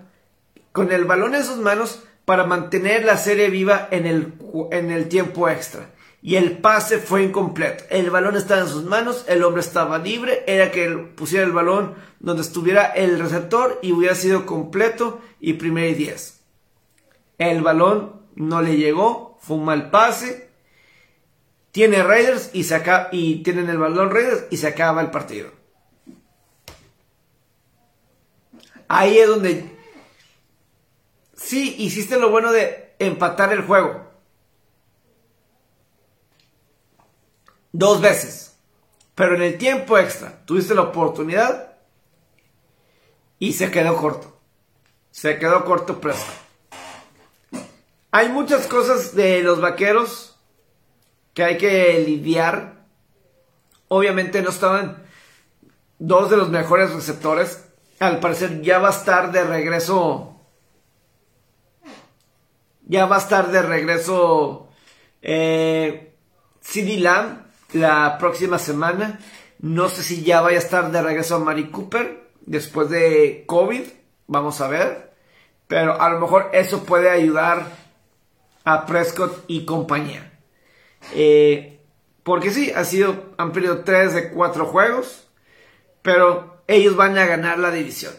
con 0.71 0.91
el 0.91 1.05
balón 1.05 1.35
en 1.35 1.43
sus 1.43 1.57
manos 1.57 2.03
para 2.25 2.45
mantener 2.45 3.03
la 3.03 3.17
serie 3.17 3.49
viva 3.49 3.87
en 3.91 4.05
el, 4.05 4.33
en 4.71 4.91
el 4.91 5.09
tiempo 5.09 5.49
extra. 5.49 5.89
Y 6.21 6.35
el 6.35 6.57
pase 6.57 6.99
fue 6.99 7.23
incompleto. 7.23 7.85
El 7.89 8.09
balón 8.09 8.35
estaba 8.35 8.61
en 8.61 8.67
sus 8.67 8.83
manos, 8.83 9.25
el 9.27 9.43
hombre 9.43 9.61
estaba 9.61 9.97
libre, 9.97 10.43
era 10.47 10.71
que 10.71 10.87
pusiera 10.89 11.45
el 11.45 11.51
balón 11.51 11.95
donde 12.19 12.41
estuviera 12.41 12.85
el 12.85 13.19
receptor 13.19 13.79
y 13.81 13.93
hubiera 13.93 14.15
sido 14.15 14.45
completo 14.45 15.21
y 15.39 15.53
primer 15.53 15.89
y 15.89 15.95
diez. 15.95 16.38
El 17.39 17.63
balón 17.63 18.27
no 18.35 18.61
le 18.61 18.77
llegó, 18.77 19.37
fue 19.39 19.57
un 19.57 19.65
mal 19.65 19.89
pase. 19.89 20.49
Tiene 21.71 22.03
Raiders 22.03 22.51
y, 22.53 22.65
se 22.65 22.83
y 23.11 23.41
tienen 23.43 23.69
el 23.69 23.77
balón 23.77 24.11
Raiders 24.11 24.45
y 24.51 24.57
se 24.57 24.67
acaba 24.67 25.01
el 25.01 25.09
partido. 25.09 25.51
Ahí 28.87 29.17
es 29.19 29.27
donde 29.27 29.77
sí 31.33 31.75
hiciste 31.79 32.19
lo 32.19 32.29
bueno 32.29 32.51
de 32.51 32.95
empatar 32.99 33.53
el 33.53 33.61
juego. 33.61 34.09
Dos 37.71 38.01
veces. 38.01 38.57
Pero 39.15 39.35
en 39.35 39.43
el 39.43 39.57
tiempo 39.57 39.97
extra 39.97 40.43
tuviste 40.45 40.73
la 40.73 40.81
oportunidad 40.81 41.77
y 43.37 43.53
se 43.53 43.71
quedó 43.71 43.95
corto. 43.95 44.37
Se 45.11 45.37
quedó 45.37 45.63
corto 45.63 46.01
presto. 46.01 46.48
Hay 48.11 48.29
muchas 48.29 48.67
cosas 48.67 49.15
de 49.15 49.41
los 49.41 49.61
vaqueros 49.61 50.39
que 51.33 51.43
hay 51.43 51.57
que 51.57 52.03
lidiar. 52.05 52.85
Obviamente 53.87 54.41
no 54.41 54.49
estaban 54.49 55.03
dos 55.99 56.29
de 56.29 56.37
los 56.37 56.49
mejores 56.49 56.91
receptores. 56.91 57.65
Al 57.99 58.19
parecer 58.19 58.61
ya 58.61 58.79
va 58.79 58.87
a 58.87 58.91
estar 58.91 59.31
de 59.31 59.43
regreso 59.43 60.39
ya 62.89 63.05
va 63.05 63.17
a 63.17 63.19
estar 63.19 63.51
de 63.51 63.61
regreso 63.61 64.67
eh, 65.21 66.15
CD 66.59 66.97
Lamb 66.97 67.45
la 67.73 68.17
próxima 68.17 68.57
semana. 68.57 69.19
No 69.59 69.89
sé 69.89 70.01
si 70.01 70.23
ya 70.23 70.41
vaya 70.41 70.57
a 70.57 70.61
estar 70.61 70.91
de 70.91 71.01
regreso 71.01 71.35
a 71.35 71.39
Mari 71.39 71.69
Cooper 71.69 72.31
después 72.41 72.89
de 72.89 73.43
COVID. 73.45 73.81
Vamos 74.25 74.59
a 74.59 74.67
ver. 74.67 75.13
Pero 75.67 76.01
a 76.01 76.09
lo 76.09 76.19
mejor 76.19 76.49
eso 76.51 76.83
puede 76.83 77.11
ayudar 77.11 77.67
a 78.73 78.85
Prescott 78.85 79.45
y 79.47 79.65
compañía. 79.65 80.31
Eh, 81.13 81.79
porque 82.23 82.51
sí, 82.51 82.71
ha 82.75 82.83
sido, 82.83 83.33
han 83.37 83.51
perdido 83.51 83.83
3 83.83 84.13
de 84.13 84.29
4 84.29 84.65
juegos. 84.65 85.27
Pero 86.01 86.61
ellos 86.67 86.95
van 86.95 87.17
a 87.17 87.25
ganar 87.25 87.57
la 87.59 87.71
división. 87.71 88.13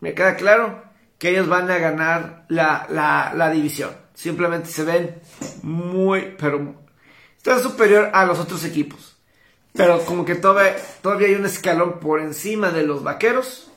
Me 0.00 0.14
queda 0.14 0.36
claro 0.36 0.82
que 1.18 1.30
ellos 1.30 1.48
van 1.48 1.70
a 1.70 1.78
ganar 1.78 2.46
la, 2.48 2.86
la 2.88 3.50
división. 3.50 3.90
Simplemente 4.14 4.70
se 4.70 4.84
ven 4.84 5.20
muy, 5.62 6.34
pero 6.38 6.74
está 7.36 7.58
superior 7.58 8.10
a 8.12 8.24
los 8.24 8.38
otros 8.38 8.64
equipos. 8.64 9.18
Pero 9.74 10.04
como 10.04 10.24
que 10.24 10.34
todavía, 10.34 10.76
todavía 11.00 11.28
hay 11.28 11.34
un 11.34 11.46
escalón 11.46 12.00
por 12.00 12.20
encima 12.20 12.70
de 12.70 12.84
los 12.84 13.02
vaqueros 13.02 13.70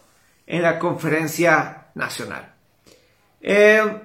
en 0.48 0.62
la 0.62 0.80
conferencia 0.80 1.88
nacional. 1.94 2.54
Eh, 3.42 4.02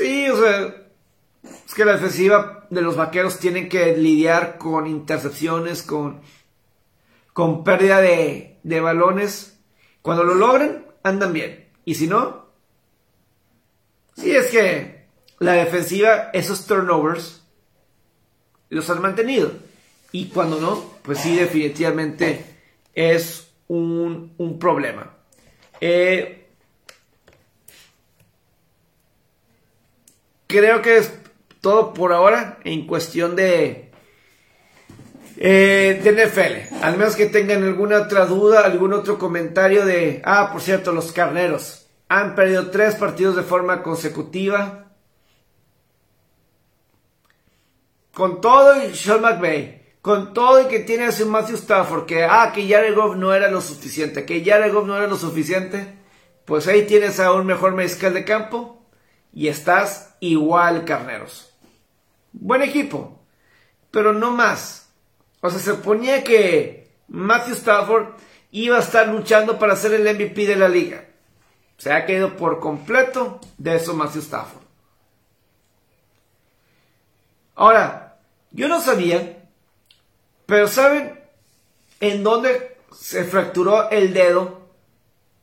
sí, 0.00 0.28
o 0.28 0.36
sea, 0.36 0.76
es 1.66 1.74
que 1.74 1.84
la 1.84 1.92
defensiva 1.92 2.66
de 2.70 2.82
los 2.82 2.96
vaqueros 2.96 3.38
tienen 3.38 3.68
que 3.68 3.96
lidiar 3.96 4.58
con 4.58 4.86
intercepciones, 4.86 5.82
con, 5.82 6.20
con 7.32 7.64
pérdida 7.64 8.00
de, 8.00 8.58
de 8.62 8.80
balones. 8.80 9.58
Cuando 10.02 10.24
lo 10.24 10.34
logran, 10.34 10.86
andan 11.02 11.32
bien. 11.32 11.68
Y 11.84 11.94
si 11.94 12.06
no, 12.06 12.46
sí 14.16 14.34
es 14.34 14.46
que 14.48 15.06
la 15.38 15.52
defensiva, 15.52 16.30
esos 16.32 16.66
turnovers, 16.66 17.42
los 18.68 18.88
han 18.88 19.02
mantenido. 19.02 19.52
Y 20.12 20.26
cuando 20.26 20.60
no, 20.60 20.84
pues 21.02 21.18
sí, 21.18 21.36
definitivamente 21.36 22.44
es 22.94 23.52
un, 23.68 24.58
problema. 24.58 25.14
Eh, 25.80 26.39
creo 30.50 30.82
que 30.82 30.98
es 30.98 31.12
todo 31.60 31.94
por 31.94 32.12
ahora 32.12 32.58
en 32.64 32.86
cuestión 32.86 33.36
de, 33.36 33.90
eh, 35.36 36.00
de 36.02 36.12
NFL. 36.12 36.84
Al 36.84 36.98
menos 36.98 37.16
que 37.16 37.26
tengan 37.26 37.62
alguna 37.62 38.02
otra 38.02 38.26
duda, 38.26 38.64
algún 38.64 38.92
otro 38.92 39.18
comentario 39.18 39.86
de, 39.86 40.20
ah, 40.24 40.50
por 40.52 40.60
cierto, 40.60 40.92
los 40.92 41.12
carneros. 41.12 41.86
Han 42.08 42.34
perdido 42.34 42.70
tres 42.70 42.96
partidos 42.96 43.36
de 43.36 43.42
forma 43.42 43.82
consecutiva. 43.82 44.86
Con 48.12 48.40
todo 48.40 48.84
y 48.84 48.94
Sean 48.94 49.22
McVay, 49.22 49.94
con 50.02 50.34
todo 50.34 50.62
y 50.62 50.66
que 50.66 50.80
tiene 50.80 51.04
a 51.04 51.12
su 51.12 51.26
Matthew 51.26 51.56
Stafford, 51.56 52.06
que 52.06 52.24
ah, 52.24 52.50
que 52.52 52.68
Jared 52.68 52.94
Goff 52.94 53.16
no 53.16 53.32
era 53.32 53.50
lo 53.50 53.60
suficiente, 53.60 54.26
que 54.26 54.44
Jared 54.44 54.72
Goff 54.74 54.86
no 54.86 54.96
era 54.96 55.06
lo 55.06 55.16
suficiente, 55.16 55.94
pues 56.44 56.66
ahí 56.66 56.86
tienes 56.86 57.20
a 57.20 57.32
un 57.32 57.46
mejor 57.46 57.72
mariscal 57.72 58.12
de 58.12 58.24
campo 58.24 58.79
y 59.32 59.48
estás 59.48 60.16
igual, 60.20 60.84
carneros. 60.84 61.52
Buen 62.32 62.62
equipo, 62.62 63.20
pero 63.90 64.12
no 64.12 64.30
más. 64.30 64.90
O 65.40 65.50
sea, 65.50 65.58
se 65.58 65.74
ponía 65.74 66.22
que 66.22 66.90
Matthew 67.08 67.54
Stafford 67.54 68.14
iba 68.50 68.76
a 68.76 68.80
estar 68.80 69.08
luchando 69.08 69.58
para 69.58 69.76
ser 69.76 69.94
el 69.94 70.14
MVP 70.14 70.46
de 70.46 70.56
la 70.56 70.68
liga 70.68 71.10
se 71.80 71.90
ha 71.90 72.04
caído 72.04 72.36
por 72.36 72.60
completo 72.60 73.40
de 73.56 73.76
eso 73.76 73.94
Matthew 73.94 74.20
Stafford. 74.20 74.62
Ahora, 77.54 78.18
yo 78.50 78.68
no 78.68 78.82
sabía, 78.82 79.48
pero 80.44 80.68
¿saben 80.68 81.18
en 82.00 82.22
dónde 82.22 82.76
se 82.92 83.24
fracturó 83.24 83.88
el 83.88 84.12
dedo? 84.12 84.60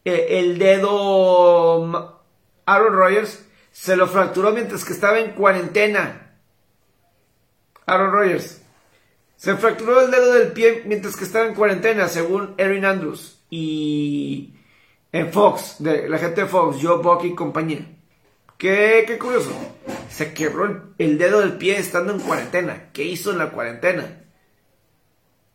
Eh, 0.06 0.40
el 0.40 0.60
dedo 0.60 2.22
Aaron 2.68 2.94
Rodgers 2.94 3.44
se 3.80 3.96
lo 3.96 4.08
fracturó 4.08 4.52
mientras 4.52 4.84
que 4.84 4.92
estaba 4.92 5.20
en 5.20 5.34
cuarentena. 5.34 6.34
Aaron 7.86 8.12
Rodgers. 8.12 8.62
Se 9.36 9.56
fracturó 9.56 10.02
el 10.02 10.10
dedo 10.10 10.34
del 10.34 10.52
pie 10.52 10.82
mientras 10.88 11.16
que 11.16 11.24
estaba 11.24 11.46
en 11.46 11.54
cuarentena, 11.54 12.08
según 12.08 12.56
Erin 12.58 12.86
Andrews. 12.86 13.40
Y 13.52 14.56
en 15.12 15.32
Fox, 15.32 15.76
de 15.78 16.10
la 16.10 16.18
gente 16.18 16.42
de 16.42 16.48
Fox, 16.48 16.78
Joe 16.82 17.04
Buck 17.04 17.24
y 17.26 17.36
compañía. 17.36 17.88
Qué, 18.58 19.06
qué 19.06 19.20
curioso. 19.20 19.52
Se 20.10 20.34
quebró 20.34 20.96
el, 20.98 21.18
dedo 21.20 21.42
del 21.42 21.58
pie 21.58 21.78
estando 21.78 22.12
en 22.12 22.20
cuarentena. 22.20 22.90
¿Qué 22.94 23.04
hizo 23.04 23.32
en 23.32 23.38
la 23.38 23.52
cuarentena? 23.52 24.24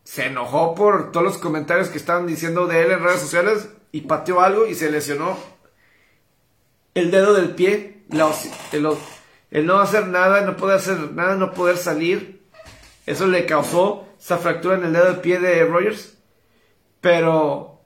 Se 0.05 0.27
enojó 0.27 0.75
por 0.75 1.11
todos 1.11 1.25
los 1.25 1.37
comentarios 1.37 1.89
que 1.89 1.97
estaban 1.97 2.25
diciendo 2.25 2.67
de 2.67 2.83
él 2.83 2.91
en 2.91 3.03
redes 3.03 3.19
sociales 3.19 3.69
y 3.91 4.01
pateó 4.01 4.39
algo 4.39 4.65
y 4.65 4.75
se 4.75 4.89
lesionó 4.89 5.37
el 6.93 7.11
dedo 7.11 7.33
del 7.33 7.49
pie. 7.49 7.92
El, 8.09 9.65
no 9.65 9.79
hacer 9.79 10.07
nada, 10.07 10.41
no 10.41 10.57
poder 10.57 10.77
hacer 10.77 11.11
nada, 11.13 11.35
no 11.35 11.53
poder 11.53 11.77
salir. 11.77 12.41
Eso 13.05 13.27
le 13.27 13.45
causó 13.45 14.07
esa 14.19 14.37
fractura 14.37 14.75
en 14.75 14.85
el 14.85 14.93
dedo 14.93 15.05
del 15.05 15.19
pie 15.19 15.39
de 15.39 15.65
Rogers. 15.65 16.17
Pero 17.01 17.81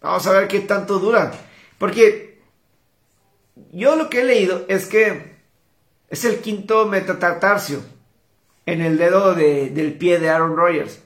vamos 0.00 0.26
a 0.26 0.32
ver 0.32 0.48
qué 0.48 0.60
tanto 0.60 0.98
dura. 0.98 1.32
Porque 1.78 2.40
yo 3.72 3.96
lo 3.96 4.08
que 4.08 4.20
he 4.20 4.24
leído 4.24 4.64
es 4.68 4.86
que 4.86 5.36
es 6.08 6.24
el 6.24 6.40
quinto 6.40 6.86
metatartarsio 6.86 7.82
en 8.66 8.80
el 8.80 8.98
dedo 8.98 9.34
del 9.34 9.94
pie 9.94 10.18
de 10.18 10.28
Aaron 10.28 10.56
Rodgers. 10.56 11.00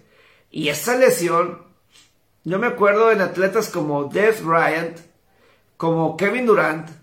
Y 0.51 0.69
esa 0.69 0.97
lesión, 0.97 1.63
yo 2.45 2.59
me 2.59 2.67
acuerdo 2.67 3.13
en 3.13 3.21
atletas 3.21 3.69
como 3.69 4.05
Des 4.05 4.43
Bryant, 4.45 4.99
como 5.77 6.17
Kevin 6.17 6.47
Durant, 6.47 7.00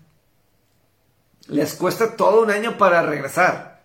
les 1.48 1.74
cuesta 1.74 2.16
todo 2.16 2.42
un 2.42 2.50
año 2.50 2.78
para 2.78 3.02
regresar. 3.02 3.82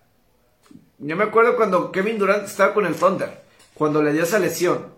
Yo 1.00 1.16
me 1.16 1.24
acuerdo 1.26 1.56
cuando 1.56 1.92
Kevin 1.92 2.20
Durant 2.20 2.46
estaba 2.46 2.74
con 2.74 2.86
el 2.86 2.96
Thunder, 2.96 3.42
cuando 3.74 4.02
le 4.02 4.14
dio 4.14 4.24
esa 4.24 4.40
lesión. 4.40 4.94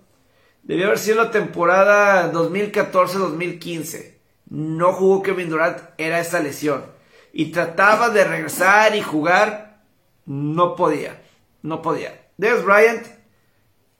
Debió 0.63 0.87
haber 0.87 0.99
sido 0.99 1.23
la 1.23 1.31
temporada 1.31 2.31
2014-2015 2.31 4.15
no 4.49 4.93
jugó 4.93 5.23
Kevin 5.23 5.49
Durant, 5.49 5.79
era 5.97 6.19
esa 6.19 6.39
lesión. 6.39 6.85
Y 7.33 7.47
trataba 7.47 8.09
de 8.09 8.23
regresar 8.23 8.95
y 8.95 9.01
jugar, 9.01 9.81
no 10.25 10.75
podía, 10.75 11.21
no 11.61 11.81
podía. 11.81 12.29
Des 12.37 12.63
Bryant, 12.63 13.05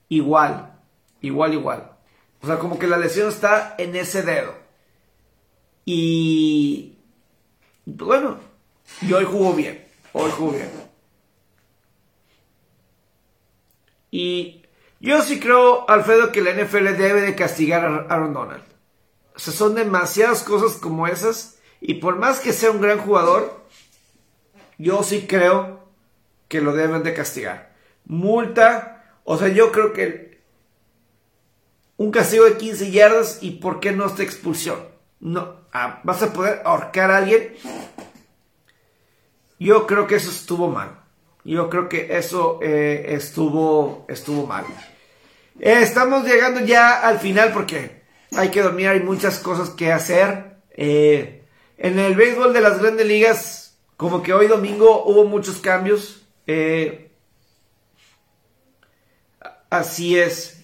igual, 0.08 0.74
igual, 1.20 1.52
igual. 1.52 1.90
O 2.42 2.46
sea, 2.46 2.58
como 2.58 2.78
que 2.78 2.86
la 2.86 2.96
lesión 2.96 3.28
está 3.28 3.74
en 3.78 3.96
ese 3.96 4.22
dedo. 4.22 4.54
Y 5.84 6.96
bueno, 7.84 8.38
y 9.02 9.12
hoy 9.12 9.24
jugó 9.24 9.52
bien, 9.52 9.84
hoy 10.12 10.30
jugó 10.30 10.52
bien. 10.52 10.70
Y 14.10 14.62
yo 15.00 15.20
sí 15.22 15.38
creo, 15.40 15.88
Alfredo, 15.88 16.32
que 16.32 16.40
la 16.40 16.52
NFL 16.52 16.96
debe 16.96 17.20
de 17.20 17.34
castigar 17.34 17.84
a 17.84 18.06
Aaron 18.08 18.32
Donald. 18.32 18.62
O 19.34 19.38
sea, 19.38 19.52
son 19.52 19.74
demasiadas 19.74 20.42
cosas 20.42 20.78
como 20.78 21.06
esas. 21.06 21.58
Y 21.80 21.94
por 21.94 22.16
más 22.16 22.40
que 22.40 22.52
sea 22.52 22.70
un 22.70 22.80
gran 22.80 22.98
jugador, 22.98 23.66
yo 24.78 25.02
sí 25.02 25.26
creo 25.28 25.80
que 26.48 26.60
lo 26.60 26.72
deben 26.72 27.02
de 27.02 27.12
castigar. 27.12 27.74
Multa, 28.06 29.04
o 29.24 29.36
sea, 29.36 29.48
yo 29.48 29.72
creo 29.72 29.92
que 29.92 30.40
un 31.98 32.10
castigo 32.10 32.44
de 32.44 32.56
15 32.56 32.90
yardas 32.90 33.38
y 33.42 33.52
por 33.52 33.80
qué 33.80 33.92
no 33.92 34.06
esta 34.06 34.22
expulsión. 34.22 34.78
No, 35.20 35.56
ah, 35.72 36.00
vas 36.04 36.22
a 36.22 36.32
poder 36.32 36.62
ahorcar 36.64 37.10
a 37.10 37.18
alguien. 37.18 37.54
Yo 39.58 39.86
creo 39.86 40.06
que 40.06 40.16
eso 40.16 40.30
estuvo 40.30 40.68
mal. 40.68 41.00
Yo 41.44 41.70
creo 41.70 41.88
que 41.88 42.16
eso 42.16 42.58
eh, 42.60 43.06
estuvo, 43.10 44.04
estuvo 44.08 44.46
mal. 44.46 44.64
Eh, 45.60 45.78
estamos 45.80 46.24
llegando 46.24 46.60
ya 46.60 47.06
al 47.06 47.20
final 47.20 47.52
porque 47.52 48.02
hay 48.36 48.50
que 48.50 48.62
dormir, 48.62 48.88
hay 48.88 49.00
muchas 49.00 49.38
cosas 49.38 49.70
que 49.70 49.92
hacer. 49.92 50.56
Eh, 50.72 51.44
en 51.78 51.98
el 51.98 52.16
béisbol 52.16 52.52
de 52.52 52.60
las 52.60 52.80
grandes 52.80 53.06
ligas, 53.06 53.78
como 53.96 54.22
que 54.22 54.34
hoy 54.34 54.48
domingo 54.48 55.04
hubo 55.04 55.24
muchos 55.24 55.58
cambios. 55.58 56.26
Así 59.70 60.18
es. 60.18 60.62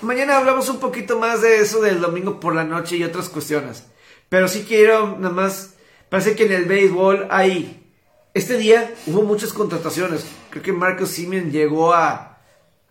Mañana 0.00 0.38
hablamos 0.38 0.68
un 0.68 0.80
poquito 0.80 1.18
más 1.18 1.42
de 1.42 1.60
eso 1.60 1.80
del 1.80 2.00
domingo 2.00 2.40
por 2.40 2.54
la 2.54 2.64
noche 2.64 2.96
y 2.96 3.04
otras 3.04 3.28
cuestiones. 3.28 3.84
Pero 4.28 4.48
sí 4.48 4.64
quiero 4.66 5.18
nada 5.18 5.34
más, 5.34 5.71
parece 6.12 6.36
que 6.36 6.44
en 6.44 6.52
el 6.52 6.66
béisbol 6.66 7.26
hay... 7.30 7.90
Este 8.34 8.58
día 8.58 8.92
hubo 9.06 9.22
muchas 9.22 9.54
contrataciones. 9.54 10.26
Creo 10.50 10.62
que 10.62 10.74
Marcos 10.74 11.08
Simeon 11.08 11.50
llegó 11.50 11.94
a, 11.94 12.38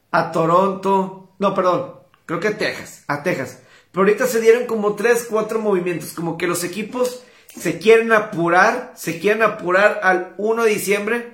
a 0.10 0.32
Toronto. 0.32 1.30
No, 1.38 1.54
perdón, 1.54 1.98
creo 2.26 2.40
que 2.40 2.48
a 2.48 2.58
Texas, 2.58 3.04
a 3.08 3.22
Texas. 3.22 3.60
Pero 3.92 4.02
ahorita 4.02 4.26
se 4.26 4.42
dieron 4.42 4.66
como 4.66 4.96
3, 4.96 5.28
4 5.30 5.60
movimientos, 5.60 6.14
como 6.14 6.36
que 6.36 6.48
los 6.48 6.64
equipos 6.64 7.22
se 7.56 7.78
quieren 7.78 8.12
apurar, 8.12 8.94
se 8.96 9.20
quieren 9.20 9.44
apurar 9.44 10.00
al 10.02 10.34
1 10.40 10.64
de 10.64 10.70
diciembre 10.72 11.34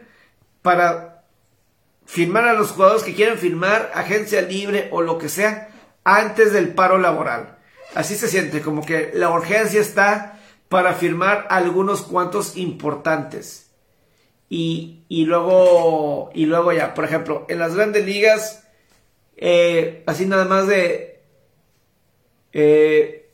para 0.62 1.24
firmar 2.06 2.50
a 2.50 2.54
los 2.54 2.72
jugadores 2.72 3.04
que 3.04 3.16
quieren 3.16 3.38
firmar, 3.38 3.94
agencia 3.96 4.42
libre 4.42 4.90
o 4.92 5.02
lo 5.02 5.18
que 5.18 5.30
sea, 5.30 5.70
antes 6.04 6.52
del 6.52 6.74
paro 6.74 6.98
laboral. 6.98 7.58
Así 7.96 8.16
se 8.16 8.28
siente, 8.28 8.60
como 8.60 8.86
que 8.86 9.12
la 9.14 9.30
urgencia 9.30 9.80
está 9.80 10.37
para 10.70 10.94
firmar 10.94 11.48
algunos 11.50 12.02
cuantos 12.02 12.58
importantes. 12.58 13.72
Y, 14.50 15.04
y 15.10 15.26
luego, 15.26 16.30
y 16.34 16.46
luego 16.46 16.72
ya, 16.72 16.94
por 16.94 17.06
ejemplo, 17.06 17.46
en 17.50 17.60
las 17.60 17.76
grandes 17.76 18.06
ligas, 18.06 18.68
eh, 19.36 20.04
así 20.08 20.26
nada 20.26 20.46
más 20.46 20.68
de... 20.68 21.22
Eh, 22.54 23.30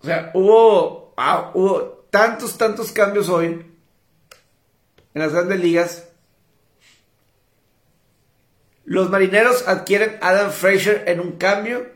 o 0.00 0.06
sea, 0.06 0.30
hubo, 0.34 1.14
ah, 1.16 1.52
hubo 1.54 2.06
tantos, 2.10 2.58
tantos 2.58 2.92
cambios 2.92 3.28
hoy 3.28 3.46
en 3.46 5.22
las 5.22 5.32
grandes 5.32 5.60
ligas. 5.60 6.08
Los 8.84 9.10
marineros 9.10 9.66
adquieren 9.66 10.18
Adam 10.20 10.50
Fraser 10.50 11.04
en 11.08 11.20
un 11.20 11.32
cambio. 11.32 11.95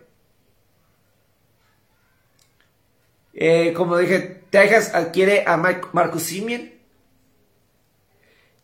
Eh, 3.42 3.72
como 3.72 3.96
dije, 3.96 4.42
Texas 4.50 4.94
adquiere 4.94 5.44
a 5.46 5.56
Marcus 5.56 6.22
Simeon. 6.22 6.70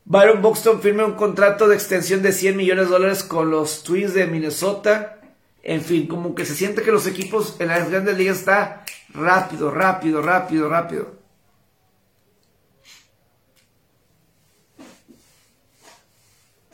Byron 0.04 0.42
Buxton 0.42 0.82
firma 0.82 1.06
un 1.06 1.14
contrato 1.14 1.66
de 1.66 1.74
extensión 1.74 2.20
de 2.22 2.30
100 2.30 2.56
millones 2.58 2.84
de 2.84 2.92
dólares 2.92 3.24
con 3.24 3.50
los 3.50 3.82
Twins 3.82 4.12
de 4.12 4.26
Minnesota. 4.26 5.18
En 5.62 5.80
fin, 5.80 6.06
como 6.06 6.34
que 6.34 6.44
se 6.44 6.54
siente 6.54 6.82
que 6.82 6.92
los 6.92 7.06
equipos 7.06 7.56
en 7.58 7.68
las 7.68 7.90
grandes 7.90 8.18
ligas 8.18 8.40
está 8.40 8.84
rápido, 9.14 9.70
rápido, 9.70 10.20
rápido, 10.20 10.68
rápido. 10.68 11.16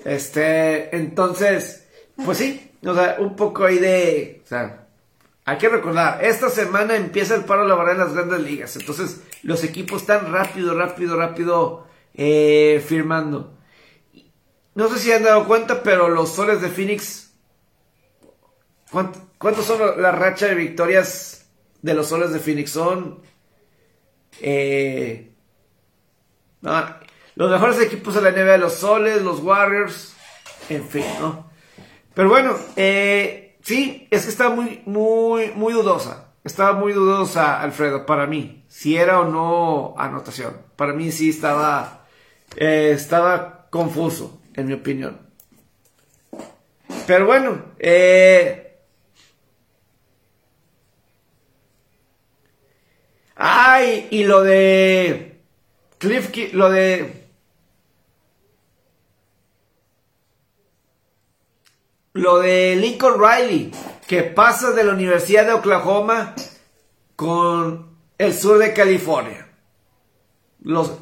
Este, 0.04 0.94
entonces, 0.96 1.86
pues 2.24 2.38
sí, 2.38 2.72
o 2.84 2.94
sea, 2.94 3.18
un 3.20 3.36
poco 3.36 3.64
ahí 3.64 3.78
de, 3.78 4.42
hay 5.44 5.58
que 5.58 5.68
recordar, 5.68 6.24
esta 6.24 6.50
semana 6.50 6.96
empieza 6.96 7.34
el 7.34 7.44
paro 7.44 7.66
laboral 7.66 7.96
en 7.96 8.02
las 8.02 8.14
grandes 8.14 8.40
ligas, 8.40 8.76
entonces 8.76 9.22
los 9.42 9.64
equipos 9.64 10.02
están 10.02 10.32
rápido, 10.32 10.76
rápido, 10.76 11.16
rápido 11.16 11.86
eh, 12.14 12.84
firmando. 12.86 13.58
No 14.74 14.88
sé 14.88 14.98
si 14.98 15.12
han 15.12 15.24
dado 15.24 15.46
cuenta, 15.46 15.82
pero 15.82 16.08
los 16.08 16.32
soles 16.34 16.62
de 16.62 16.68
Phoenix. 16.68 17.34
¿Cuántos 18.90 19.64
son 19.64 20.00
la 20.00 20.12
racha 20.12 20.46
de 20.46 20.54
victorias 20.54 21.46
de 21.82 21.94
los 21.94 22.08
soles 22.08 22.32
de 22.32 22.38
Phoenix? 22.38 22.70
Son. 22.70 23.20
Eh, 24.40 25.32
los 27.34 27.50
mejores 27.50 27.80
equipos 27.80 28.14
de 28.14 28.22
la 28.22 28.30
NBA, 28.30 28.58
los 28.58 28.74
soles, 28.74 29.22
los 29.22 29.40
Warriors. 29.40 30.14
En 30.68 30.86
fin, 30.88 31.04
¿no? 31.20 31.50
Pero 32.14 32.28
bueno, 32.28 32.56
eh, 32.76 33.51
sí, 33.62 34.08
es 34.10 34.24
que 34.24 34.30
está 34.30 34.50
muy, 34.50 34.82
muy, 34.86 35.52
muy 35.54 35.72
dudosa. 35.72 36.28
Estaba 36.44 36.72
muy 36.72 36.92
dudosa, 36.92 37.60
Alfredo, 37.60 38.04
para 38.04 38.26
mí. 38.26 38.64
Si 38.68 38.96
era 38.96 39.20
o 39.20 39.24
no 39.24 39.94
anotación. 39.96 40.56
Para 40.76 40.92
mí 40.92 41.12
sí 41.12 41.30
estaba 41.30 42.06
eh, 42.56 42.92
estaba 42.94 43.68
confuso, 43.70 44.40
en 44.54 44.66
mi 44.66 44.74
opinión. 44.74 45.18
Pero 47.06 47.26
bueno, 47.26 47.62
eh, 47.78 48.62
Ay, 53.44 54.06
y 54.10 54.24
lo 54.24 54.42
de 54.42 55.40
Cliff, 55.98 56.30
lo 56.52 56.70
de 56.70 57.21
lo 62.12 62.40
de 62.40 62.76
Lincoln 62.76 63.20
Riley, 63.20 63.72
que 64.06 64.22
pasa 64.22 64.72
de 64.72 64.84
la 64.84 64.92
Universidad 64.92 65.46
de 65.46 65.52
Oklahoma 65.52 66.34
con 67.16 67.96
el 68.18 68.34
sur 68.34 68.58
de 68.58 68.72
California. 68.74 69.48
Los, 70.60 70.92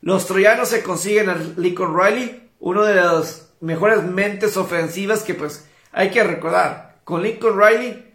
los 0.00 0.26
troyanos 0.26 0.68
se 0.68 0.82
consiguen 0.82 1.28
a 1.28 1.34
Lincoln 1.56 1.98
Riley, 1.98 2.50
uno 2.60 2.84
de 2.84 2.94
las 2.94 3.54
mejores 3.60 4.02
mentes 4.04 4.56
ofensivas 4.56 5.22
que 5.22 5.34
pues 5.34 5.68
hay 5.92 6.10
que 6.10 6.22
recordar. 6.22 7.00
Con 7.04 7.22
Lincoln 7.22 7.58
Riley, 7.58 8.14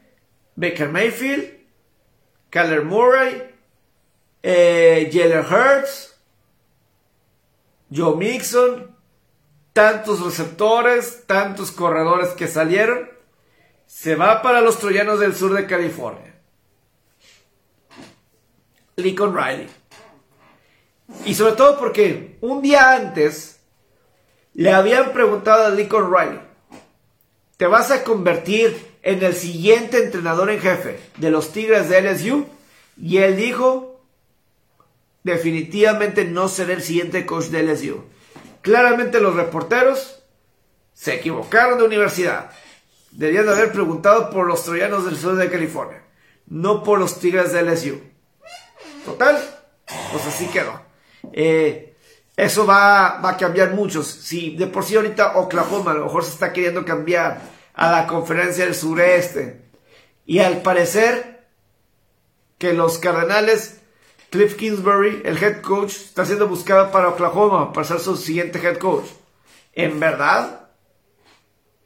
Baker 0.55 0.89
Mayfield, 0.89 1.57
Kyler 2.49 2.83
Murray, 2.83 3.43
eh, 4.41 5.09
Jalen 5.11 5.45
Hurts, 5.45 6.17
Joe 7.93 8.15
Mixon, 8.15 8.96
tantos 9.77 10.21
receptores, 10.21 11.27
tantos 11.27 11.69
corredores 11.69 12.29
que 12.29 12.47
salieron, 12.47 13.11
se 13.85 14.15
va 14.15 14.41
para 14.41 14.59
los 14.59 14.79
troyanos 14.79 15.19
del 15.19 15.35
sur 15.35 15.53
de 15.53 15.67
California. 15.67 16.33
Lincoln 18.95 19.37
Riley. 19.37 19.67
Y 21.25 21.35
sobre 21.35 21.51
todo 21.51 21.77
porque 21.77 22.39
un 22.41 22.63
día 22.63 22.93
antes 22.93 23.59
le 24.55 24.71
habían 24.71 25.13
preguntado 25.13 25.67
a 25.67 25.69
Lincoln 25.69 26.11
Riley, 26.11 26.39
¿te 27.57 27.67
vas 27.67 27.91
a 27.91 28.03
convertir 28.03 28.75
en 29.03 29.23
el 29.23 29.35
siguiente 29.35 30.03
entrenador 30.03 30.49
en 30.49 30.59
jefe 30.59 30.99
de 31.17 31.29
los 31.29 31.51
Tigres 31.51 31.87
de 31.87 32.01
LSU? 32.01 32.47
Y 32.99 33.17
él 33.17 33.37
dijo, 33.37 34.01
definitivamente 35.21 36.25
no 36.25 36.47
seré 36.47 36.73
el 36.73 36.81
siguiente 36.81 37.27
coach 37.27 37.49
de 37.49 37.61
LSU. 37.61 38.16
Claramente 38.67 39.21
los 39.21 39.33
reporteros 39.33 40.21
se 40.93 41.13
equivocaron 41.13 41.77
de 41.77 41.85
universidad. 41.85 42.51
Debían 43.11 43.47
haber 43.47 43.71
preguntado 43.71 44.29
por 44.29 44.45
los 44.45 44.65
troyanos 44.65 45.05
del 45.05 45.15
sur 45.15 45.37
de 45.37 45.49
California, 45.49 46.03
no 46.47 46.83
por 46.83 46.99
los 46.99 47.17
Tigres 47.17 47.53
de 47.53 47.61
LSU. 47.61 48.01
Total, 49.05 49.41
pues 50.11 50.27
así 50.27 50.47
quedó. 50.47 50.81
Eh, 51.31 51.95
eso 52.35 52.65
va, 52.65 53.21
va, 53.21 53.29
a 53.29 53.37
cambiar 53.37 53.73
mucho. 53.73 54.03
Si 54.03 54.57
de 54.57 54.67
por 54.67 54.83
sí 54.83 54.97
ahorita 54.97 55.37
Oklahoma 55.37 55.91
a 55.91 55.93
lo 55.93 56.03
mejor 56.03 56.25
se 56.25 56.31
está 56.31 56.51
queriendo 56.51 56.83
cambiar 56.83 57.39
a 57.73 57.89
la 57.89 58.05
conferencia 58.05 58.65
del 58.65 58.75
sureste. 58.75 59.61
Y 60.25 60.39
al 60.39 60.61
parecer 60.61 61.47
que 62.57 62.73
los 62.73 62.97
Cardenales, 62.97 63.76
Cliff 64.29 64.55
Kingsbury, 64.55 65.21
el 65.23 65.41
head 65.41 65.61
coach, 65.61 65.93
está 65.93 66.25
siendo 66.25 66.47
buscado 66.47 66.91
para 66.91 67.09
Oklahoma 67.09 67.71
para 67.71 67.87
ser 67.87 67.99
su 67.99 68.17
siguiente 68.17 68.59
head 68.59 68.77
coach. 68.77 69.05
¿En 69.73 69.99
verdad? 69.99 70.69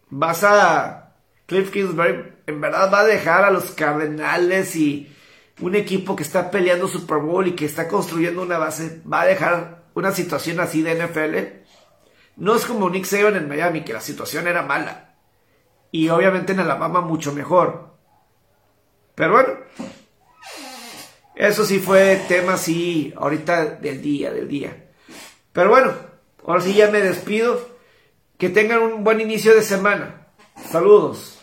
¿Vas 0.10 0.44
a... 0.44 1.14
Cliff 1.46 1.72
Kingsbury, 1.72 2.34
en 2.48 2.62
verdad 2.62 2.92
va 2.92 3.02
a 3.02 3.06
dejar 3.06 3.44
a 3.44 3.52
los 3.52 3.72
Cardenales 3.72 4.76
y 4.76 5.14
un 5.60 5.76
equipo 5.76 6.16
que 6.16 6.24
está 6.24 6.50
peleando 6.50 6.88
Super 6.88 7.18
Bowl 7.18 7.48
y 7.48 7.56
que 7.56 7.66
está 7.66 7.88
construyendo 7.88 8.42
una 8.42 8.58
base, 8.58 9.02
va 9.12 9.22
a 9.22 9.26
dejar 9.26 9.84
una 9.94 10.12
situación 10.12 10.60
así 10.60 10.82
de 10.82 10.96
NFL? 10.96 11.62
No 12.38 12.56
es 12.56 12.66
como 12.66 12.89
Nick 12.89 13.06
Saban 13.06 13.36
en 13.36 13.48
Miami, 13.48 13.84
que 13.84 13.94
la 13.94 14.02
situación 14.02 14.48
era 14.48 14.64
mala. 14.64 15.16
Y 15.92 16.10
obviamente 16.10 16.54
en 16.54 16.62
Alabama 16.62 17.02
mucho 17.02 17.34
mejor. 17.34 17.92
Pero 19.16 19.34
bueno, 19.34 19.50
eso 21.48 21.66
sí 21.66 21.80
fue 21.80 22.22
tema, 22.28 22.56
sí, 22.56 23.12
ahorita 23.18 23.66
del 23.66 24.00
día, 24.00 24.32
del 24.32 24.48
día. 24.48 24.92
Pero 25.52 25.72
bueno, 25.72 25.96
ahora 26.46 26.62
sí 26.62 26.76
ya 26.76 26.92
me 26.92 27.02
despido. 27.02 27.68
Que 28.38 28.50
tengan 28.50 28.84
un 28.84 29.04
buen 29.04 29.20
inicio 29.22 29.56
de 29.56 29.64
semana. 29.64 30.28
Saludos. 30.72 31.39